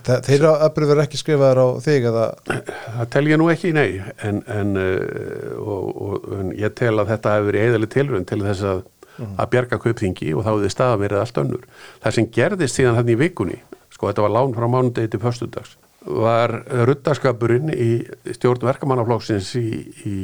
Þe- 0.00 0.20
Þeirra 0.22 0.50
öfrið 0.68 0.86
verður 0.92 1.00
ekki 1.02 1.18
skrifaðar 1.18 1.58
á 1.60 1.66
þig 1.82 2.04
eða? 2.08 2.26
Það 2.46 3.08
tel 3.10 3.22
ég 3.26 3.40
nú 3.40 3.48
ekki, 3.50 3.72
nei. 3.74 3.98
En, 4.24 4.38
en, 4.48 4.70
uh, 4.78 5.56
og, 5.58 5.88
og, 6.06 6.28
en 6.38 6.52
ég 6.56 6.72
tel 6.78 6.92
að 7.02 7.10
þetta 7.10 7.32
hefur 7.34 7.48
verið 7.50 7.66
eðalega 7.66 7.92
tilrönd 7.96 8.28
til 8.30 8.38
þess 8.44 8.62
að, 8.70 8.84
að 9.20 9.50
bjarga 9.52 9.78
kaupþingi 9.82 10.32
og 10.34 10.46
þá 10.46 10.50
hefði 10.54 10.72
staða 10.72 11.02
verið 11.04 11.22
allt 11.24 11.44
önnur. 11.44 11.68
Það 12.00 12.16
sem 12.16 12.32
gerðist 12.38 12.80
síðan 12.80 12.98
hann 13.00 13.12
í 13.12 13.20
vikunni 13.20 13.60
sko 13.90 14.08
þetta 14.08 14.24
var 14.24 14.36
lán 14.36 14.56
frá 14.56 14.68
mánudegi 14.70 15.12
til 15.12 15.22
föstudags 15.22 15.76
var 16.00 16.54
ruttaskapurinn 16.88 17.72
í 17.74 17.90
stjórn 18.32 18.64
verkamannaflokksins 18.64 19.50
í, 19.60 19.66
í, 20.08 20.14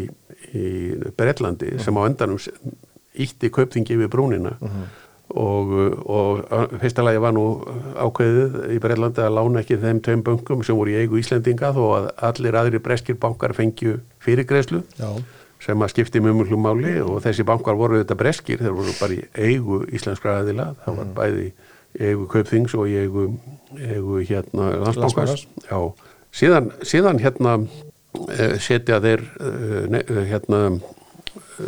í 0.56 0.68
Breitlandi 1.16 1.76
sem 1.82 1.98
á 2.00 2.02
endanum 2.06 2.40
ítti 3.16 3.50
kaupþingi 3.52 3.96
yfir 3.96 4.12
brúnina. 4.12 4.56
Og, 5.36 5.72
og 6.06 6.44
fyrsta 6.80 7.02
lagi 7.02 7.18
var 7.20 7.34
nú 7.34 7.44
ákveðið 7.98 8.58
í 8.76 8.80
Breitlandi 8.80 9.24
að 9.24 9.34
lána 9.36 9.62
ekki 9.64 9.80
þeim 9.82 10.00
tveim 10.06 10.22
bönkum 10.24 10.62
sem 10.64 10.78
voru 10.78 10.94
í 10.94 11.00
eigu 11.02 11.18
Íslendinga 11.20 11.72
þó 11.76 11.82
að 11.96 12.06
allir 12.28 12.58
aðri 12.60 12.80
breskir 12.80 13.18
bankar 13.20 13.52
fengju 13.56 13.98
fyrirgreðslu 14.22 14.84
Já, 14.96 15.10
sem 15.62 15.82
að 15.82 15.92
skipti 15.92 16.22
mjög 16.22 16.42
mjög 16.42 16.60
máli 16.62 16.94
og 17.02 17.22
þessi 17.24 17.46
bankar 17.48 17.78
voru 17.78 18.02
þetta 18.02 18.18
breskir, 18.18 18.60
þeir 18.60 18.76
voru 18.76 18.94
bara 19.00 19.16
í 19.16 19.22
eigu 19.34 19.80
íslenskra 19.96 20.40
aðila, 20.42 20.70
það 20.84 21.00
var 21.00 21.14
bæði 21.16 21.46
í 21.46 22.10
eigu 22.10 22.28
Kaupþings 22.32 22.76
og 22.76 22.92
eigu, 22.92 23.26
eigu 23.80 24.20
hérna 24.28 24.70
landsbankars 24.84 25.46
síðan, 26.36 26.70
síðan 26.84 27.22
hérna 27.22 27.56
eh, 28.36 28.58
setja 28.60 29.00
þeir 29.04 29.24
eh, 29.40 29.98
eh, 30.02 30.22
hérna 30.32 30.62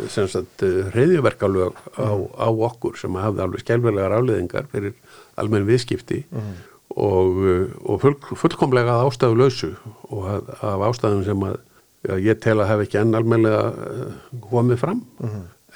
sem 0.09 0.27
sagt 0.29 0.61
reyðjuverkalög 0.93 1.77
á, 1.97 2.13
á 2.13 2.47
okkur 2.53 2.97
sem 2.99 3.15
hafði 3.17 3.41
alveg 3.41 3.63
skelvelega 3.63 4.19
afleðingar 4.19 4.67
fyrir 4.69 4.93
almenn 5.41 5.65
viðskipti 5.65 6.23
og, 6.95 7.39
eh, 7.45 7.65
og 7.85 8.01
full, 8.01 8.15
fullkomlega 8.35 8.99
ástæðu 9.05 9.37
lausu 9.39 9.71
og 10.09 10.27
af 10.61 10.85
ástæðum 10.89 11.25
sem 11.27 11.43
að 11.45 11.59
ég 12.07 12.39
tel 12.43 12.59
að 12.59 12.69
hafa 12.71 12.85
ekki 12.85 13.01
enn 13.01 13.17
almenlega 13.17 13.65
uh, 13.73 14.13
komið 14.45 14.79
fram. 14.83 15.03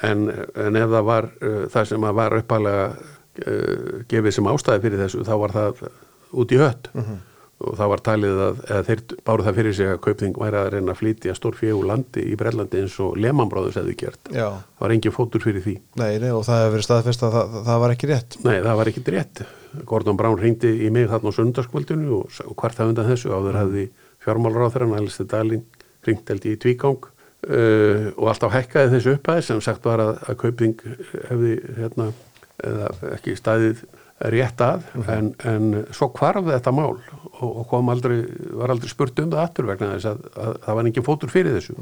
En, 0.04 0.24
en 0.30 0.80
ef 0.80 0.88
það 0.90 1.04
var 1.10 1.28
uh, 1.34 1.60
það 1.72 1.92
sem 1.92 2.08
að 2.08 2.16
var 2.20 2.38
uppalega 2.40 2.88
uh, 2.94 4.00
gefið 4.10 4.38
sem 4.38 4.50
ástæði 4.50 4.84
fyrir 4.86 5.04
þessu 5.04 5.28
þá 5.28 5.36
var 5.44 5.54
það 5.54 5.86
út 6.34 6.52
í 6.54 6.60
hött. 6.62 6.92
Og 7.64 7.76
það 7.78 7.90
var 7.92 8.00
talið 8.04 8.40
að, 8.44 8.62
þeir 8.88 9.02
báru 9.24 9.44
það 9.46 9.58
fyrir 9.60 9.74
sig 9.78 9.88
að 9.88 10.00
kaupþing 10.04 10.32
væri 10.42 10.58
að 10.58 10.66
reyna 10.74 10.92
að 10.92 10.98
flytja 10.98 11.36
stór 11.38 11.54
fjögur 11.56 11.86
landi 11.86 12.24
í 12.26 12.34
Brellandi 12.36 12.80
eins 12.82 12.96
og 13.00 13.14
Lehmann-bróðus 13.22 13.78
hefði 13.78 13.94
gert. 14.00 14.18
Já, 14.34 14.48
það 14.58 14.82
var 14.82 14.94
engin 14.96 15.14
fótur 15.14 15.44
fyrir 15.44 15.62
því. 15.64 15.76
Nei, 16.00 16.18
nei 16.20 16.32
og 16.34 16.42
það 16.48 16.64
hefur 16.64 16.74
verið 16.74 16.88
staðfest 16.88 17.24
að 17.24 17.36
það, 17.38 17.54
það 17.68 17.84
var 17.84 17.94
ekki 17.94 18.10
rétt. 18.10 18.36
Nei, 18.42 18.56
það 18.66 18.80
var 18.80 18.90
ekkit 18.90 19.12
rétt. 19.14 19.44
Gordon 19.86 20.18
Brown 20.18 20.42
ringdi 20.42 20.74
í 20.84 20.90
mig 20.92 21.06
þarna 21.12 21.30
á 21.30 21.36
sundarskvöldinu 21.38 22.18
og, 22.18 22.42
og 22.42 22.58
hvart 22.58 22.80
það 22.80 22.92
undan 22.92 23.08
þessu 23.12 23.32
áður 23.32 23.60
hafði 23.62 23.86
fjármálráþrann 24.26 24.98
Alistair 24.98 25.30
Dalin 25.30 25.64
ringt 26.10 26.30
held 26.32 26.46
í 26.50 26.54
tvígang 26.62 27.04
uh, 27.08 28.06
og 28.16 28.30
alltaf 28.32 28.54
hækkaði 28.56 28.94
þessu 28.96 29.16
upphæði 29.18 29.48
sem 29.50 29.60
sagt 29.64 29.84
var 29.88 30.02
að, 30.04 30.14
að 30.28 30.40
kauping 30.44 30.78
hefði 31.30 31.58
hérna, 31.80 32.10
ekki 33.14 33.34
staðið 33.36 33.84
rétt 34.30 34.60
að 34.62 34.84
en, 35.10 35.32
en 35.44 35.64
svo 35.92 36.06
hvarf 36.14 36.46
þetta 36.46 36.70
mál 36.72 36.92
og, 36.94 37.48
og 37.48 37.64
kom 37.68 37.88
aldrei, 37.90 38.20
var 38.56 38.70
aldrei 38.72 38.88
spurt 38.88 39.18
um 39.20 39.32
það 39.32 39.40
aftur 39.42 39.66
vegna 39.68 39.88
þess 39.96 40.06
að, 40.12 40.20
að, 40.38 40.44
að 40.52 40.60
það 40.68 40.78
var 40.78 40.88
engin 40.88 41.06
fótur 41.08 41.32
fyrir 41.34 41.56
þessu. 41.58 41.74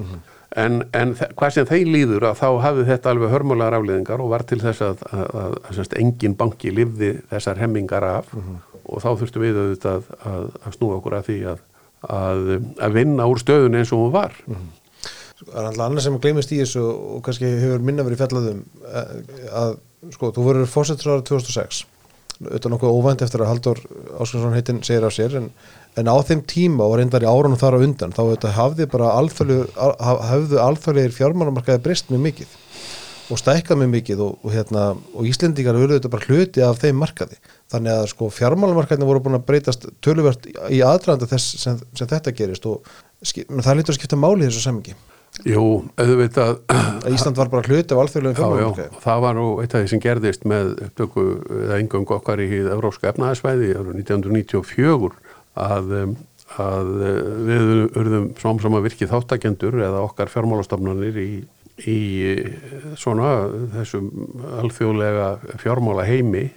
En, 0.63 0.79
en 0.97 1.13
þe- 1.17 1.29
hvað 1.39 1.53
sem 1.59 1.69
þeir 1.69 1.91
líður 1.93 2.27
að 2.31 2.41
þá 2.41 2.47
hafði 2.65 2.87
þetta 2.89 3.13
alveg 3.13 3.35
hörmulegar 3.37 3.77
afliðingar 3.79 4.25
og 4.25 4.33
var 4.33 4.47
til 4.49 4.59
þess 4.65 4.83
að, 4.89 5.05
að, 5.13 5.95
engin 6.01 6.35
banki 6.41 6.73
lifði 6.73 7.13
þessar 7.31 7.61
hemmingar 7.63 8.09
af 8.09 8.33
og 8.33 9.05
þá 9.05 9.11
þurftum 9.21 9.45
við 9.45 9.61
auðvitað 9.63 10.09
að, 10.33 10.49
að 10.65 10.77
snúa 10.79 10.97
okkur 10.99 11.19
að 11.21 11.29
því 11.29 11.39
að, 11.53 11.63
að, 12.09 12.53
að 12.83 12.97
vinna 12.99 13.29
úr 13.31 13.41
stöðun 13.43 13.79
eins 13.79 13.93
og 13.95 14.05
hún 14.05 14.15
var. 14.15 14.37
Það 15.43 15.57
er 15.59 15.69
alltaf 15.69 15.87
annað 15.87 16.05
sem 16.07 16.19
gleymist 16.23 16.53
í 16.55 16.61
þessu 16.62 16.83
og 16.87 17.23
kannski 17.27 17.49
hefur 17.62 17.83
minna 17.83 18.05
verið 18.07 18.23
fjallað 18.23 18.51
um 18.53 18.61
eh, 18.87 19.49
að, 19.62 19.73
sko, 20.15 20.31
þú 20.37 20.47
verður 20.47 20.71
fórsetur 20.71 21.17
ára 21.17 21.27
2006 21.27 21.87
auðvitað 22.43 22.73
nokkuð 22.73 22.97
óvænt 22.97 23.23
eftir 23.23 23.43
að 23.45 23.51
Haldur 23.53 23.81
Áskarsson 24.19 24.57
heitin 24.57 24.81
segir 24.87 25.05
af 25.07 25.15
sér 25.15 25.37
en, 25.38 25.49
en 25.99 26.11
á 26.11 26.17
þeim 26.27 26.43
tíma 26.49 26.87
og 26.88 26.97
reyndar 26.99 27.23
í 27.23 27.29
árunum 27.31 27.61
þar 27.61 27.77
á 27.79 27.85
undan 27.87 28.15
þá 28.15 28.23
auðvitað 28.25 28.57
hafði 28.57 28.87
bara 28.91 29.12
alþjóðlegir 29.21 31.15
fjármálamarkaði 31.19 31.85
breyst 31.85 32.11
mjög 32.11 32.25
mikið 32.27 32.57
og 33.33 33.40
stækkað 33.40 33.81
mjög 33.81 33.92
mikið 33.97 34.23
og, 34.27 34.35
og, 34.42 34.51
hérna, 34.53 34.83
og 35.16 35.29
Íslendingar 35.29 35.79
eru 35.79 35.88
auðvitað 35.88 36.12
bara 36.12 36.29
hluti 36.29 36.64
af 36.66 36.83
þeim 36.83 37.01
markaði. 37.01 37.38
Þannig 37.73 37.95
að 37.95 38.11
sko 38.12 38.29
fjármálamarkaðin 38.37 39.09
voru 39.09 39.23
búin 39.25 39.38
að 39.38 39.47
breytast 39.49 39.88
töluvert 40.05 40.45
í 40.51 40.83
aðdraðanda 40.85 41.31
þess 41.31 41.57
sem, 41.62 41.81
sem 41.97 42.11
þetta 42.11 42.35
gerist 42.37 42.68
og 42.68 42.85
menn 43.49 43.64
það 43.64 43.79
lítur 43.79 43.95
að 43.95 44.01
skipta 44.01 44.18
máli 44.21 44.49
þessu 44.49 44.64
samingi 44.66 44.95
Jú, 45.49 45.62
auðvitað 45.97 46.59
að 46.68 47.14
Ísland 47.14 47.38
var 47.40 47.49
bara 47.55 47.64
hluti 47.64 47.95
af 47.95 48.03
alþjóðlegum 48.03 48.35
Já, 48.35 48.42
já, 48.42 48.42
fjármálamarkaði. 48.42 48.99
Það 49.07 49.23
var 49.25 49.38
nú 49.38 49.47
eitt 49.62 49.73
af 49.73 49.81
því 49.81 49.92
sem 49.92 50.03
gerðist 50.05 50.45
með 50.53 50.75
upptöku 50.88 51.25
eða 51.62 51.79
engöngu 51.81 52.16
okkar 52.18 52.42
í 52.45 52.49
hið 52.51 52.68
Evrópska 52.75 53.09
efnaðarsvæði 53.14 53.71
árið 53.73 54.03
1994 54.03 55.16
að, 55.62 55.95
að 56.66 56.92
uh, 56.92 57.16
við 57.49 57.73
urðum 58.03 58.29
smám 58.42 58.61
saman 58.61 58.85
virkið 58.85 59.12
þáttakendur 59.14 59.81
eða 59.88 60.05
okkar 60.05 60.33
fjármálastofnanir 60.35 61.16
í, 61.25 61.31
í 61.89 61.99
uh, 62.33 62.95
svona 63.01 63.33
þessum 63.77 64.11
alþjóðlega 64.61 65.59
fjármála 65.63 66.07
heimi 66.09 66.51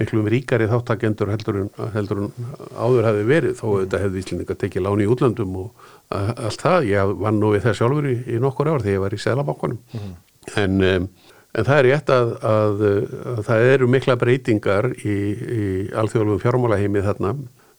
miklu 0.00 0.24
ríkari 0.32 0.68
þáttakendur 0.70 1.30
heldur 1.34 1.58
en, 1.60 1.70
heldur 1.94 2.22
en 2.24 2.30
áður 2.72 3.08
hefði 3.10 3.24
verið 3.28 3.58
þó 3.58 3.66
þetta 3.82 4.00
hefði 4.04 4.22
Íslendinga 4.22 4.56
tekið 4.62 4.86
láni 4.86 5.04
í 5.04 5.10
útlöndum 5.12 5.58
og 5.60 5.90
allt 6.10 6.62
það, 6.64 6.88
ég 6.88 7.12
vann 7.20 7.40
nú 7.40 7.52
við 7.54 7.66
það 7.66 7.76
sjálfur 7.80 8.08
í, 8.08 8.16
í 8.24 8.40
nokkur 8.40 8.70
ár 8.72 8.84
þegar 8.84 8.96
ég 8.96 9.04
var 9.04 9.16
í 9.16 9.20
Selabankunum 9.20 9.78
en, 10.56 10.78
um, 10.80 11.08
en 11.52 11.68
það 11.68 11.76
er 11.76 11.88
rétt 11.90 12.12
að, 12.14 12.32
að, 12.52 12.84
að 13.34 13.42
það 13.50 13.66
eru 13.74 13.90
mikla 13.92 14.16
breytingar 14.20 14.90
í, 14.96 15.16
í 15.36 15.66
alþjóðlum 16.00 16.40
fjármálaheimi 16.42 17.04
þarna 17.04 17.34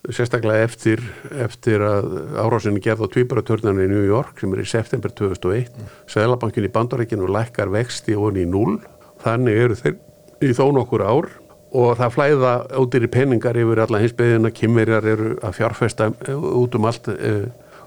sérstaklega 0.10 0.66
eftir, 0.66 1.02
eftir 1.46 1.84
að 1.86 2.16
árásinni 2.42 2.82
gerð 2.82 3.06
á 3.06 3.14
tvíbaratörnarni 3.14 3.86
í 3.86 3.92
New 3.92 4.06
York 4.08 4.42
sem 4.42 4.54
er 4.56 4.64
í 4.64 4.70
september 4.70 5.14
2001 5.14 5.70
Selabankin 6.10 6.66
í 6.66 6.72
bandaríkinu 6.74 7.30
lækkar 7.30 7.70
vexti 7.74 8.18
og 8.18 8.40
í 8.40 8.48
null 8.50 8.80
þannig 9.22 9.62
eru 9.66 9.78
þeir 9.78 10.00
í 10.42 10.54
þó 10.58 10.68
nokkur 10.76 11.06
ár. 11.06 11.30
Og 11.72 11.94
það 11.96 12.16
flæða 12.18 12.54
ódýri 12.82 13.08
peningar 13.08 13.56
yfir 13.56 13.80
alla 13.86 14.02
hins 14.02 14.16
beðina, 14.18 14.50
kymverjar 14.52 15.06
eru 15.08 15.36
að 15.40 15.54
fjárfesta 15.62 16.10
eh, 16.28 16.36
út 16.36 16.76
um 16.76 16.88
allt 16.90 17.08
eh, 17.14 17.46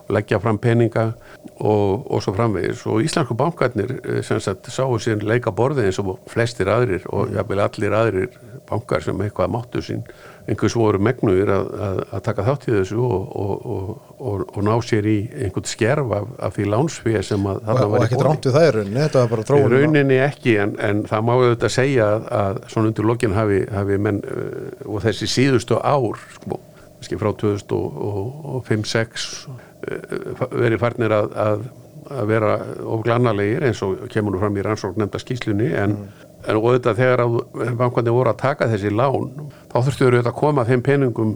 leggja 0.09 0.39
fram 0.41 0.57
peninga 0.61 1.11
og, 1.59 2.07
og 2.09 2.23
svo 2.25 2.33
framvegis. 2.37 2.87
Og 2.89 3.05
íslensku 3.05 3.37
bankarnir 3.37 3.99
eh, 3.99 4.23
sem 4.25 4.41
sagt 4.41 4.71
sáu 4.73 4.97
sín 5.03 5.21
leika 5.29 5.53
borði 5.53 5.85
eins 5.85 6.01
og 6.01 6.17
flestir 6.33 6.73
aðrir 6.73 7.05
og 7.13 7.35
jafnvel 7.37 7.61
allir 7.67 7.99
aðrir 7.99 8.41
bankar 8.71 9.05
sem 9.05 9.21
eitthvað 9.21 9.53
máttu 9.53 9.85
sín 9.85 10.01
einhvers 10.45 10.75
voru 10.77 10.99
megnuðir 11.01 11.51
að, 11.55 11.69
að, 11.87 12.01
að 12.17 12.23
taka 12.27 12.45
þátt 12.45 12.67
í 12.69 12.73
þessu 12.75 12.99
og, 13.01 13.23
og, 13.41 13.53
og, 13.75 13.93
og, 14.19 14.43
og 14.45 14.67
ná 14.67 14.73
sér 14.85 15.07
í 15.09 15.17
einhvern 15.47 15.69
skerf 15.69 16.13
af, 16.19 16.27
af 16.49 16.57
því 16.59 16.67
lánsfið 16.75 17.17
sem 17.25 17.47
að 17.49 17.63
þarna 17.65 17.87
og 17.87 17.95
var 17.95 18.03
í 18.03 18.09
ekkert 18.09 18.21
boði. 18.21 18.29
rámt 18.29 18.49
við 18.49 18.57
það 18.57 18.67
í 18.67 18.75
rauninni, 18.77 19.01
þetta 19.01 19.23
var 19.23 19.31
bara 19.33 19.45
Í 19.45 19.49
þróun 19.49 19.73
rauninni 19.75 20.19
ekki 20.27 20.57
en, 20.61 20.75
en 20.89 21.01
það 21.09 21.25
má 21.25 21.33
auðvitað 21.35 21.75
segja 21.79 22.11
að, 22.11 22.27
að 22.41 22.61
svona 22.75 22.93
undir 22.93 23.09
lokin 23.09 23.37
hafi, 23.39 23.63
hafi 23.73 23.99
menn 24.09 24.21
uh, 24.21 24.67
og 24.85 25.07
þessi 25.07 25.31
síðustu 25.33 25.81
ár 25.81 26.21
sko, 26.37 26.61
kannski 26.99 27.21
frá 27.23 27.31
2005-06 27.45 29.31
uh, 29.49 30.45
verið 30.53 30.85
farnir 30.85 31.17
að, 31.17 31.33
að, 31.47 31.67
að 32.13 32.31
vera 32.35 32.53
ofglannalegir 32.99 33.65
eins 33.71 33.81
og 33.87 34.05
kemur 34.13 34.37
nú 34.37 34.45
fram 34.45 34.61
í 34.61 34.69
rannsókn 34.69 35.01
nefnda 35.01 35.25
skýslunni 35.25 35.73
en, 35.81 35.97
en 36.45 36.61
auðvitað 36.61 37.01
þegar 37.01 37.23
að 37.25 37.39
bankandi 37.79 38.15
voru 38.15 38.33
að 38.33 38.41
taka 38.43 38.69
þessi 38.71 38.93
lán 38.93 39.33
þá 39.73 39.77
þurftu 39.79 40.09
auðvitað 40.09 40.31
að 40.31 40.39
koma 40.39 40.67
þeim 40.69 40.85
peningum 40.85 41.35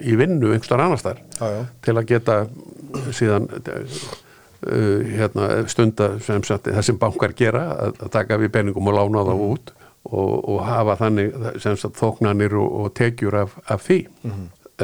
í 0.00 0.16
vinnu 0.18 0.52
einhverstaðar 0.52 0.86
annars 0.86 1.06
þar 1.06 1.22
til 1.84 1.96
að 1.96 2.08
geta 2.10 2.38
síðan 3.16 3.48
uh, 3.50 5.00
hérna, 5.16 5.48
stunda 5.70 6.12
sem 6.24 6.44
sagt, 6.46 6.68
það 6.68 6.88
sem 6.88 7.00
bankar 7.00 7.34
gera 7.36 7.66
að, 7.76 7.96
að 8.04 8.12
taka 8.18 8.40
við 8.40 8.52
peningum 8.58 8.92
og 8.92 8.98
lána 8.98 9.24
þá 9.26 9.34
út 9.36 9.72
og, 10.06 10.34
og 10.36 10.60
hafa 10.66 10.98
þannig 11.00 11.34
sagt, 11.62 11.96
þóknanir 11.98 12.54
og, 12.60 12.68
og 12.82 12.94
tekjur 12.96 13.40
af, 13.42 13.56
af 13.72 13.82
því. 13.88 14.04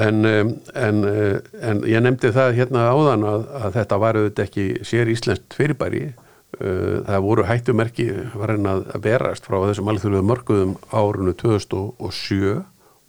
En, 0.03 0.25
um, 0.25 0.51
en, 0.81 1.05
uh, 1.05 1.39
en 1.61 1.83
ég 1.85 2.01
nefndi 2.01 2.33
það 2.33 2.55
hérna 2.57 2.89
áðan 2.95 3.27
að, 3.29 3.49
að 3.61 3.75
þetta 3.77 3.99
var 4.01 4.19
auðvitað 4.19 4.47
ekki 4.49 4.67
sér 4.89 5.11
íslenskt 5.13 5.57
fyrirbæri. 5.59 6.07
Uh, 6.13 6.29
það 6.61 7.23
voru 7.25 7.47
hættumerki 7.49 8.05
var 8.37 8.53
henn 8.53 8.69
að 8.69 8.83
berast 9.03 9.47
frá 9.49 9.57
þessum 9.65 9.89
alþjóðlega 9.89 10.29
mörguðum 10.29 10.75
árunu 10.93 11.33
2007 11.41 12.59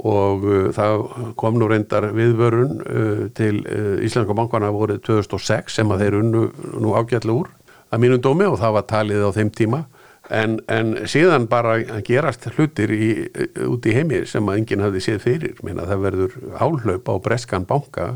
og 0.04 0.46
uh, 0.48 0.70
það 0.74 1.04
kom 1.40 1.60
nú 1.60 1.68
reyndar 1.70 2.08
viðvörun 2.16 2.80
uh, 2.82 3.26
til 3.38 3.60
Íslenska 4.04 4.36
bankana 4.38 4.72
voruð 4.74 5.04
2006 5.06 5.76
sem 5.80 5.92
að 5.94 6.06
þeir 6.06 6.18
unnu 6.22 6.46
nú 6.82 6.96
ágætlega 6.98 7.44
úr 7.44 7.52
að 7.94 8.02
mínum 8.02 8.24
dómi 8.24 8.48
og 8.50 8.58
það 8.62 8.76
var 8.80 8.88
talið 8.90 9.28
á 9.28 9.30
þeim 9.36 9.52
tíma. 9.54 9.84
En, 10.34 10.56
en 10.72 10.94
síðan 11.10 11.46
bara 11.52 11.76
gerast 12.08 12.48
hlutir 12.56 12.94
í, 12.96 13.10
út 13.68 13.86
í 13.86 13.94
heimi 13.94 14.24
sem 14.30 14.48
að 14.50 14.62
enginn 14.62 14.84
hafði 14.86 15.02
séð 15.04 15.20
fyrir. 15.28 15.58
Meina, 15.68 15.86
það 15.90 16.06
verður 16.08 16.38
áhlaup 16.64 17.12
á 17.12 17.16
breskan 17.26 17.68
banka 17.70 18.14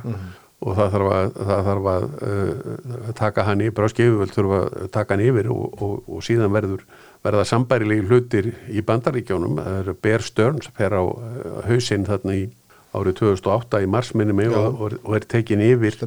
og 0.57 0.77
það 0.77 0.93
þarf 0.95 1.11
að, 1.13 1.35
það 1.49 1.65
þarf 1.67 1.89
að 1.93 2.05
uh, 2.27 3.09
taka 3.17 3.45
hann 3.45 3.61
í 3.61 3.71
bráskifuvöld 3.77 4.33
þurfa 4.33 4.61
að 4.65 4.87
taka 4.95 5.13
hann 5.13 5.25
yfir 5.27 5.51
og, 5.53 5.65
og, 5.77 5.97
og 6.09 6.23
síðan 6.25 6.53
verður 6.55 6.85
verða 7.25 7.43
sambærilegi 7.49 8.07
hlutir 8.07 8.53
í 8.73 8.81
bandaríkjónum 8.85 9.59
það 9.59 9.81
er 9.81 9.99
Bear 10.01 10.25
Stearns 10.25 10.71
fer 10.77 10.97
á 10.97 11.03
uh, 11.03 11.59
hausinn 11.67 12.07
þarna 12.07 12.39
í 12.39 12.47
árið 12.95 13.17
2008 13.19 13.81
í 13.83 13.89
marsminni 13.91 14.35
mig 14.35 14.53
og, 14.55 14.81
og, 14.95 15.11
er 15.17 15.25
tekin 15.29 15.61
yfir. 15.63 15.97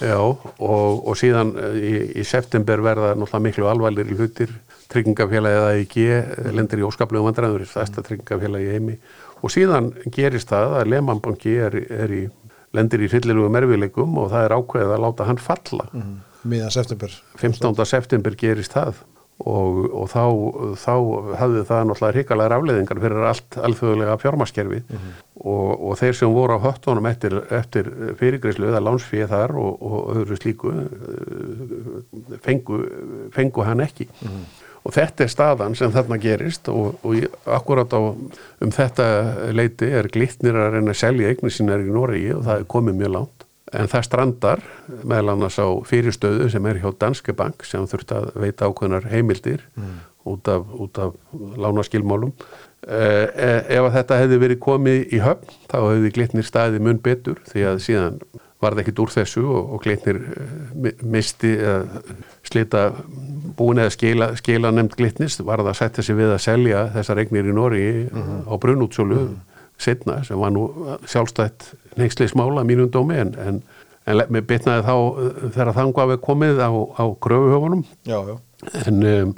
Já, 0.00 0.18
og, 0.18 0.48
og 0.58 1.18
síðan 1.18 1.52
eh, 1.60 1.78
í, 1.78 1.92
í 2.22 2.24
september 2.26 2.82
verða 2.84 3.12
náttúrulega 3.14 3.44
miklu 3.44 3.68
alvarlegri 3.70 4.18
hlutir. 4.18 4.54
Tryggingafélagið 4.88 5.82
ekki 5.82 6.04
lendir 6.56 6.80
í 6.80 6.86
óskaplegum 6.88 7.28
vandræður 7.28 7.66
þesta 7.68 8.04
tryggingafélagi 8.06 8.70
í 8.70 8.76
heimi. 8.76 8.94
Og 9.44 9.52
síðan 9.52 9.90
gerist 10.14 10.48
það 10.50 10.78
að 10.80 10.92
Lehmann-banki 10.94 11.58
er, 11.66 11.76
er 11.92 12.14
í, 12.16 12.22
lendir 12.76 13.04
í 13.04 13.10
hryllilegu 13.10 13.52
mervileikum 13.52 14.18
og 14.20 14.32
það 14.32 14.48
er 14.48 14.56
ákveðið 14.58 14.96
að 14.96 15.04
láta 15.04 15.28
hann 15.28 15.40
falla. 15.42 15.86
Miðan 16.48 16.74
september. 16.74 17.14
15. 17.40 17.86
september 17.88 18.36
gerist 18.38 18.76
það 18.76 19.00
og, 19.46 19.84
og 19.94 20.08
þá, 20.10 20.22
þá 20.78 20.94
hafði 21.38 21.64
það 21.68 21.82
náttúrulega 21.88 22.16
hrikalega 22.16 22.52
rafleðingar 22.52 23.00
fyrir 23.04 23.26
allt 23.28 23.58
alþjóðlega 23.68 24.16
fjármaskerfi 24.22 24.80
og, 25.38 25.68
og 25.78 25.98
þeir 26.00 26.18
sem 26.18 26.34
voru 26.34 26.58
á 26.58 26.64
höttunum 26.66 27.06
eftir, 27.10 27.36
eftir 27.54 27.90
fyrirgreyslu 28.18 28.70
eða 28.72 28.82
lánsfíð 28.82 29.28
þar 29.30 29.54
og, 29.60 29.84
og 29.90 30.08
öðru 30.16 30.38
slíku 30.40 30.72
eh, 30.74 32.38
fengu, 32.42 32.80
fengu 33.34 33.66
hann 33.66 33.84
ekki 33.86 34.08
og 34.84 34.94
þetta 34.94 35.24
er 35.24 35.32
staðan 35.32 35.76
sem 35.78 35.92
þarna 35.94 36.18
gerist 36.22 36.68
og, 36.72 36.98
og 37.06 37.26
akkurat 37.58 37.92
á 37.94 38.00
um 38.00 38.72
þetta 38.74 39.08
leiti 39.54 39.90
er 39.98 40.10
glitnir 40.12 40.58
að 40.58 40.78
reyna 40.78 40.94
að 40.94 41.02
selja 41.02 41.32
eignir 41.32 41.54
sínar 41.54 41.84
í 41.84 41.92
Noregi 41.92 42.32
og 42.36 42.46
það 42.46 42.62
er 42.62 42.70
komið 42.76 43.00
mjög 43.02 43.14
langt. 43.16 43.46
En 43.76 43.90
það 43.90 44.06
strandar 44.06 44.62
meðal 45.02 45.34
annars 45.34 45.58
á 45.60 45.68
fyrirstöðu 45.84 46.48
sem 46.52 46.68
er 46.70 46.78
hjá 46.80 46.88
Danske 46.96 47.34
Bank 47.36 47.66
sem 47.68 47.84
þurft 47.90 48.14
að 48.16 48.30
veita 48.40 48.70
ákveðnar 48.70 49.10
heimildir 49.12 49.66
út 50.28 50.48
af, 50.48 50.64
út 50.72 50.98
af 51.04 51.14
lánaskilmálum. 51.60 52.32
Eh, 52.88 53.26
ef 53.74 53.84
að 53.84 53.94
þetta 53.98 54.18
hefði 54.22 54.40
verið 54.40 54.60
komið 54.64 55.12
í 55.12 55.20
höfn 55.20 55.56
þá 55.68 55.78
hefði 55.82 56.12
glitnir 56.14 56.46
staðið 56.46 56.84
mun 56.86 57.00
betur 57.04 57.40
því 57.50 57.64
að 57.72 57.80
síðan 57.84 58.20
var 58.62 58.74
það 58.74 58.82
ekkit 58.82 59.00
úr 59.04 59.12
þessu 59.14 59.42
og, 59.46 59.68
og 59.76 59.82
glitnir 59.84 60.16
eh, 60.18 60.54
mi- 60.74 60.94
misti 61.14 61.52
uh, 61.62 61.98
slita 62.46 62.88
búin 63.58 63.78
eða 63.82 63.92
skila, 63.94 64.28
skila 64.38 64.72
nefnd 64.74 64.96
glitnis 64.98 65.38
var 65.46 65.62
það 65.62 65.70
að 65.72 65.78
setja 65.82 66.04
sig 66.08 66.18
við 66.18 66.32
að 66.34 66.42
selja 66.42 66.80
þessar 66.96 67.20
eignir 67.22 67.46
í 67.50 67.54
Nóri 67.54 67.84
á 68.46 68.54
brunútsölu 68.58 69.28
setna 69.78 70.20
sem 70.26 70.38
var 70.42 70.50
nú 70.50 70.64
sjálfstætt 71.06 71.68
neyksleismála 72.00 72.64
mínum 72.66 72.90
dómi 72.90 73.20
en, 73.22 73.30
en, 73.38 73.60
en 74.10 74.22
mér 74.34 74.46
bitnaði 74.50 74.82
þá 74.88 74.94
uh, 74.98 75.30
þegar 75.54 75.72
þangu 75.78 76.08
við 76.12 76.20
komið 76.26 76.62
á, 76.66 76.70
á 76.98 77.04
kröfuhöfunum. 77.22 77.84
Já, 78.10 78.18
já, 78.26 78.36
en, 78.90 79.02
um, 79.06 79.34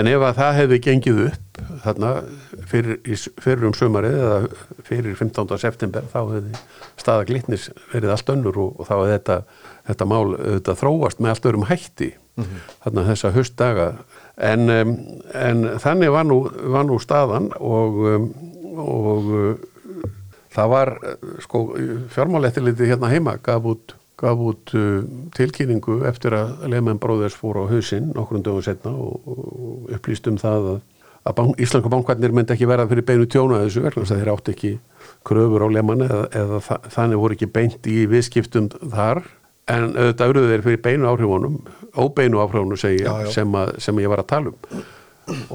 en 0.00 0.10
ef 0.10 0.24
að 0.26 0.38
það 0.40 0.56
hefði 0.58 0.78
gengið 0.86 1.20
upp 1.28 1.60
þarna 1.84 2.10
fyrir, 2.70 2.98
fyrir 3.42 3.68
um 3.68 3.76
sömarið 3.76 4.18
eða 4.18 4.38
fyrir 4.88 5.16
15. 5.20 5.54
september 5.62 6.08
þá 6.12 6.18
hefði 6.22 6.62
staða 7.00 7.28
glitnis 7.28 7.68
verið 7.92 8.14
allt 8.14 8.34
önnur 8.34 8.60
og, 8.64 8.80
og 8.80 8.88
þá 8.88 8.94
hefði 8.96 9.14
þetta, 9.14 9.38
þetta 9.90 10.10
mál 10.10 10.24
þetta 10.40 10.76
þróast 10.82 11.22
með 11.22 11.34
allt 11.34 11.50
örum 11.52 11.68
hætti 11.70 12.10
þarna 12.82 13.06
þessa 13.10 13.30
höstdaga 13.34 13.90
en, 14.42 14.66
en 14.68 15.68
þannig 15.78 16.10
var 16.10 16.26
nú, 16.26 16.40
var 16.74 16.88
nú 16.88 16.98
staðan 17.02 17.52
og, 17.62 18.00
og 18.74 19.30
það 20.54 20.72
var 20.72 20.94
uh, 20.98 21.28
sko 21.42 21.64
fjármálettiliti 22.14 22.88
hérna 22.90 23.10
heima 23.12 23.36
gaf 23.42 23.66
út, 23.70 23.94
gaf 24.20 24.40
út 24.40 24.74
uh, 24.78 25.04
tilkynningu 25.36 26.00
eftir 26.08 26.36
að 26.38 26.66
Lehmann 26.70 27.00
Brothers 27.02 27.36
fór 27.38 27.62
á 27.62 27.70
hausinn 27.70 28.12
nokkrum 28.14 28.44
dögum 28.46 28.64
setna 28.64 28.94
og, 28.94 29.22
og 29.26 29.94
upplýst 29.96 30.28
um 30.30 30.38
það 30.40 30.68
að, 30.74 30.82
að 31.24 31.36
bank, 31.40 31.54
íslenska 31.60 31.92
bankvarnir 31.92 32.34
myndi 32.36 32.54
ekki 32.54 32.68
verða 32.70 32.88
fyrir 32.90 33.08
beinu 33.08 33.26
tjóna 33.30 33.62
þessu 33.64 33.86
þess 33.86 34.14
að 34.14 34.20
þeir 34.22 34.34
átti 34.34 34.54
ekki 34.54 34.74
kröfur 35.26 35.66
á 35.66 35.68
Lehmann 35.74 36.04
eða, 36.06 36.26
eða 36.42 36.60
þa 36.64 36.78
þannig 36.98 37.24
voru 37.24 37.38
ekki 37.38 37.50
beint 37.54 37.90
í 37.90 38.04
viðskiptum 38.10 38.70
þar. 38.82 39.24
En 39.64 39.94
auðvitað 39.94 40.26
auðvitað 40.26 40.50
þeir 40.52 40.64
fyrir 40.66 40.84
beinu 40.84 41.08
áhrifunum 41.08 41.54
óbeinu 41.96 42.42
áhrifunum 42.42 42.76
sem, 42.76 43.56
að, 43.56 43.78
sem 43.80 44.02
ég 44.02 44.12
var 44.12 44.22
að 44.22 44.30
tala 44.34 44.52
um. 44.52 44.84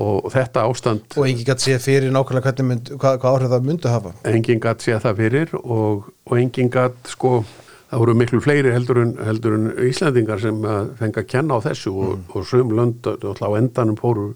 Og 0.01 0.31
þetta 0.33 0.63
ástand 0.65 1.13
og 1.13 1.27
engin 1.27 1.45
gætt 1.45 1.61
sé 1.61 1.75
fyrir 1.77 2.09
nákvæmlega 2.09 2.65
mynd, 2.65 2.89
hvað, 2.97 3.19
hvað 3.21 3.35
áhrif 3.35 3.51
það 3.51 3.67
myndi 3.67 3.91
hafa. 3.93 4.13
Enginn 4.25 4.61
gatt 4.63 4.81
séð 4.81 5.03
það 5.03 5.19
fyrir 5.19 5.53
og, 5.59 6.07
og 6.25 6.39
enginn 6.41 6.71
gatt 6.73 7.11
sko 7.11 7.43
það 7.89 8.03
voru 8.03 8.15
miklu 8.17 8.41
fleiri 8.43 8.73
heldur 8.73 9.01
en, 9.03 9.15
heldur 9.25 9.55
en 9.57 9.71
Íslandingar 9.89 10.41
sem 10.43 10.59
að 10.67 10.91
fengi 10.99 11.21
að 11.21 11.29
kenna 11.31 11.57
á 11.57 11.59
þessu 11.65 11.93
og, 11.95 12.19
og 12.35 12.45
söm 12.47 12.73
lönd 12.77 13.09
alltaf 13.09 13.41
á 13.49 13.57
endanum 13.57 13.97
fóru 13.99 14.29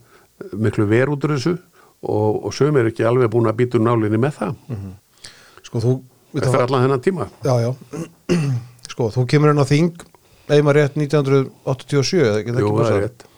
miklu 0.58 0.88
ver 0.90 1.12
út 1.14 1.28
úr 1.28 1.36
þessu 1.36 1.54
og, 2.04 2.42
og 2.48 2.56
söm 2.56 2.80
er 2.80 2.90
ekki 2.90 3.06
alveg 3.08 3.32
búin 3.34 3.50
að 3.52 3.60
býta 3.62 3.80
úr 3.80 3.86
nálinni 3.86 4.20
með 4.22 4.40
það. 4.40 4.56
Sko 5.64 5.84
þú 5.84 5.94
eftir 6.42 6.66
allan 6.66 6.88
þennan 6.88 7.04
tíma. 7.06 7.30
Já, 7.46 7.54
já. 7.62 7.72
sko 8.94 9.12
þú 9.14 9.28
kemur 9.30 9.54
inn 9.54 9.62
á 9.62 9.68
þing 9.70 9.94
eða 10.54 10.76
rétt 10.76 10.98
1987 11.00 12.26
eða 12.26 12.42
ekki? 12.42 12.58
Jú, 12.58 12.58
ekki 12.58 12.74
það 12.74 12.82
passað? 12.82 13.30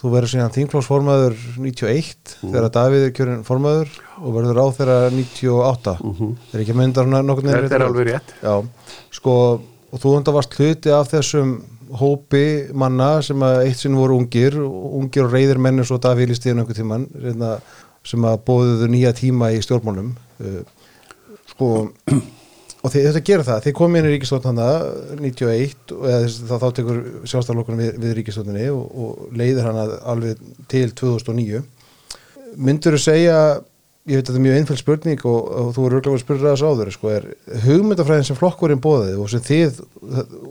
Þú 0.00 0.10
verður 0.12 0.32
síðan 0.32 0.54
þingflóksformaður 0.54 1.36
91 1.62 2.32
þegar 2.40 2.66
Davíð 2.74 3.04
er 3.06 3.12
kjörinn 3.16 3.44
formaður 3.46 3.92
og 4.18 4.34
verður 4.34 4.58
á 4.60 4.66
þeirra 4.78 4.96
98 5.14 5.94
er 6.02 6.64
ekki 6.64 6.74
að 6.74 6.80
mynda 6.80 7.04
svona 7.06 7.22
nokkurn 7.24 7.50
veginn 7.52 7.68
Þetta 7.68 7.78
er 7.78 7.86
alveg 7.86 8.10
rétt. 8.10 8.34
Sko, 9.14 9.36
og 9.94 10.02
þú 10.02 10.16
undar 10.18 10.36
varst 10.36 10.58
hluti 10.58 10.92
af 10.92 11.12
þessum 11.12 11.54
hópi 11.94 12.44
manna 12.74 13.10
sem 13.22 13.42
að 13.46 13.60
eitt 13.68 13.78
sinn 13.78 13.96
voru 13.96 14.18
ungir, 14.18 14.56
ungir 14.58 15.28
og 15.28 15.34
reyðir 15.36 15.60
menn 15.62 15.78
eins 15.78 15.92
og 15.94 16.02
Davíð 16.02 16.34
í 16.34 16.38
stíðan 16.40 16.64
einhver 16.64 16.78
tíman 16.78 17.06
sem 18.04 18.24
að 18.28 18.40
bóðuðu 18.48 18.88
nýja 18.92 19.14
tíma 19.16 19.52
í 19.54 19.60
stjórnmálum. 19.64 20.10
Uh, 20.42 20.64
sko 21.54 21.68
og 22.84 22.92
þið, 22.92 23.06
þetta 23.08 23.24
gerir 23.24 23.46
það, 23.48 23.60
þið 23.64 23.76
komið 23.78 24.00
inn 24.00 24.08
í 24.08 24.14
ríkistofn 24.14 24.48
hana 24.50 24.70
91 25.16 25.94
og 25.96 26.08
eða, 26.10 26.32
þá, 26.34 26.56
þá 26.60 26.66
tekur 26.78 26.98
sjálfstæðarlokkunum 27.30 27.80
við, 27.80 27.92
við 28.02 28.16
ríkistofninni 28.18 28.66
og, 28.74 28.82
og 29.04 29.38
leiðir 29.40 29.68
hana 29.70 29.86
alveg 30.12 30.42
til 30.70 30.90
2009 30.92 31.62
myndur 32.60 32.98
þú 32.98 33.00
segja 33.06 33.38
ég 34.04 34.18
veit 34.18 34.26
að 34.26 34.34
þetta 34.34 34.40
er 34.40 34.44
mjög 34.44 34.58
einfæld 34.58 34.80
spurning 34.82 35.22
og, 35.30 35.38
og 35.48 35.70
þú 35.72 35.86
eru 35.86 35.98
örglega 35.98 36.18
að 36.18 36.22
spyrja 36.26 36.50
þess 36.52 36.66
áður 36.68 36.90
sko, 36.92 37.12
er 37.14 37.28
hugmyndafræðin 37.64 38.28
sem 38.28 38.36
flokkurinn 38.36 38.82
bóðið 38.84 39.22
og 39.24 39.30
sem 39.32 39.44
þið, 39.46 39.80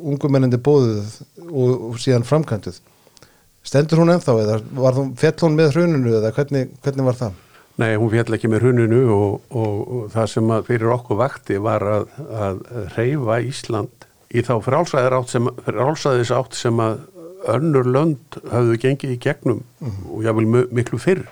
ungumennandi 0.02 0.58
bóðið 0.66 1.20
og, 1.52 1.86
og 1.92 2.02
síðan 2.02 2.26
framkvæmduð 2.26 2.82
stendur 3.64 4.02
hún 4.02 4.16
ennþá 4.16 4.36
eða 4.42 4.58
var 4.82 4.98
þú 4.98 5.06
fjall 5.22 5.36
hún 5.46 5.60
með 5.60 5.78
hruninu 5.78 6.16
eða 6.18 6.34
hvernig, 6.34 6.74
hvernig 6.82 7.08
var 7.12 7.20
það? 7.20 7.43
Nei, 7.82 7.96
hún 7.98 8.12
fjall 8.14 8.36
ekki 8.38 8.50
með 8.54 8.68
hruninu 8.68 9.00
og, 9.10 9.38
og, 9.58 9.78
og 9.98 10.10
það 10.14 10.28
sem 10.30 10.52
fyrir 10.68 10.92
okkur 10.94 11.18
vakti 11.24 11.56
var 11.58 11.82
að, 11.90 12.04
að 12.30 12.60
reyfa 12.94 13.40
Ísland 13.50 14.06
í 14.34 14.44
þá 14.46 14.54
frálsæðis 14.66 16.34
átt 16.38 16.58
sem 16.58 16.78
að 16.84 17.00
önnur 17.54 17.90
lönd 17.90 18.38
hafðu 18.52 18.78
gengið 18.80 19.16
í 19.16 19.22
gegnum 19.26 19.64
og 19.84 20.22
jáfnvel 20.24 20.46
mu- 20.48 20.68
miklu 20.78 21.00
fyrr. 21.02 21.24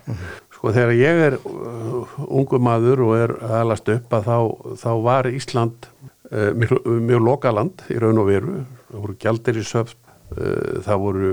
Sko 0.52 0.74
þegar 0.76 0.92
ég 0.98 1.22
er 1.30 1.38
uh, 1.40 2.18
ungu 2.28 2.60
maður 2.62 3.04
og 3.06 3.14
er 3.20 3.34
að 3.38 3.54
alast 3.62 3.92
upp 3.94 4.12
að 4.18 4.28
þá, 4.28 4.38
þá 4.82 4.90
var 5.06 5.30
Ísland 5.30 5.88
uh, 6.34 6.50
mjög, 6.58 6.82
mjög 7.08 7.24
lokaland 7.30 7.86
í 7.94 8.00
raun 8.02 8.20
og 8.22 8.28
veru. 8.28 8.58
Það 8.92 9.06
voru 9.06 9.16
gjaldir 9.24 9.62
í 9.62 9.64
söfn, 9.66 9.98
uh, 10.36 10.82
það 10.90 11.02
voru 11.06 11.32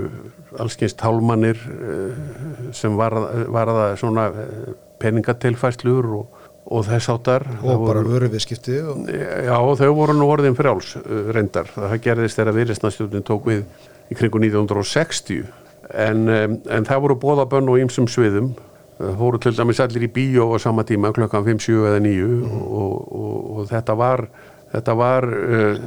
allskins 0.63 0.95
tálmanir 1.01 1.59
uh, 1.65 2.29
sem 2.77 2.95
var, 2.97 3.17
var 3.51 3.73
svona 3.99 4.29
uh, 4.31 4.69
peningatilfæslur 5.01 6.09
og, 6.19 6.41
og 6.69 6.85
þess 6.87 7.11
áttar. 7.13 7.45
og 7.63 7.85
bara 7.87 8.03
vöru 8.05 8.29
viðskipti 8.31 8.79
og... 8.83 9.07
Já, 9.09 9.55
þau 9.81 9.93
voru 9.97 10.17
nú 10.17 10.29
orðin 10.29 10.57
frjáls 10.57 10.95
uh, 10.99 11.31
reyndar. 11.35 11.71
Það 11.75 11.97
gerðist 12.05 12.39
þegar 12.39 12.59
viðreistnastjórnin 12.59 13.27
tók 13.27 13.49
við 13.49 13.63
í 14.09 14.17
kringu 14.17 14.41
1960 14.41 15.45
en, 15.89 16.27
en 16.29 16.85
það 16.87 17.05
voru 17.05 17.17
bóðabönn 17.21 17.71
og 17.71 17.81
ýmsum 17.83 18.09
sviðum. 18.11 18.53
Voru 18.99 19.39
til 19.39 19.55
dæmis 19.55 19.79
allir 19.79 20.09
í 20.09 20.11
bíó 20.11 20.49
á 20.51 20.57
sama 20.59 20.83
tíma 20.83 21.13
klokkan 21.15 21.45
5, 21.45 21.61
7 21.69 21.75
eða 21.87 21.99
9 22.03 22.23
og, 22.51 22.95
og, 23.15 23.35
og 23.55 23.69
þetta 23.69 23.95
var, 23.95 24.25
þetta 24.73 24.95
var 24.99 25.27
uh, 25.29 25.77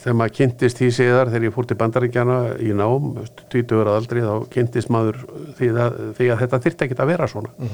þegar 0.00 0.16
maður 0.18 0.34
kynntist 0.40 0.80
því 0.80 0.88
séðar 0.96 1.30
þegar 1.30 1.46
ég 1.46 1.54
fór 1.54 1.68
til 1.70 1.78
bandaríkjana 1.78 2.38
í 2.58 2.72
nám, 2.74 3.12
20 3.54 3.84
ára 3.84 3.94
aldrei, 4.00 4.24
þá 4.26 4.48
kynntist 4.50 4.90
maður 4.92 5.22
því 5.60 5.70
að, 5.86 6.00
því 6.18 6.32
að 6.34 6.42
þetta 6.42 6.60
þyrfti 6.66 6.88
ekki 6.88 6.98
að 6.98 7.12
vera 7.14 7.30
svona 7.30 7.70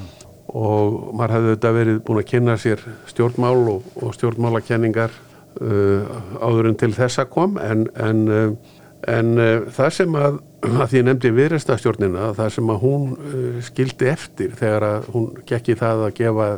og 0.57 1.15
maður 1.15 1.37
hefði 1.37 1.55
þetta 1.55 1.73
verið 1.77 1.99
búin 2.07 2.21
að 2.21 2.29
kynna 2.31 2.57
sér 2.59 2.85
stjórnmál 3.11 3.57
og, 3.77 3.89
og 4.03 4.15
stjórnmálakenningar 4.17 5.15
uh, 5.63 6.21
áður 6.43 6.71
en 6.73 6.79
til 6.81 6.93
þessa 6.97 7.27
kom. 7.31 7.59
En, 7.63 7.87
en, 7.95 8.23
uh, 8.29 8.77
en 9.11 9.33
uh, 9.39 9.67
það 9.75 9.91
sem 10.01 10.19
að, 10.19 10.39
að 10.83 10.87
því 10.91 11.01
ég 11.01 11.09
nefndi 11.09 11.35
viðrestastjórnina, 11.39 12.31
það 12.39 12.55
sem 12.57 12.73
að 12.75 12.81
hún 12.85 13.11
uh, 13.17 13.59
skildi 13.67 14.11
eftir 14.11 14.55
þegar 14.59 14.89
að 14.91 15.11
hún 15.15 15.29
gekk 15.49 15.75
í 15.75 15.81
það 15.81 16.07
að 16.09 16.17
gefa 16.21 16.49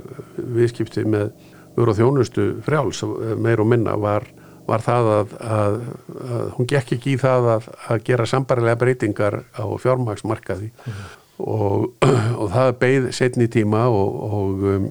viðskipti 0.59 1.09
með 1.09 1.33
vöru 1.77 1.93
og 1.93 2.01
þjónustu 2.01 2.49
frjáls 2.65 3.03
uh, 3.07 3.35
meir 3.41 3.61
og 3.61 3.69
minna 3.73 3.97
var, 4.01 4.29
var 4.69 4.85
það 4.85 5.11
að, 5.19 5.35
að, 5.57 5.81
að 6.29 6.47
hún 6.59 6.71
gekk 6.73 6.97
ekki 6.97 7.17
í 7.17 7.21
það 7.21 7.51
að, 7.59 7.73
gera 8.07 8.29
sambarilega 8.29 8.81
breytingar 8.81 9.43
á 9.53 9.65
fjármagsmarkaði 9.85 10.73
og, 11.43 11.93
og 12.41 12.49
það 12.53 12.73
beigð 12.81 13.11
setni 13.17 13.49
tíma 13.53 13.87
og, 13.91 14.19
og 14.29 14.67
um, 14.73 14.89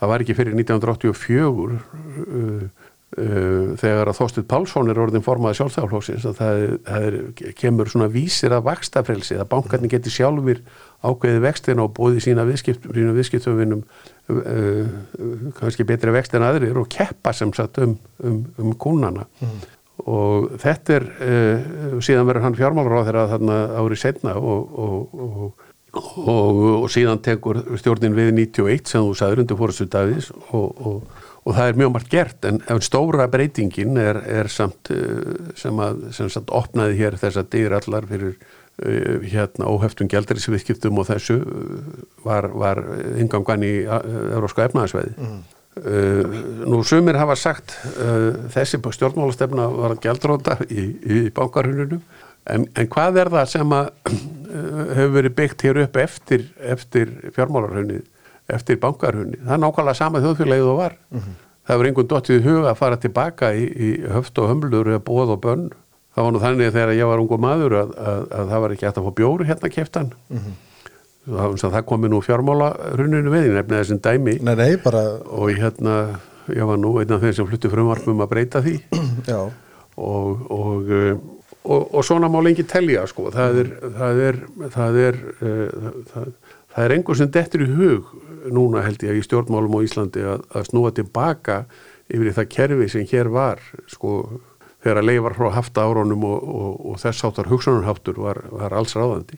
það 0.00 0.12
var 0.12 0.24
ekki 0.24 0.36
fyrir 0.38 0.56
1984 0.58 1.40
uh, 1.46 1.80
uh, 3.20 3.72
þegar 3.80 4.10
að 4.10 4.18
Þorstuð 4.20 4.46
Pálsson 4.50 4.92
er 4.92 5.00
orðin 5.02 5.24
formaði 5.24 5.60
sjálfstæðarflóksins 5.60 6.28
að 6.30 6.38
það, 6.40 6.62
það 6.88 7.08
er, 7.08 7.18
kemur 7.58 7.90
svona 7.92 8.10
vísir 8.12 8.54
að 8.56 8.66
vakstafrelsi 8.70 9.40
að 9.40 9.50
bankarnir 9.54 9.94
geti 9.94 10.12
sjálfur 10.14 10.62
ákveði 11.00 11.42
vextina 11.44 11.86
og 11.86 11.94
bóði 11.96 12.22
sína 12.24 12.46
viðskipt, 12.48 12.86
viðskiptöfinum 12.96 13.84
uh, 13.84 14.40
uh, 14.40 15.52
kannski 15.58 15.86
betri 15.88 16.14
vext 16.16 16.36
en 16.38 16.46
aðrir 16.48 16.80
og 16.80 16.90
keppa 16.92 17.34
sem 17.36 17.52
sagt 17.56 17.82
um, 17.84 17.98
um, 18.24 18.42
um 18.60 18.74
kúnana 18.80 19.28
og 20.10 20.52
þetta 20.60 20.96
er 20.96 21.08
uh, 21.08 21.98
síðan 22.02 22.28
verður 22.28 22.46
hann 22.46 22.58
fjármálur 22.58 23.00
á 23.00 23.06
þeirra 23.06 23.26
þarna 23.34 23.58
árið 23.78 24.02
setna 24.02 24.36
og, 24.38 24.78
og, 24.84 25.16
og, 25.24 25.66
og, 26.26 26.86
síðan 26.92 27.22
tekur 27.24 27.62
stjórnin 27.80 28.16
við 28.16 28.32
91 28.36 28.92
sem 28.92 29.06
þú 29.06 29.18
sagður 29.18 29.44
undir 29.44 29.60
fórastu 29.60 29.88
Davís 29.90 30.30
og, 30.50 31.04
það 31.50 31.66
er 31.66 31.78
mjög 31.80 31.92
margt 31.96 32.10
gert. 32.12 32.46
En 32.46 32.62
ef 32.70 32.82
stóra 32.86 33.26
breytingin 33.30 33.98
er, 34.00 34.22
er 34.40 34.50
samt 34.52 34.92
uh, 34.94 35.52
sem 35.58 35.84
að 35.84 36.08
sem 36.16 36.32
samt 36.32 36.50
opnaði 36.54 36.98
hér 37.02 37.20
þessa 37.20 37.46
dyr 37.52 37.78
allar 37.80 38.08
fyrir 38.10 38.34
uh, 38.36 39.22
hérna 39.24 39.70
óheftum 39.70 40.10
gældarísviðskiptum 40.10 41.00
og 41.00 41.10
þessu 41.12 41.40
var, 42.26 42.50
var 42.54 42.84
ingangan 43.20 43.66
í 43.66 43.74
Európska 43.86 44.68
efnaðasveði 44.68 45.16
Uh, 45.20 45.59
nú 46.66 46.80
sumir 46.84 47.18
hafa 47.20 47.36
sagt 47.38 47.76
uh, 47.94 48.48
þessi 48.52 48.80
stjórnmálastefna 48.82 49.68
var 49.74 49.94
að 49.94 50.02
gjaldróta 50.06 50.58
í, 50.66 50.86
í 51.00 51.20
bankarhuninu 51.34 52.00
en, 52.50 52.66
en 52.74 52.90
hvað 52.90 53.20
er 53.22 53.30
það 53.36 53.52
sem 53.52 53.76
að 53.76 53.92
uh, 54.10 54.16
hefur 54.98 55.14
verið 55.18 55.36
byggt 55.38 55.66
hér 55.68 55.84
upp 55.84 56.00
eftir, 56.02 56.48
eftir 56.74 57.14
fjármálarhunni 57.36 58.02
eftir 58.54 58.80
bankarhunni, 58.82 59.38
það 59.44 59.54
er 59.56 59.62
nákvæmlega 59.64 59.98
sama 59.98 60.22
þjóðfélagið 60.24 60.70
og 60.72 60.80
var. 60.80 60.96
Það 61.60 61.74
hefur 61.74 61.88
einhvern 61.90 62.08
dottið 62.10 62.46
huga 62.48 62.70
að 62.72 62.80
fara 62.80 62.98
tilbaka 62.98 63.52
í, 63.54 63.66
í 63.70 63.90
höft 64.10 64.38
og 64.42 64.48
hömlur 64.50 64.90
eða 64.90 65.02
bóð 65.06 65.34
og 65.36 65.42
bönn. 65.44 65.68
Það 66.16 66.26
var 66.26 66.34
nú 66.34 66.40
þannig 66.42 66.72
þegar 66.74 66.92
ég 66.96 67.10
var 67.12 67.22
ungu 67.22 67.38
maður 67.38 67.76
að, 67.78 67.92
að, 67.94 68.24
að 68.34 68.50
það 68.50 68.64
var 68.64 68.74
ekki 68.74 68.86
hægt 68.88 68.98
að 68.98 69.06
fá 69.06 69.14
bjóru 69.20 69.46
hérna 69.46 69.70
keftan 69.70 70.10
það, 70.34 70.48
það 71.28 71.82
komi 71.88 72.10
nú 72.10 72.20
fjármála 72.24 72.70
hruninu 72.94 73.32
við, 73.32 73.50
ég 73.50 73.58
nefni 73.58 73.76
þessum 73.76 74.00
dæmi. 74.04 74.38
Nei, 74.46 74.54
nei, 74.58 74.70
bara, 74.80 75.02
og 75.28 75.50
hérna, 75.52 75.96
ég 76.48 76.64
var 76.66 76.80
nú 76.80 76.94
einn 77.00 77.12
af 77.12 77.20
þeir 77.24 77.36
sem 77.36 77.50
fluttu 77.50 77.70
frumvarpum 77.72 78.22
að 78.24 78.32
breyta 78.32 78.64
því. 78.64 78.78
Og, 80.00 80.46
og, 80.54 80.86
uh, 80.88 81.18
og, 81.66 81.82
og 81.98 82.04
svona 82.06 82.30
má 82.32 82.38
lengi 82.40 82.62
telja 82.64 83.02
sko, 83.10 83.26
það 83.34 83.58
er 83.60 83.70
það 83.98 84.20
er, 84.24 84.38
það 84.72 84.98
er, 85.02 85.18
uh, 85.42 85.88
það, 86.08 86.28
það 86.72 86.86
er 86.86 86.94
einhver 86.94 87.18
sem 87.18 87.32
dettur 87.34 87.64
í 87.66 87.68
hug 87.74 88.06
núna 88.48 88.84
held 88.86 89.02
ég 89.04 89.18
í 89.18 89.24
stjórnmálum 89.26 89.76
á 89.76 89.80
Íslandi 89.84 90.22
að, 90.24 90.46
að 90.56 90.64
snúa 90.70 90.92
tilbaka 90.96 91.58
yfir 92.08 92.32
það 92.38 92.48
kerfi 92.54 92.88
sem 92.94 93.04
hér 93.10 93.28
var 93.34 93.60
sko. 93.90 94.22
Þegar 94.80 95.02
að 95.02 95.08
leifar 95.10 95.34
frá 95.36 95.50
hafta 95.52 95.82
áronum 95.84 96.22
og, 96.24 96.48
og, 96.48 96.76
og 96.88 97.00
þess 97.02 97.26
áttar 97.28 97.50
hugsunarháttur 97.50 98.16
var, 98.24 98.38
var 98.48 98.72
alls 98.78 98.96
ráðandi. 98.96 99.36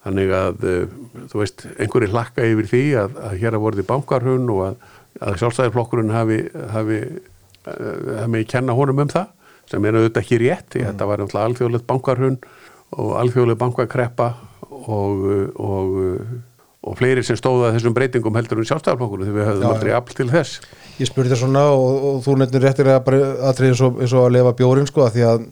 Þannig 0.00 0.30
að, 0.32 0.62
uh, 0.64 1.24
þú 1.28 1.42
veist, 1.42 1.66
einhverju 1.76 2.08
hlakka 2.14 2.46
yfir 2.48 2.68
því 2.70 2.82
að, 3.02 3.18
að 3.28 3.34
hér 3.42 3.56
að 3.58 3.64
vorði 3.66 3.84
bankarhun 3.90 4.46
og 4.54 4.60
að, 4.70 4.78
að 5.20 5.34
sjálfstæðarflokkurinn 5.42 6.14
hafi, 6.14 6.38
hafi, 6.72 7.00
uh, 7.68 8.14
hafi 8.22 8.44
kenna 8.48 8.76
honum 8.78 9.02
um 9.04 9.10
það 9.12 9.28
sem 9.70 9.84
er 9.86 9.98
auðvitað 10.00 10.22
ekki 10.24 10.38
rétt. 10.42 10.74
Mm. 10.78 10.86
Þetta 10.88 11.06
var 11.10 11.20
náttúrulega 11.22 11.50
alþjóðlegt 11.50 11.86
bankarhun 11.90 12.38
og 12.96 13.10
alþjóðleg 13.20 13.58
bankakreppa 13.60 14.30
og, 14.70 15.20
og, 15.60 15.92
og 16.80 16.96
fleiri 16.98 17.22
sem 17.26 17.36
stóða 17.38 17.74
þessum 17.76 17.94
breytingum 17.94 18.34
heldur 18.40 18.62
um 18.64 18.66
sjálfstæðarflokkurinn 18.66 19.28
þegar 19.28 19.38
við 19.38 19.50
höfum 19.52 19.66
Já, 19.68 19.70
aldrei 19.74 19.92
afl 20.00 20.16
til 20.18 20.30
þess. 20.32 20.56
Ég 20.98 21.10
spurði 21.12 21.34
það 21.36 21.42
svona 21.44 21.66
og, 21.76 22.00
og 22.08 22.18
þú 22.24 22.38
nefnir 22.40 22.64
réttir 22.66 22.90
að 22.90 23.12
aðtrið 23.52 23.74
eins, 23.74 23.84
og- 23.86 24.00
eins 24.00 24.16
og 24.16 24.24
að 24.26 24.34
lefa 24.38 24.56
bjórin 24.58 24.88
sko 24.90 25.04
að 25.06 25.14
því 25.18 25.26
að 25.28 25.46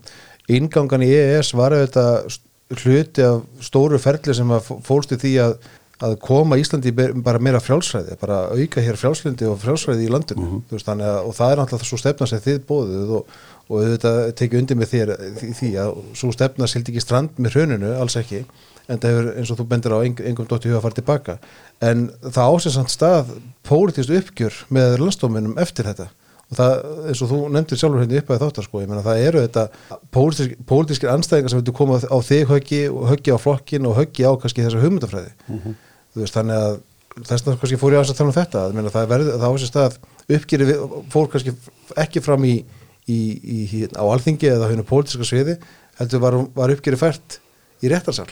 ingangan 0.59 1.05
í 1.05 1.13
EES 1.15 1.53
var 1.61 1.77
auðvitað 1.77 2.39
hluti 2.77 3.23
af 3.25 3.43
stóru 3.65 3.99
ferli 4.03 4.35
sem 4.37 4.51
fólst 4.85 5.13
í 5.17 5.19
því 5.23 5.33
að, 5.45 5.55
að 6.05 6.17
koma 6.23 6.59
Íslandi 6.61 6.93
bara 7.25 7.41
meira 7.43 7.59
frjálsræði, 7.65 8.17
bara 8.21 8.43
auka 8.55 8.83
hér 8.85 8.99
frjálslindi 9.01 9.49
og 9.49 9.57
frjálsræði 9.63 10.05
í 10.07 10.11
landinu 10.13 10.49
Þú 10.69 10.77
veist, 10.77 10.87
þannig 10.87 11.09
að, 11.11 11.21
og 11.31 11.37
það 11.39 11.53
er 11.55 11.63
náttúrulega 11.63 11.89
svo 11.91 11.99
stefna 12.03 12.29
sem 12.31 12.43
þið 12.45 12.61
bóðuð 12.69 13.15
og, 13.19 13.33
og 13.69 13.77
auðvitað 13.83 14.21
tekið 14.39 14.61
undir 14.63 14.79
með 14.83 14.93
þér 14.93 15.15
því, 15.59 15.71
að 15.83 15.95
svo 16.21 16.31
stefna 16.37 16.69
sildi 16.71 16.93
ekki 16.95 17.03
strand 17.07 17.41
með 17.43 17.57
hruninu, 17.57 17.95
alls 17.99 18.17
ekki 18.21 18.45
en 18.89 18.97
það 19.03 19.11
hefur 19.13 19.27
eins 19.37 19.51
og 19.53 19.59
þú 19.59 19.67
bendir 19.69 19.93
á 19.93 19.99
eng- 20.01 20.23
engum 20.31 20.47
dótt 20.49 20.65
í 20.65 20.71
huga 20.71 20.79
að 20.79 20.85
fara 20.87 20.97
tilbaka 20.97 21.35
en 21.85 22.07
það 22.25 22.55
ásins 22.55 22.79
stað 22.95 23.35
pólitískt 23.69 24.15
uppgjör 24.17 24.55
með 24.73 24.95
landstóminum 25.03 25.59
eftir 25.61 25.85
þetta 25.91 26.07
og 26.49 26.57
það, 26.57 26.75
eins 27.11 27.23
og 27.23 27.31
þú 27.31 27.39
nefndir 27.53 27.81
sjálfur 27.81 28.03
hérna 28.03 28.21
upp 28.23 28.31
að 28.33 28.43
þáttar 28.45 28.67
sko, 28.67 28.81
ég 28.81 28.89
meina 28.89 29.05
það 29.05 29.23
eru 29.27 29.41
þetta 29.45 29.65
pólitísk, 30.17 30.55
pólitískir 30.69 31.11
anstæðingar 31.13 31.53
sem 31.53 31.61
viltu 31.61 31.75
koma 31.77 31.99
á 32.01 32.19
þig 32.25 32.45
höggi 32.49 32.79
og 32.89 33.09
höggi 33.11 33.35
á 33.37 33.39
flokkin 33.43 33.89
og 33.89 33.99
höggi 33.99 34.25
á 34.25 34.33
kannski 34.41 34.65
þessa 34.65 34.81
hugmyndafræði. 34.81 35.35
Þú 36.15 36.23
veist 36.23 36.39
þannig 36.39 36.63
að 36.63 36.79
þess 37.19 37.45
vegna 37.45 37.61
kannski 37.61 37.81
fór 37.83 37.93
ég 37.93 38.01
aðeins 38.01 38.15
að 38.15 38.21
tala 38.21 38.33
um 38.33 38.39
þetta 38.39 38.63
að 38.63 38.79
meina, 38.79 38.93
það, 38.95 39.09
verð, 39.13 39.33
það 39.35 39.53
ásins 39.53 39.73
stað 39.73 39.99
uppgjör 40.39 40.65
fór 41.13 41.29
kannski 41.35 41.55
ekki 42.05 42.23
fram 42.25 42.47
í, 42.49 42.55
í, 43.05 43.19
í, 43.19 43.59
í 43.69 43.83
á 43.93 44.05
alþingi 44.07 44.49
eða 44.55 44.71
hennu 44.73 44.87
pólitíska 44.89 45.29
sviði 45.29 45.59
heldur 46.01 46.25
var, 46.25 46.39
var 46.57 46.73
uppgjöri 46.73 47.01
fært 47.01 47.41
í 47.85 47.93
réttarsal. 47.93 48.29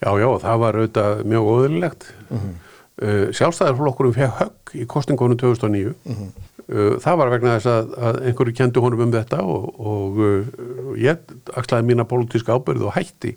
Já, 0.00 0.10
já, 0.16 0.28
það 0.40 0.60
var 0.64 0.80
auðvitað 0.80 1.22
mjög 1.28 1.52
óðurlegt. 1.54 2.10
Mm 2.32 2.58
sjálfstæðarflokkurum 3.00 4.12
fekk 4.12 4.40
högg 4.40 4.72
í 4.76 4.86
kostingunum 4.88 5.38
2009. 5.40 5.94
uh, 6.04 6.26
það 7.02 7.20
var 7.20 7.32
vegna 7.34 7.56
þess 7.56 7.70
að, 7.72 7.92
að 7.98 8.20
einhverju 8.30 8.56
kendi 8.60 8.82
honum 8.84 9.04
um 9.06 9.14
þetta 9.14 9.42
og, 9.42 9.68
og 9.92 10.20
uh, 10.22 10.94
ég 11.00 11.32
axlaði 11.58 11.88
mína 11.90 12.06
pólitíska 12.08 12.54
ábyrð 12.54 12.88
og 12.88 12.94
hætti 12.94 13.36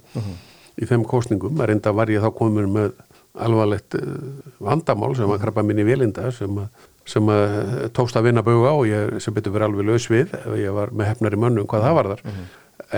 í 0.77 0.89
þeim 0.89 1.05
kostningum. 1.09 1.59
að 1.61 1.71
reynda 1.71 1.93
var 1.93 2.11
ég 2.13 2.21
þá 2.21 2.31
komin 2.37 2.71
með 2.73 2.93
alvarlegt 3.33 3.97
uh, 3.97 4.17
vandamál 4.61 5.15
sem 5.17 5.29
að 5.29 5.41
krabba 5.45 5.65
minni 5.65 5.85
vélinda 5.87 6.31
sem 6.35 6.61
að 6.61 6.89
sem 7.03 7.27
að 7.27 7.89
tókst 7.91 8.15
að 8.15 8.29
vinna 8.29 8.43
bauga 8.45 8.71
og 8.77 8.85
ég 8.87 9.17
sem 9.23 9.33
betur 9.35 9.51
verið 9.51 9.67
alveg 9.67 9.89
laus 9.89 10.05
við 10.07 10.35
ég 10.55 10.75
var 10.75 10.93
með 10.95 11.09
hefnari 11.11 11.39
mönnum 11.39 11.67
hvað 11.67 11.83
það 11.83 11.97
var 11.97 12.09
þar 12.13 12.21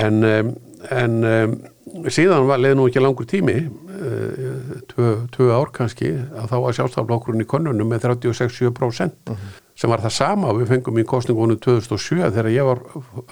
en, 0.01 0.19
um, 0.29 0.51
en 0.93 1.15
um, 1.25 1.55
síðan 2.13 2.45
var 2.49 2.61
leið 2.61 2.75
nú 2.77 2.85
ekki 2.89 3.01
langur 3.01 3.25
tími 3.29 3.55
uh, 3.65 4.77
tvö, 4.91 5.11
tvö 5.33 5.49
ár 5.55 5.73
kannski 5.73 6.11
að 6.13 6.51
þá 6.51 6.57
var 6.67 6.77
sjálfstaflokkurinn 6.77 7.45
í 7.45 7.49
konunum 7.49 7.89
með 7.89 8.05
36-7% 8.11 9.33
sem 9.75 9.91
var 9.91 10.03
það 10.03 10.15
sama 10.17 10.53
við 10.55 10.71
fengum 10.73 10.99
í 11.01 11.07
kostningunum 11.07 11.59
2007 11.63 12.29
þegar 12.29 12.51
ég 12.53 12.69
var 12.69 12.83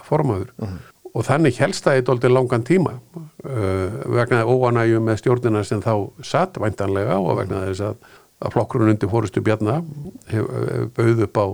formaður. 0.08 0.52
Og 1.14 1.26
þannig 1.28 1.60
helst 1.62 1.86
það 1.86 2.00
eitt 2.00 2.10
aldrei 2.10 2.32
langan 2.34 2.66
tíma 2.66 2.96
uh, 2.98 4.00
vegna 4.18 4.44
óanægjum 4.50 5.06
með 5.08 5.22
stjórnina 5.22 5.64
sem 5.68 5.84
þá 5.84 5.94
satt 6.26 6.58
væntanlega 6.62 7.20
og 7.22 7.38
vegna 7.42 7.68
þess 7.68 7.86
að, 7.92 8.10
að 8.42 8.56
flokkurinn 8.58 8.96
undir 8.96 9.12
fórustu 9.12 9.44
bjarna 9.46 9.82
hef 10.32 10.50
bauð 10.98 11.28
upp 11.28 11.38
á, 11.38 11.46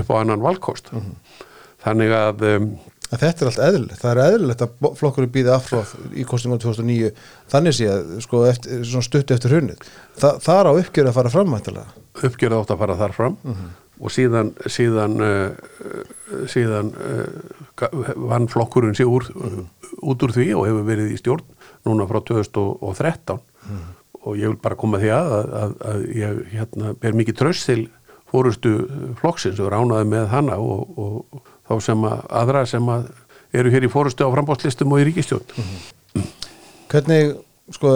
upp 0.00 0.10
á 0.10 0.14
annan 0.22 0.42
valkost. 0.44 0.90
Þannig 1.84 2.16
að 2.16 2.46
um, 2.48 2.70
að 3.14 3.22
þetta 3.22 3.44
er 3.44 3.50
allt 3.50 3.62
eðlilegt, 3.66 4.00
það 4.00 4.10
er 4.10 4.20
eðlilegt 4.24 4.64
að 4.64 4.88
flokkurinn 4.98 5.32
býði 5.34 5.52
afhróð 5.54 5.92
í 6.16 6.24
kostingum 6.28 6.60
2009 6.62 7.10
þannig 7.52 7.76
sé 7.76 7.88
að 7.92 8.12
sko, 8.24 8.42
eftir, 8.48 8.84
svona 8.88 9.06
stutt 9.06 9.34
eftir 9.34 9.56
hunnið, 9.58 9.88
Þa, 10.18 10.30
það 10.44 10.60
er 10.60 10.70
á 10.70 10.72
uppgjör 10.80 11.10
að 11.10 11.16
fara 11.18 11.32
framvæntalega 11.34 12.26
uppgjörð 12.28 12.60
átt 12.60 12.74
að 12.74 12.82
fara 12.84 12.98
þar 13.02 13.16
fram 13.16 13.38
og 14.00 14.10
síðan 14.10 14.52
síðan, 14.66 15.14
uh, 15.22 16.46
síðan 16.50 16.88
ga- 17.78 17.90
vann 18.16 18.48
flokkurinn 18.50 18.96
sig 18.98 19.06
úr, 19.06 19.28
út 20.02 20.22
úr 20.26 20.32
því 20.34 20.48
og 20.58 20.66
hefur 20.68 20.86
verið 20.88 21.12
í 21.14 21.18
stjórn 21.20 21.44
núna 21.86 22.06
frá 22.10 22.20
2013 22.26 23.38
og 24.24 24.38
ég 24.40 24.48
vil 24.48 24.56
bara 24.62 24.78
koma 24.80 24.98
því 25.02 25.10
að 25.12 25.32
að, 25.38 25.50
að, 25.60 25.74
að 25.92 26.04
ég 26.16 26.38
hérna, 26.54 26.94
ber 27.00 27.12
mikið 27.18 27.38
tröst 27.42 27.66
til 27.68 27.82
fórustu 28.32 28.72
flokksins 29.20 29.60
og 29.62 29.68
ránaði 29.70 30.08
með 30.10 30.30
hana 30.32 30.56
og, 30.58 30.96
og 30.98 31.42
þá 31.68 31.74
sem 31.86 32.06
að 32.08 32.24
aðra 32.42 32.64
sem 32.66 32.88
að 32.90 33.10
eru 33.54 33.70
hér 33.70 33.86
í 33.86 33.90
fórustu 33.92 34.26
á 34.26 34.32
frambóðslistum 34.34 34.90
og 34.96 35.04
í 35.04 35.06
ríkistjórn 35.10 36.24
hvernig, 36.90 37.34
sko, 37.74 37.90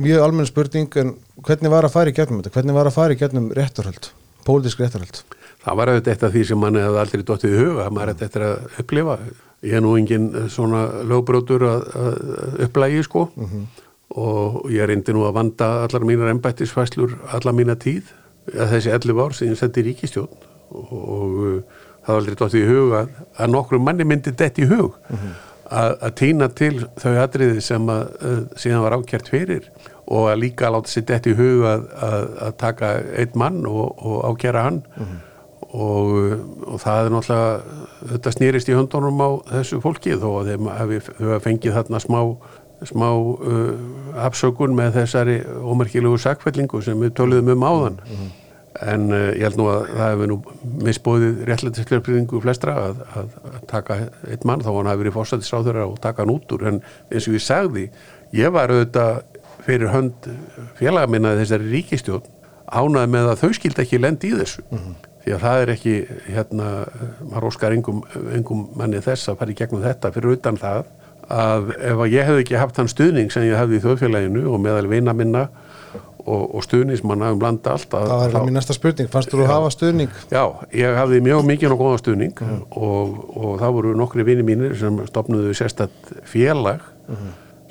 mjög 0.00 0.24
almenn 0.24 0.48
spurning 0.48 0.90
en 1.00 1.14
hvernig 1.46 1.70
var 1.72 1.86
að 1.86 1.94
fara 1.94 2.10
í 2.12 2.16
gegnum 2.16 2.40
þetta? 2.42 2.54
Hvernig 2.56 2.76
var 2.78 2.90
að 2.90 2.96
fara 2.96 3.14
í 3.16 3.20
gegnum 3.20 3.50
réttarhöld 3.56 4.10
pólitísk 4.46 4.80
réttarhöld 4.82 5.22
Það 5.66 5.78
var 5.80 5.90
auðvitað 5.90 6.12
eitt 6.12 6.24
af 6.26 6.34
því 6.34 6.44
sem 6.46 6.60
manni 6.62 6.82
hefði 6.84 7.00
aldrei 7.02 7.22
dottið 7.26 7.54
í 7.56 7.62
huga, 7.64 7.88
maður 7.90 8.12
hefði 8.12 8.26
eftir 8.28 8.44
að 8.46 8.82
upplifa. 8.82 9.16
Ég 9.66 9.78
er 9.78 9.82
nú 9.82 9.94
engin 9.98 10.28
svona 10.52 10.82
lögbrótur 11.10 11.64
að, 11.66 11.88
að 11.98 12.60
upplægi 12.68 13.02
sko. 13.02 13.24
Og 14.16 14.60
ég 14.70 14.86
reyndi 14.86 15.12
nú 15.16 15.24
að 15.26 15.34
vanda 15.40 15.70
allar 15.88 16.06
mínar 16.06 16.30
embættisfæslur 16.30 17.16
allar 17.34 17.56
mína 17.56 17.74
tíð, 17.74 18.12
að 18.54 18.76
þessi 18.76 18.92
11 18.94 19.24
ár 19.24 19.34
sem 19.34 19.50
ég 19.50 19.58
sendi 19.58 19.82
í 19.82 19.88
ríkistjórn 19.88 20.46
og, 20.70 20.92
og 20.92 21.34
uh, 21.42 21.82
það 22.06 22.14
var 22.14 22.20
aldrei 22.20 22.38
dottið 22.38 22.62
í 22.62 22.70
huga 22.70 23.02
að, 23.02 23.50
nokkru 23.50 23.80
manni 23.82 24.06
myndi 24.06 24.32
dett 24.38 24.60
í 24.62 24.68
hug 24.70 24.94
að, 25.66 25.96
að 25.98 26.14
týna 26.20 26.48
til 26.54 26.74
þau 27.02 27.16
atriði 27.24 27.64
sem 27.64 27.90
að, 27.90 28.04
síðan 28.54 28.84
var 28.84 28.96
ákjært 29.00 29.30
fyrir 29.32 29.70
og 30.06 30.28
að 30.30 30.42
líka 30.44 30.70
láta 30.70 30.92
sér 30.92 31.06
dett 31.10 31.26
í 31.26 31.34
hug 31.34 31.66
að, 31.66 31.88
að, 32.06 32.52
taka 32.62 32.92
einn 33.18 33.34
mann 33.34 33.64
og, 33.66 33.96
og 33.98 34.20
ákjæra 34.30 34.66
hann 34.68 34.82
og, 35.76 36.12
og 36.66 36.80
það 36.80 37.00
er 37.00 37.12
náttúrulega 37.12 37.82
þetta 38.12 38.32
snýrist 38.34 38.70
í 38.70 38.76
höndunum 38.76 39.20
á 39.20 39.30
þessu 39.50 39.80
fólki 39.84 40.16
þó 40.20 40.28
að 40.40 40.50
þeim 40.52 40.70
hafi, 40.72 41.00
fengið 41.44 41.76
þarna 41.76 42.00
smá, 42.02 42.20
smá 42.88 43.06
uh, 43.12 43.70
afsökun 44.26 44.76
með 44.78 44.98
þessari 45.00 45.36
ómerkilegu 45.44 46.18
sakfellingu 46.22 46.82
sem 46.84 47.00
við 47.02 47.14
töluðum 47.18 47.54
um 47.56 47.66
áðan. 47.66 48.02
En 48.86 49.08
uh, 49.08 49.30
ég 49.32 49.46
held 49.46 49.60
nú 49.60 49.68
að 49.72 49.88
það 49.92 50.12
hefur 50.12 50.30
nú 50.32 50.38
misbóðið 50.86 51.42
réttlætisleipringu 51.50 52.42
flestra 52.44 52.76
að, 52.88 53.02
að, 53.16 53.34
að 53.52 53.58
taka 53.72 53.98
einn 54.28 54.46
mann 54.48 54.64
þá 54.64 54.70
hann 54.72 54.92
hafi 54.92 55.02
verið 55.04 55.16
fórsættisráður 55.16 55.82
og 55.86 55.98
taka 56.04 56.24
hann 56.24 56.34
út 56.36 56.56
úr. 56.56 56.68
En 56.72 56.80
eins 57.10 57.28
og 57.28 57.36
ég 57.36 57.44
sagði 57.44 57.88
ég 58.36 58.54
var 58.54 58.72
auðvitað 58.72 59.24
fyrir 59.66 59.90
hönd 59.90 60.30
félaga 60.78 61.10
minna 61.10 61.34
þessari 61.40 61.72
ríkistjórn 61.72 62.32
ánaði 62.66 63.12
með 63.12 63.28
að 63.32 63.42
þau 63.42 63.52
skildi 63.56 63.82
ekki 63.84 64.00
lendi 64.02 64.32
í 64.32 64.38
þessu 64.40 64.64
því 65.26 65.34
að 65.34 65.42
það 65.42 65.60
er 65.62 65.72
ekki 65.72 65.94
hérna, 66.30 66.70
maður 67.26 67.48
óskar 67.48 67.74
engum, 67.74 68.02
engum 68.36 68.66
manni 68.78 69.02
þess 69.02 69.32
að 69.32 69.40
fara 69.40 69.50
í 69.50 69.58
gegnum 69.58 69.82
þetta 69.82 70.12
fyrir 70.14 70.36
utan 70.36 70.58
það 70.60 70.84
að 71.26 71.72
ef 71.74 72.02
að 72.04 72.12
ég 72.12 72.28
hefði 72.28 72.42
ekki 72.44 72.58
haft 72.60 72.76
þann 72.78 72.90
stuðning 72.92 73.32
sem 73.34 73.46
ég 73.48 73.58
hefði 73.58 73.80
í 73.80 73.82
þjóðfélaginu 73.82 74.44
og 74.46 74.60
meðal 74.62 74.86
vina 74.92 75.14
minna 75.18 75.48
og, 76.26 76.44
og 76.44 76.62
stuðningsmanna 76.62 77.32
um 77.34 77.42
landa 77.42 77.74
allt 77.74 77.96
að, 77.98 78.12
það 78.12 78.36
var 78.36 78.46
mín 78.46 78.56
næsta 78.58 78.76
spurning, 78.76 79.10
fannst 79.10 79.34
þú 79.34 79.42
að 79.42 79.50
hafa 79.50 79.72
stuðning? 79.74 80.14
Já, 80.30 80.44
ég 80.78 81.00
hafði 81.00 81.20
mjög 81.26 81.42
mikið 81.50 81.74
og 81.74 81.82
góða 81.82 81.98
stuðning 82.04 82.44
og, 82.46 83.18
og 83.34 83.58
það 83.64 83.74
voru 83.80 83.96
nokkri 83.98 84.28
vini 84.30 84.46
mínir 84.46 84.78
sem 84.78 85.02
stopnuðu 85.10 85.56
sérstætt 85.58 86.14
félag 86.30 86.86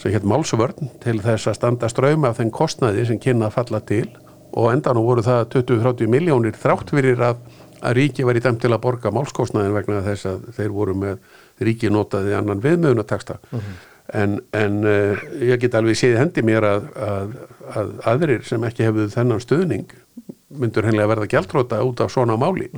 sem 0.02 0.12
hétt 0.12 0.28
Málsvörn 0.28 0.92
til 1.04 1.22
þess 1.24 1.48
að 1.48 1.60
standa 1.62 1.92
ströym 1.92 2.28
af 2.28 2.42
þenn 2.42 2.52
kostnaði 2.56 3.08
sem 3.08 3.20
kynna 3.24 3.48
að 3.48 3.60
falla 3.62 3.84
til 3.88 4.10
og 4.56 4.72
endan 4.72 5.02
voru 5.04 5.24
það 5.26 5.50
20-30 5.58 6.12
miljónir 6.12 6.56
þrátt 6.60 6.94
fyrir 6.96 7.24
að, 7.28 7.42
að 7.82 7.98
ríki 8.00 8.28
var 8.28 8.40
í 8.40 8.44
dæmt 8.44 8.64
til 8.64 8.72
að 8.72 8.84
borga 8.86 9.12
málskostnaðin 9.16 9.76
vegna 9.76 10.04
þess 10.06 10.30
að 10.32 10.48
þeir 10.56 10.72
voru 10.76 10.96
með 11.02 11.66
ríki 11.66 11.92
notaði 11.92 12.36
annan 12.38 12.64
viðmöðunataksta 12.64 13.40
en, 14.14 14.40
en 14.56 14.80
uh, 14.86 15.26
ég 15.42 15.60
get 15.62 15.76
alveg 15.78 15.98
séð 16.00 16.20
hendi 16.22 16.44
mér 16.46 16.68
að, 16.70 16.90
að, 16.96 17.36
að 17.76 17.94
aðrir 18.14 18.46
sem 18.48 18.64
ekki 18.68 18.88
hefðu 18.88 19.10
þennan 19.14 19.44
stuðning 19.44 19.96
myndur 20.56 20.86
hennilega 20.88 21.12
verða 21.14 21.30
gjaldróta 21.32 21.82
út 21.84 22.04
af 22.04 22.14
svona 22.14 22.38
máli. 22.40 22.70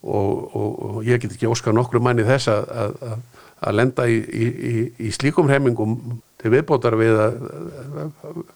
Og, 0.00 0.56
og, 0.56 0.70
og 0.80 0.98
ég 1.04 1.20
get 1.20 1.34
ekki 1.34 1.50
óskað 1.50 1.76
nokkru 1.76 2.00
manni 2.00 2.24
þess 2.24 2.48
að, 2.48 2.70
að, 2.82 2.94
að, 3.04 3.42
að 3.68 3.76
lenda 3.76 4.06
í, 4.08 4.16
í, 4.16 4.46
í, 4.48 4.84
í 5.06 5.10
slíkum 5.12 5.50
hremmingum 5.50 5.98
til 6.40 6.52
viðbótar 6.54 6.96
við 6.96 7.20
að, 7.20 7.36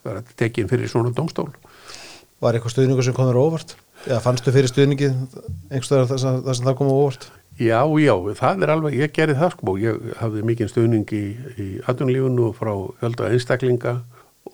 vera 0.06 0.22
tekin 0.40 0.70
fyrir 0.70 0.88
svona 0.88 1.12
dómstól. 1.14 1.50
Var 2.44 2.58
eitthvað 2.58 2.74
stuðningur 2.76 3.06
sem 3.06 3.16
kom 3.16 3.30
þér 3.30 3.40
á 3.40 3.44
óvart? 3.48 3.74
Eða 4.04 4.20
fannstu 4.24 4.52
fyrir 4.52 4.68
stuðningi 4.68 5.08
einhverstaðar 5.70 6.10
það, 6.12 6.18
sem- 6.24 6.42
sem 6.58 6.66
það 6.68 6.78
kom 6.80 6.90
á 6.92 6.96
óvart? 7.00 7.28
Já, 7.54 7.78
já, 8.02 8.14
það 8.34 8.64
er 8.66 8.72
alveg, 8.74 8.96
ég 8.98 9.12
gerði 9.14 9.36
það 9.38 9.52
sko, 9.54 9.74
ég 9.78 10.06
hafði 10.18 10.40
mikinn 10.48 10.68
stuðning 10.72 11.12
í, 11.14 11.22
atvinnulífunu 11.86 12.48
frá 12.58 12.72
fjölda 12.98 13.28
einstaklinga 13.30 13.92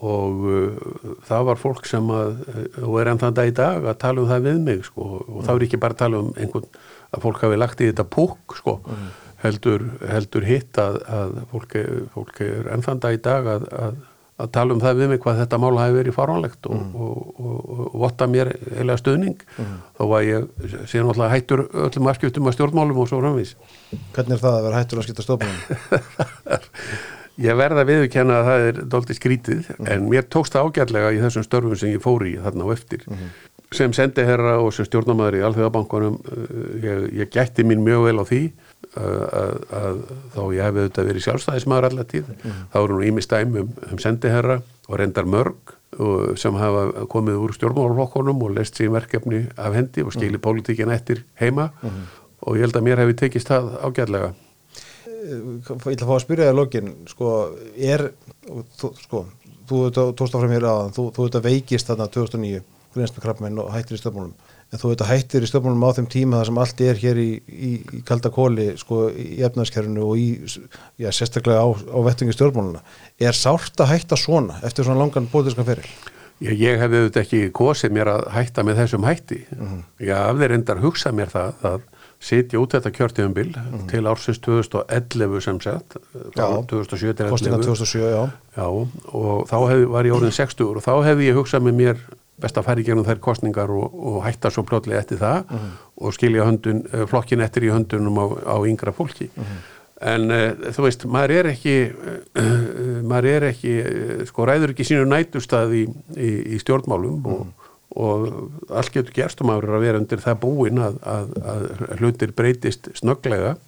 og 0.04 0.44
uh, 0.46 0.90
það 1.26 1.46
var 1.48 1.58
fólk 1.60 1.88
sem 1.88 2.12
að, 2.14 2.36
uh, 2.44 2.84
og 2.86 2.98
er 3.00 3.10
enn 3.10 3.18
þann 3.20 3.34
dag 3.40 3.48
í 3.50 3.54
dag 3.56 3.88
að 3.90 3.96
tala 4.04 4.22
um 4.22 4.28
það 4.30 4.44
við 4.50 4.60
mig 4.68 4.84
sko 4.86 5.08
og 5.24 5.40
þá 5.48 5.50
er 5.56 5.64
ekki 5.66 5.80
bara 5.82 5.96
að 5.96 6.02
tala 6.04 6.20
um 6.22 6.28
einhvern 6.36 6.68
að 7.10 7.24
fólk 7.24 7.40
hafi 7.42 7.58
lagt 7.58 7.80
í 7.82 7.88
þetta 7.90 8.06
púk 8.06 8.54
sko, 8.60 8.76
heldur, 9.42 9.88
heldur 10.12 10.46
hitt 10.46 10.78
að, 10.78 11.00
að 11.10 11.34
fólk, 11.50 11.74
fólk 12.14 12.40
er 12.46 12.68
enn 12.76 12.84
þann 12.86 13.00
dag 13.02 13.16
í 13.16 13.22
dag 13.24 13.48
að, 13.56 13.66
að, 13.88 13.98
að 14.40 14.50
tala 14.54 14.74
um 14.74 14.80
það 14.82 15.00
við 15.00 15.12
mig 15.12 15.22
hvað 15.22 15.40
þetta 15.42 15.60
mál 15.60 15.72
hafi 15.80 15.96
verið 15.98 16.16
fáránlegt 16.16 16.68
og, 16.70 16.80
og, 16.94 17.20
og, 17.40 17.70
og 17.76 17.94
votta 18.04 18.28
mér 18.30 18.52
eða 18.80 18.98
stuðning. 19.00 19.44
Þó 19.98 20.04
að 20.08 20.26
ég 20.28 20.66
sé 20.88 21.02
náttúrulega 21.02 21.30
hættur 21.34 21.64
öllum 21.86 22.10
afskiptum 22.12 22.50
að 22.50 22.56
stjórnmálum 22.58 23.00
og 23.02 23.08
svo 23.10 23.20
framvís 23.22 23.54
Hvernig 24.14 24.36
er 24.36 24.42
það 24.42 24.58
að 24.58 24.66
vera 24.68 24.82
hættur 24.82 25.00
að 25.00 25.08
skipta 25.08 25.26
stofnum? 25.26 25.54
ég 27.46 27.60
verða 27.60 27.84
að 27.84 27.92
viðurkenna 27.92 28.40
að 28.40 28.48
það 28.48 28.66
er 28.70 28.82
dólti 28.94 29.16
skrítið 29.16 29.70
en 29.80 30.08
mér 30.10 30.26
tókst 30.32 30.56
það 30.56 30.68
ágætlega 30.70 31.14
í 31.16 31.22
þessum 31.22 31.46
störfum 31.46 31.78
sem 31.78 31.94
ég 31.94 32.04
fór 32.04 32.26
í 32.28 32.34
þarna 32.40 32.68
á 32.68 32.68
eftir. 32.74 33.06
Sem 33.74 33.94
sendiherra 33.94 34.56
og 34.64 34.72
sem 34.74 34.88
stjórnamaður 34.88 35.38
í 35.38 35.44
Alþjóðabankunum 35.46 36.18
ég, 36.82 37.04
ég 37.22 37.30
gætti 37.32 37.66
mín 37.66 37.84
mjög 37.86 38.08
vel 38.08 38.18
á 38.18 38.24
því 38.26 38.42
að, 38.98 39.56
að 39.80 39.98
þá 40.34 40.40
ég 40.56 40.64
hefði 40.66 40.84
auðvitað 40.84 41.10
verið 41.10 41.24
sjálfstæðismæður 41.26 41.88
allar 41.90 42.08
tíð. 42.10 42.30
Þá 42.72 42.78
eru 42.82 42.96
nú 42.96 43.06
ími 43.06 43.24
stæmi 43.24 43.62
um, 43.64 43.72
um 43.90 44.00
sendiherra 44.02 44.60
og 44.88 44.98
reyndar 44.98 45.28
mörg 45.30 45.74
og 46.00 46.38
sem 46.38 46.54
hafa 46.54 47.06
komið 47.10 47.40
úr 47.44 47.54
stjórnmálaflokkonum 47.56 48.44
og 48.46 48.54
leist 48.56 48.78
sín 48.78 48.94
verkefni 48.94 49.44
af 49.58 49.74
hendi 49.76 50.04
og 50.06 50.14
skili 50.14 50.38
pólitíkin 50.42 50.92
eftir 50.94 51.24
heima. 51.40 51.70
Og 52.40 52.56
ég 52.56 52.64
held 52.64 52.78
að 52.78 52.86
mér 52.86 53.02
hefði 53.02 53.18
tekist 53.24 53.50
það 53.50 53.74
ágætlega. 53.84 54.32
Ég 55.20 55.66
ætla 55.68 56.06
að 56.06 56.08
fá 56.08 56.14
að 56.16 56.22
spyrja 56.24 56.48
þér 56.48 56.56
lokin 56.56 56.92
sko, 57.10 57.32
er 57.76 58.06
sko, 59.02 59.24
þú 59.68 59.80
tókst 59.92 60.34
áfram 60.34 60.54
hér 60.54 60.66
aðan 60.70 60.94
þú, 60.96 61.10
þú 61.14 61.26
auðvitað 61.26 61.48
veikist 61.50 61.90
þarna 61.90 62.08
2009 62.10 62.62
grunst 62.94 63.16
með 63.16 63.26
krabbmenn 63.26 63.60
og 63.62 63.68
hættir 63.74 63.98
í 63.98 64.00
stjórnmálum 64.00 64.32
en 64.70 64.78
þú 64.78 64.90
auðvitað 64.90 65.10
hættir 65.10 65.44
í 65.46 65.50
stjórnmálum 65.50 65.86
á 65.86 65.96
þeim 65.98 66.08
tíma 66.12 66.40
þar 66.40 66.50
sem 66.50 66.60
allt 66.62 66.82
er 66.86 67.00
hér 67.02 67.20
í, 67.20 67.30
í, 67.50 67.72
í 67.98 68.02
kalda 68.06 68.30
kóli 68.34 68.68
sko, 68.78 69.08
í 69.10 69.42
efnaðskerfinu 69.46 70.06
og 70.06 70.20
í 70.20 70.28
já, 70.46 71.10
sérstaklega 71.10 71.64
á, 71.66 71.68
á 71.74 71.98
vettingi 72.06 72.36
stjórnmáluna 72.36 72.84
er 73.18 73.36
sárt 73.36 73.82
að 73.82 73.94
hætta 73.96 74.18
svona 74.20 74.60
eftir 74.66 74.86
svona 74.86 75.02
langan 75.02 75.28
bóðiskan 75.32 75.66
feril? 75.66 75.90
Ég, 76.40 76.54
ég 76.56 76.80
hefði 76.80 77.02
auðvitað 77.02 77.24
ekki 77.26 77.40
kosið 77.52 77.96
mér 77.98 78.08
að 78.14 78.22
hætta 78.32 78.62
með 78.64 78.78
þessum 78.80 79.04
hætti. 79.04 79.42
Ég 80.00 80.12
hafði 80.16 80.46
reyndar 80.48 80.78
hugsað 80.80 81.18
mér 81.18 81.32
það 81.34 81.66
að 81.68 81.82
sitja 82.20 82.60
út 82.60 82.74
þetta 82.76 82.92
kjörtíðumbil 82.96 83.50
til 83.88 84.00
ársins 84.08 84.40
2011 84.44 85.44
sem 85.44 85.60
sett, 85.64 85.96
frá 86.34 86.42
Já. 86.44 86.64
2007 86.68 87.14
til 87.16 87.28
Kostinga 87.32 87.60
11. 87.60 87.68
2007, 87.68 88.02
já 88.12 88.24
Já, 88.56 88.66
og 88.68 89.46
þá 89.48 89.56
hef, 89.70 89.84
var 89.94 90.08
ég 90.08 90.16
orðin 90.16 90.34
60 90.36 90.66
og 90.68 90.82
þá 90.84 90.92
hefði 91.06 91.30
ég 91.30 91.38
hugsað 91.40 91.64
með 91.64 91.78
mér 91.80 92.02
best 92.42 92.58
að 92.58 92.68
fara 92.68 92.82
í 92.82 92.86
gegnum 92.86 93.06
þær 93.06 93.20
kostningar 93.24 93.72
og, 93.74 93.92
og 93.94 94.22
hætta 94.26 94.52
svo 94.52 94.64
plötlega 94.68 95.02
eftir 95.02 95.20
það 95.20 95.52
og 96.00 96.16
skilja 96.16 96.46
höndun, 96.48 96.84
eh, 96.92 97.04
flokkin 97.10 97.44
eftir 97.44 97.68
í 97.68 97.74
höndunum 97.74 98.16
á, 98.16 98.26
á 98.52 98.56
yngra 98.68 98.94
fólki. 98.96 99.30
En 100.00 100.30
uh, 100.32 100.54
þú 100.72 100.86
veist, 100.86 101.02
maður 101.12 101.34
er 101.36 101.48
ekki, 101.50 101.74
uh, 102.40 103.00
maður 103.04 103.26
er 103.34 103.48
ekki, 103.50 103.72
uh, 103.84 104.12
sko 104.28 104.46
ræður 104.48 104.72
ekki 104.72 104.86
sínu 104.88 105.04
nætustað 105.10 105.74
í, 105.76 105.82
í, 106.16 106.30
í 106.56 106.60
stjórnmálum 106.62 107.26
og, 107.28 107.66
og 108.00 108.24
allt 108.72 108.94
getur 108.94 109.12
gerst 109.18 109.42
og 109.44 109.50
maður 109.50 109.68
er 109.68 109.76
að 109.76 109.84
vera 109.84 110.00
undir 110.00 110.22
það 110.24 110.38
búin 110.46 110.80
að, 110.80 110.96
að, 111.04 111.34
að 111.52 111.66
hlutir 111.98 112.32
breytist 112.36 112.88
snögglega. 112.96 113.58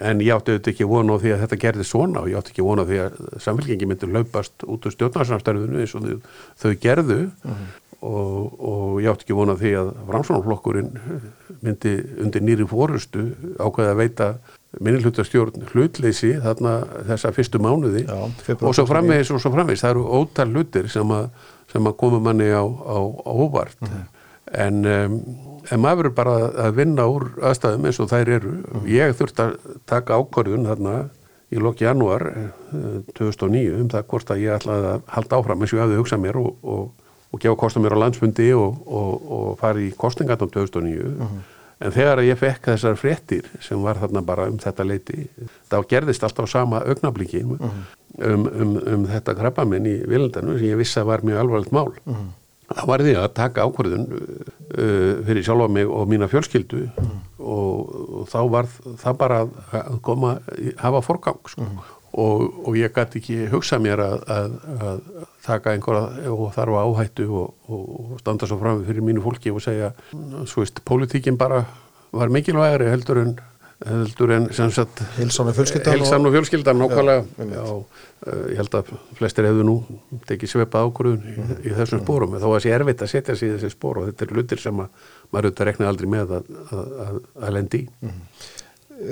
En 0.00 0.20
ég 0.24 0.32
átti 0.32 0.54
auðvitað 0.54 0.72
ekki 0.72 0.88
vona 0.88 1.14
á 1.18 1.20
því 1.20 1.32
að 1.34 1.40
þetta 1.44 1.56
gerði 1.60 1.84
svona 1.84 2.20
og 2.22 2.28
ég 2.30 2.38
átti 2.40 2.54
ekki 2.54 2.64
vona 2.64 2.86
á 2.86 2.88
því 2.88 3.00
að 3.04 3.16
samfélgengi 3.44 3.88
myndi 3.90 4.08
laupast 4.08 4.64
út 4.64 4.86
úr 4.86 4.94
stjórnarsamstærðinu 4.94 5.82
eins 5.82 5.94
og 5.98 6.06
þau, 6.06 6.28
þau 6.62 6.70
gerðu 6.82 7.18
og, 8.00 8.54
og 8.60 9.00
ég 9.02 9.10
átti 9.12 9.26
ekki 9.26 9.36
vona 9.36 9.56
á 9.56 9.60
því 9.60 9.72
að 9.80 9.90
framsvonarflokkurinn 10.08 10.94
myndi 11.60 11.92
undir 12.24 12.44
nýri 12.44 12.66
fórustu 12.68 13.26
ákveða 13.60 13.92
að 13.92 14.00
veita 14.00 14.28
minnilhutastjórn 14.78 15.66
hlutleysi 15.72 16.32
þarna 16.44 16.74
þessa 17.08 17.32
fyrstu 17.34 17.60
mánuði 17.62 18.04
Já, 18.06 18.16
og 18.22 18.74
svo 18.76 18.86
2009. 18.86 18.88
framvegis 18.92 19.32
og 19.34 19.42
svo 19.42 19.52
framvegis. 19.54 19.84
Það 19.84 19.94
eru 19.96 20.06
ótal 20.20 20.48
hlutir 20.54 20.90
sem 20.92 21.14
að, 21.14 21.30
sem 21.72 21.90
að 21.90 21.96
koma 22.00 22.20
manni 22.22 22.50
á, 22.54 22.62
á, 22.62 22.98
á 23.02 23.32
óvart. 23.34 23.78
En, 24.50 24.82
um, 24.86 25.16
en 25.70 25.82
maður 25.82 26.04
verður 26.04 26.14
bara 26.16 26.36
að 26.66 26.76
vinna 26.78 27.06
úr 27.10 27.28
aðstæðum 27.50 27.88
eins 27.90 28.00
og 28.02 28.10
þær 28.10 28.34
eru. 28.38 28.54
Ég 28.90 29.16
þurfti 29.18 29.46
að 29.46 29.56
taka 29.90 30.18
ákvörðun 30.22 30.70
þarna 30.70 30.96
í 31.50 31.58
loki 31.58 31.86
janúar 31.86 32.26
eh, 32.30 32.50
2009 33.18 33.78
um 33.80 33.88
það 33.90 34.08
hvort 34.12 34.30
að 34.30 34.42
ég 34.44 34.54
ætlaði 34.54 34.90
að 34.92 35.06
halda 35.16 35.40
áfram 35.40 35.62
eins 35.64 35.72
og 35.72 35.78
ég 35.80 35.84
hafði 35.84 36.00
hugsað 36.00 36.22
mér 36.22 36.38
og, 36.38 36.50
og, 36.62 37.08
og 37.30 37.40
gefa 37.40 37.56
kostum 37.56 37.84
mér 37.86 37.94
á 37.94 38.02
landsfundi 38.02 38.50
og, 38.58 38.80
og, 38.86 39.30
og 39.38 39.48
fara 39.60 39.78
í 39.82 39.92
kostingarnum 39.96 40.50
2009 40.50 41.30
en 41.80 41.94
þegar 41.94 42.20
ég 42.26 42.36
fekk 42.36 42.66
þessar 42.74 42.98
fréttir 43.00 43.46
sem 43.64 43.80
var 43.80 43.96
þarna 44.02 44.20
bara 44.26 44.48
um 44.50 44.58
þetta 44.60 44.84
leiti 44.84 45.22
þá 45.70 45.78
gerðist 45.88 46.26
alltaf 46.26 46.44
á 46.50 46.52
sama 46.58 46.82
augnabliki 46.84 47.40
um, 47.46 47.62
um, 48.20 48.74
um 48.76 49.06
þetta 49.08 49.36
krabba 49.38 49.64
minn 49.64 49.86
í 49.88 49.94
vilandanu 50.10 50.58
sem 50.58 50.68
ég 50.74 50.80
vissi 50.82 51.00
að 51.00 51.08
var 51.14 51.24
mjög 51.24 51.40
alvarlegt 51.44 51.72
mál. 51.72 51.94
Þá 52.70 52.82
var 52.86 53.02
því 53.02 53.14
að 53.18 53.32
taka 53.34 53.64
ákvörðun 53.66 54.04
uh, 54.12 55.14
fyrir 55.26 55.42
sjálfa 55.46 55.70
mig 55.72 55.88
og 55.90 56.04
mína 56.10 56.28
fjölskyldu 56.30 56.84
og, 57.38 57.96
og 58.20 58.28
þá 58.30 58.38
var 58.52 58.68
það 59.00 59.16
bara 59.24 59.40
að- 59.46 59.96
koma 60.06 60.36
hafa 60.78 61.00
forgang 61.02 61.40
sko. 61.50 61.66
og, 62.12 62.44
og 62.66 62.76
ég 62.78 62.92
gæti 62.94 63.18
ekki 63.22 63.40
hugsa 63.50 63.78
mér 63.82 64.04
að, 64.04 64.22
að, 64.36 64.54
að 64.90 65.02
taka 65.44 65.74
einhverja 65.74 66.32
og 66.32 66.50
þarfa 66.56 66.86
áhættu 66.86 67.28
og, 67.28 67.54
og, 67.68 67.84
og 68.14 68.18
standa 68.20 68.48
svo 68.48 68.58
fram 68.60 68.82
fyrir 68.86 69.04
mínu 69.04 69.22
fólki 69.24 69.52
og 69.54 69.62
segja, 69.64 69.92
svo 70.44 70.64
veist, 70.64 70.82
pólitíkin 70.86 71.38
bara 71.40 71.64
var 72.12 72.32
mikilvægari 72.32 72.90
heldur 72.90 73.22
en 73.22 73.38
heldur 73.86 74.32
en 74.34 74.48
sem 74.52 74.70
sagt 74.70 75.00
Heilsan 75.16 75.48
og 75.48 75.54
fjölskyldan 75.56 76.02
fjölskyldan, 76.34 76.76
nákvæmlega. 76.76 77.24
Já, 77.38 77.64
uh, 77.64 78.42
ég 78.52 78.58
held 78.60 78.74
að 78.76 78.90
flestir 79.16 79.48
hefðu 79.48 79.64
nú 79.64 79.76
tekið 80.28 80.52
svepað 80.52 80.90
ákvörðun 80.90 81.22
í, 81.24 81.36
í 81.70 81.76
þessum 81.78 82.02
spórum 82.04 82.36
þó 82.36 82.48
að 82.50 82.62
sé 82.66 82.74
erfitt 82.76 83.04
að 83.06 83.12
setja 83.14 83.36
sig 83.36 83.48
í 83.48 83.54
þessi 83.56 83.72
spór 83.72 84.02
og 84.02 84.10
þetta 84.10 84.26
er 84.26 84.34
hlutir 84.36 84.60
sem 84.60 84.82
að 84.84 85.06
maður 85.30 85.48
auðvitað 85.48 85.70
rekna 85.70 85.88
aldrei 85.88 86.10
með 86.12 86.34
að, 86.36 86.50
að, 86.66 86.92
að, 87.06 87.20
að 87.40 87.56
lendi 87.56 87.84
í 87.86 88.10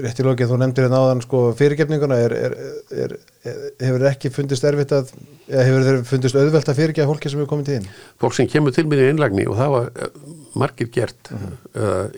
rétt 0.05 0.21
í 0.21 0.27
lokið, 0.27 0.51
þú 0.51 0.59
nefndir 0.61 0.87
hérna 0.87 1.01
áðan 1.03 1.23
sko, 1.25 1.43
fyrirgefninguna 1.59 2.19
er, 2.21 2.35
er, 2.37 2.57
er, 2.93 3.15
er, 3.49 3.61
hefur 3.87 4.07
ekki 4.11 4.31
fundist 4.35 4.67
erfitt 4.69 4.93
að 4.97 5.13
eða 5.49 5.67
hefur 5.69 5.87
þeir 5.87 6.01
fundist 6.09 6.39
auðvelt 6.39 6.71
að 6.71 6.81
fyrirgefa 6.83 7.11
fólki 7.11 7.33
sem 7.33 7.41
hefur 7.41 7.51
komið 7.55 7.69
til 7.69 7.77
þín? 7.79 7.89
Fólk 8.21 8.37
sem 8.37 8.51
kemur 8.51 8.75
til 8.77 8.85
mér 8.91 9.05
í 9.05 9.09
einlagni 9.13 9.47
og 9.49 9.57
það 9.59 9.75
var 9.75 9.91
eh, 9.95 10.19
margir 10.61 10.91
gert 10.93 11.33
uh, 11.33 12.09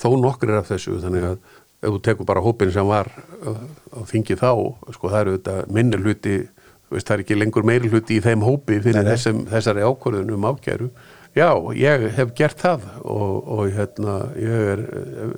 þó 0.00 0.08
nokkur 0.22 0.54
af 0.60 0.70
þessu 0.72 0.96
þannig 1.04 1.28
að 1.32 1.36
ef 1.80 1.94
þú 1.94 2.00
tekur 2.08 2.28
bara 2.28 2.44
hópin 2.44 2.72
sem 2.72 2.88
var 2.88 3.10
uh, 3.44 3.60
á 3.92 4.00
þingi 4.08 4.38
þá 4.40 4.50
sko 4.96 5.12
það 5.12 5.20
eru 5.20 5.36
þetta 5.36 5.58
minni 5.76 6.00
hluti 6.00 6.36
veist, 6.90 7.06
það 7.06 7.14
er 7.16 7.24
ekki 7.24 7.38
lengur 7.38 7.66
meiri 7.66 7.90
hluti 7.92 8.18
í 8.18 8.24
þeim 8.24 8.44
hópi 8.46 8.80
fyrir 8.80 9.00
Nei, 9.00 9.08
nei. 9.08 9.14
þessum, 9.14 9.44
þessari 9.50 9.86
ákvörðun 9.86 10.34
um 10.36 10.48
ákjæru 10.50 10.90
já, 11.36 11.48
ég 11.78 12.06
hef 12.16 12.32
gert 12.38 12.60
það 12.60 12.86
og, 13.02 13.34
og 13.54 13.74
hérna 13.74 14.16
ég 14.40 14.70
er 14.74 14.82
eh, 14.82 15.34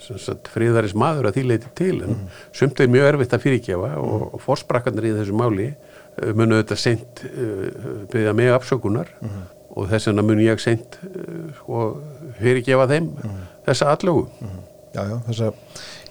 sagt, 0.00 0.48
friðaris 0.52 0.94
maður 0.96 1.30
að 1.30 1.38
því 1.38 1.44
leiti 1.50 1.72
til 1.76 1.96
en 2.06 2.22
sumt 2.56 2.80
er 2.80 2.92
mjög 2.92 3.10
erfitt 3.12 3.36
að 3.36 3.44
fyrirgefa 3.44 3.90
og, 4.00 4.28
og 4.36 4.44
fórsprakkarnir 4.44 5.10
í 5.10 5.14
þessu 5.18 5.36
máli 5.36 5.68
eh, 5.70 6.32
munu 6.32 6.60
þetta 6.62 6.78
seint 6.80 7.24
uh, 7.28 7.66
byggja 8.12 8.36
mig 8.36 8.52
afsökunar 8.54 9.12
og 9.74 9.90
þess 9.90 10.10
vegna 10.10 10.24
mun 10.26 10.44
ég 10.44 10.62
seint 10.62 11.00
uh, 11.10 11.50
sko, 11.60 11.88
fyrirgefa 12.40 12.88
þeim 12.94 13.10
þessa 13.66 13.92
allögu 13.92 14.28
já, 14.94 15.02
já, 15.02 15.16
þessa 15.28 15.52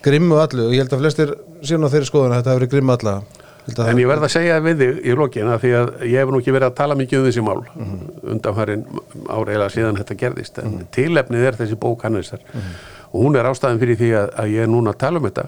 grimmu 0.03 0.37
allu 0.43 0.67
og 0.67 0.75
ég 0.75 0.83
held 0.83 0.93
að 0.93 1.05
flestir 1.05 1.37
síðan 1.63 1.87
á 1.89 1.93
þeirri 1.93 2.09
skoðun 2.11 2.35
að 2.35 2.41
þetta 2.41 2.53
hefur 2.53 2.61
verið 2.61 2.75
grimmu 2.75 2.97
að 2.97 3.41
En 3.63 3.97
ég 4.01 4.07
verð 4.09 4.25
að 4.27 4.31
segja 4.33 4.59
við 4.65 4.81
þig 4.81 4.97
í 5.07 5.13
lokina 5.15 5.57
því 5.61 5.69
að 5.79 5.91
ég 6.09 6.17
hef 6.19 6.31
nú 6.33 6.39
ekki 6.41 6.51
verið 6.55 6.67
að 6.71 6.75
tala 6.81 6.95
mikið 6.99 7.19
um 7.21 7.25
þessi 7.29 7.43
mál 7.47 7.61
Mhm. 7.63 7.99
undanfærin 8.33 8.85
áreilega 9.29 9.69
síðan 9.71 9.97
þetta 10.01 10.17
gerðist 10.19 10.59
en 10.63 10.73
tilefnið 10.91 11.45
er 11.47 11.57
þessi 11.61 11.75
bók 11.79 12.03
Hannesar 12.03 12.39
og 13.13 13.19
hún 13.23 13.35
er 13.39 13.45
ástæðan 13.47 13.79
fyrir 13.79 13.95
því 14.01 14.09
að, 14.19 14.29
að 14.43 14.47
ég 14.55 14.63
er 14.65 14.71
núna 14.73 14.91
að 14.93 14.97
tala 15.05 15.19
um 15.21 15.27
þetta 15.29 15.45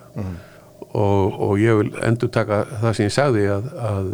og, 0.95 1.39
og 1.41 1.53
ég 1.59 1.75
vil 1.81 1.91
endur 2.07 2.29
taka 2.31 2.61
það 2.81 2.93
sem 2.95 3.05
ég 3.09 3.15
sagði 3.15 3.45
að, 3.51 3.65
að 3.89 4.09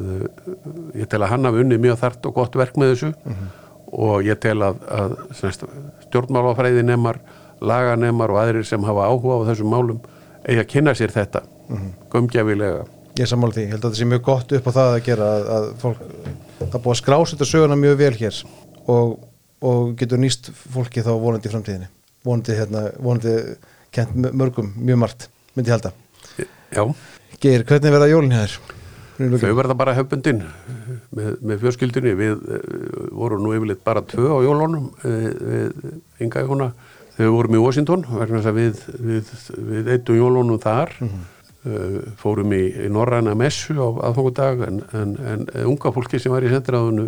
ég 1.01 1.09
tel 1.11 1.21
að 1.21 1.29
hann 1.35 1.45
hafi 1.45 1.61
unnið 1.65 1.83
mjög 1.85 1.99
þart 2.01 2.25
og 2.25 2.33
gott 2.39 2.55
verk 2.57 2.77
með 2.81 2.95
þessu 2.95 3.11
og 3.91 4.23
ég 4.25 4.39
tel 4.41 4.57
að, 4.65 4.81
að 4.87 5.15
stjórnmálafræði 6.07 6.83
nemar 6.87 7.19
laganemar 7.61 8.31
og 8.33 8.39
aðrir 8.41 8.65
sem 8.65 8.81
hafa 8.87 9.05
áhuga 9.11 9.37
á 9.45 9.47
þessum 9.51 9.69
málum 9.75 9.99
eigi 10.47 10.61
að 10.63 10.69
kynna 10.73 10.93
sér 10.97 11.13
þetta 11.13 11.43
gömgjafilega 12.13 12.85
ég 13.21 13.27
er 13.27 13.31
sammála 13.31 13.55
því, 13.55 13.67
ég 13.67 13.75
held 13.75 13.83
að 13.85 13.91
það 13.91 13.99
sé 14.01 14.11
mjög 14.11 14.23
gott 14.27 14.55
upp 14.57 14.69
á 14.69 14.71
það 14.77 14.93
að 14.93 15.03
gera 15.07 15.31
að, 15.31 15.49
að 15.55 15.67
fólk, 15.83 16.05
það 16.61 16.79
búið 16.79 16.93
að 16.95 17.01
skrásetta 17.01 17.47
söguna 17.47 17.77
mjög 17.79 17.99
vel 18.01 18.15
hér 18.17 18.41
og 18.91 19.19
og 19.61 19.95
getur 19.99 20.21
nýst 20.21 20.49
fólki 20.73 21.03
þá 21.05 21.13
vonandi 21.21 21.49
í 21.49 21.53
framtíðinni. 21.53 21.89
Vonandi, 22.25 22.57
hérna, 22.57 22.83
vonandi 23.01 23.33
kent 23.93 24.13
mörgum 24.17 24.71
mjög 24.77 25.01
margt, 25.03 25.27
myndi 25.55 25.71
ég 25.71 25.77
halda. 25.77 25.91
Já, 26.71 26.83
Geir, 27.41 27.65
hvernig 27.67 27.93
verða 27.93 28.11
jólinn 28.11 28.37
hér? 28.37 28.61
þau 29.21 29.51
verða 29.53 29.75
bara 29.77 29.93
hefbundin 29.93 30.39
með, 31.13 31.35
með 31.45 31.59
fjörskildunni 31.61 32.13
við 32.17 32.39
uh, 32.39 32.63
vorum 33.13 33.43
nú 33.43 33.51
yfirleitt 33.53 33.83
bara 33.85 34.01
tvö 34.01 34.31
á 34.33 34.37
jólunum 34.41 34.87
við 35.03 36.23
Inga 36.23 36.41
Jóna. 36.47 36.71
Þau 37.17 37.27
vorum 37.35 37.57
í 37.57 37.61
Washington 37.61 38.05
vegna 38.07 38.39
þess 38.39 38.49
að 38.49 38.57
við, 38.57 38.81
við, 39.11 39.31
við 39.67 39.91
eittum 39.93 40.17
jólunum 40.17 40.61
þar. 40.63 40.95
Uh, 41.03 41.19
fórum 42.17 42.53
í, 42.57 42.61
í 42.85 42.87
Norræna 42.89 43.35
messu 43.37 43.75
á 43.77 44.09
aðfangudag 44.09 44.63
en, 44.65 44.79
en, 44.97 45.11
en 45.33 45.43
unga 45.69 45.91
fólki 45.93 46.17
sem 46.19 46.33
var 46.33 46.45
í 46.45 46.49
sendiráðunu 46.49 47.05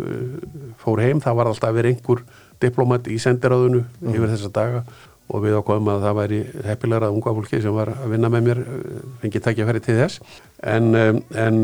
fór 0.78 1.02
heim, 1.02 1.22
það 1.22 1.40
var 1.40 1.50
alltaf 1.50 1.74
verið 1.74 1.96
einhver 1.96 2.22
diplomat 2.62 3.10
í 3.10 3.18
sendiráðunu 3.22 3.82
yfir 4.12 4.30
þessa 4.30 4.52
daga. 4.54 4.84
Og 5.32 5.40
við 5.40 5.54
ákvaðum 5.56 5.86
að 5.88 6.02
það 6.04 6.16
væri 6.18 6.38
heppilegra 6.66 7.08
unga 7.08 7.32
fólki 7.32 7.58
sem 7.64 7.72
var 7.72 7.90
að 7.94 8.10
vinna 8.12 8.28
með 8.28 8.42
mér 8.44 8.58
fengið 9.22 9.44
tækja 9.46 9.66
færi 9.70 9.80
til 9.86 9.96
þess. 9.96 10.20
En, 10.60 10.90
en 10.92 11.56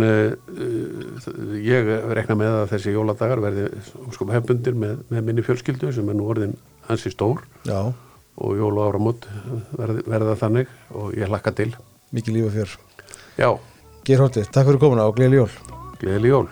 ég 1.61 1.91
rekna 2.16 2.38
með 2.41 2.57
að 2.62 2.70
þessi 2.72 2.95
jóladagar 2.97 3.45
verði 3.45 3.68
sko 4.16 4.30
hefbundir 4.32 4.80
með, 4.80 5.05
með 5.12 5.28
minni 5.28 5.45
fjölskyldu 5.45 5.93
sem 5.93 6.09
er 6.09 6.16
nú 6.16 6.30
orðin 6.32 6.57
hansi 6.88 7.12
stór. 7.12 7.45
Já, 7.68 7.93
og 8.41 8.57
jól 8.57 8.72
og 8.80 8.88
áramót 8.88 9.28
verði, 9.76 10.09
verða 10.09 10.41
þannig 10.41 10.76
og 10.97 11.12
ég 11.20 11.28
hlakka 11.28 11.53
til 11.61 11.74
mikið 12.15 12.37
líf 12.37 12.51
og 12.51 12.57
fjör. 12.59 12.79
Já, 13.41 13.51
Geir 14.05 14.25
Holti, 14.25 14.47
takk 14.49 14.71
fyrir 14.71 14.83
komuna 14.83 15.09
og 15.09 15.17
gleðileg 15.19 15.45
jól. 15.45 15.53
Gleðileg 16.01 16.37
jól 16.37 16.49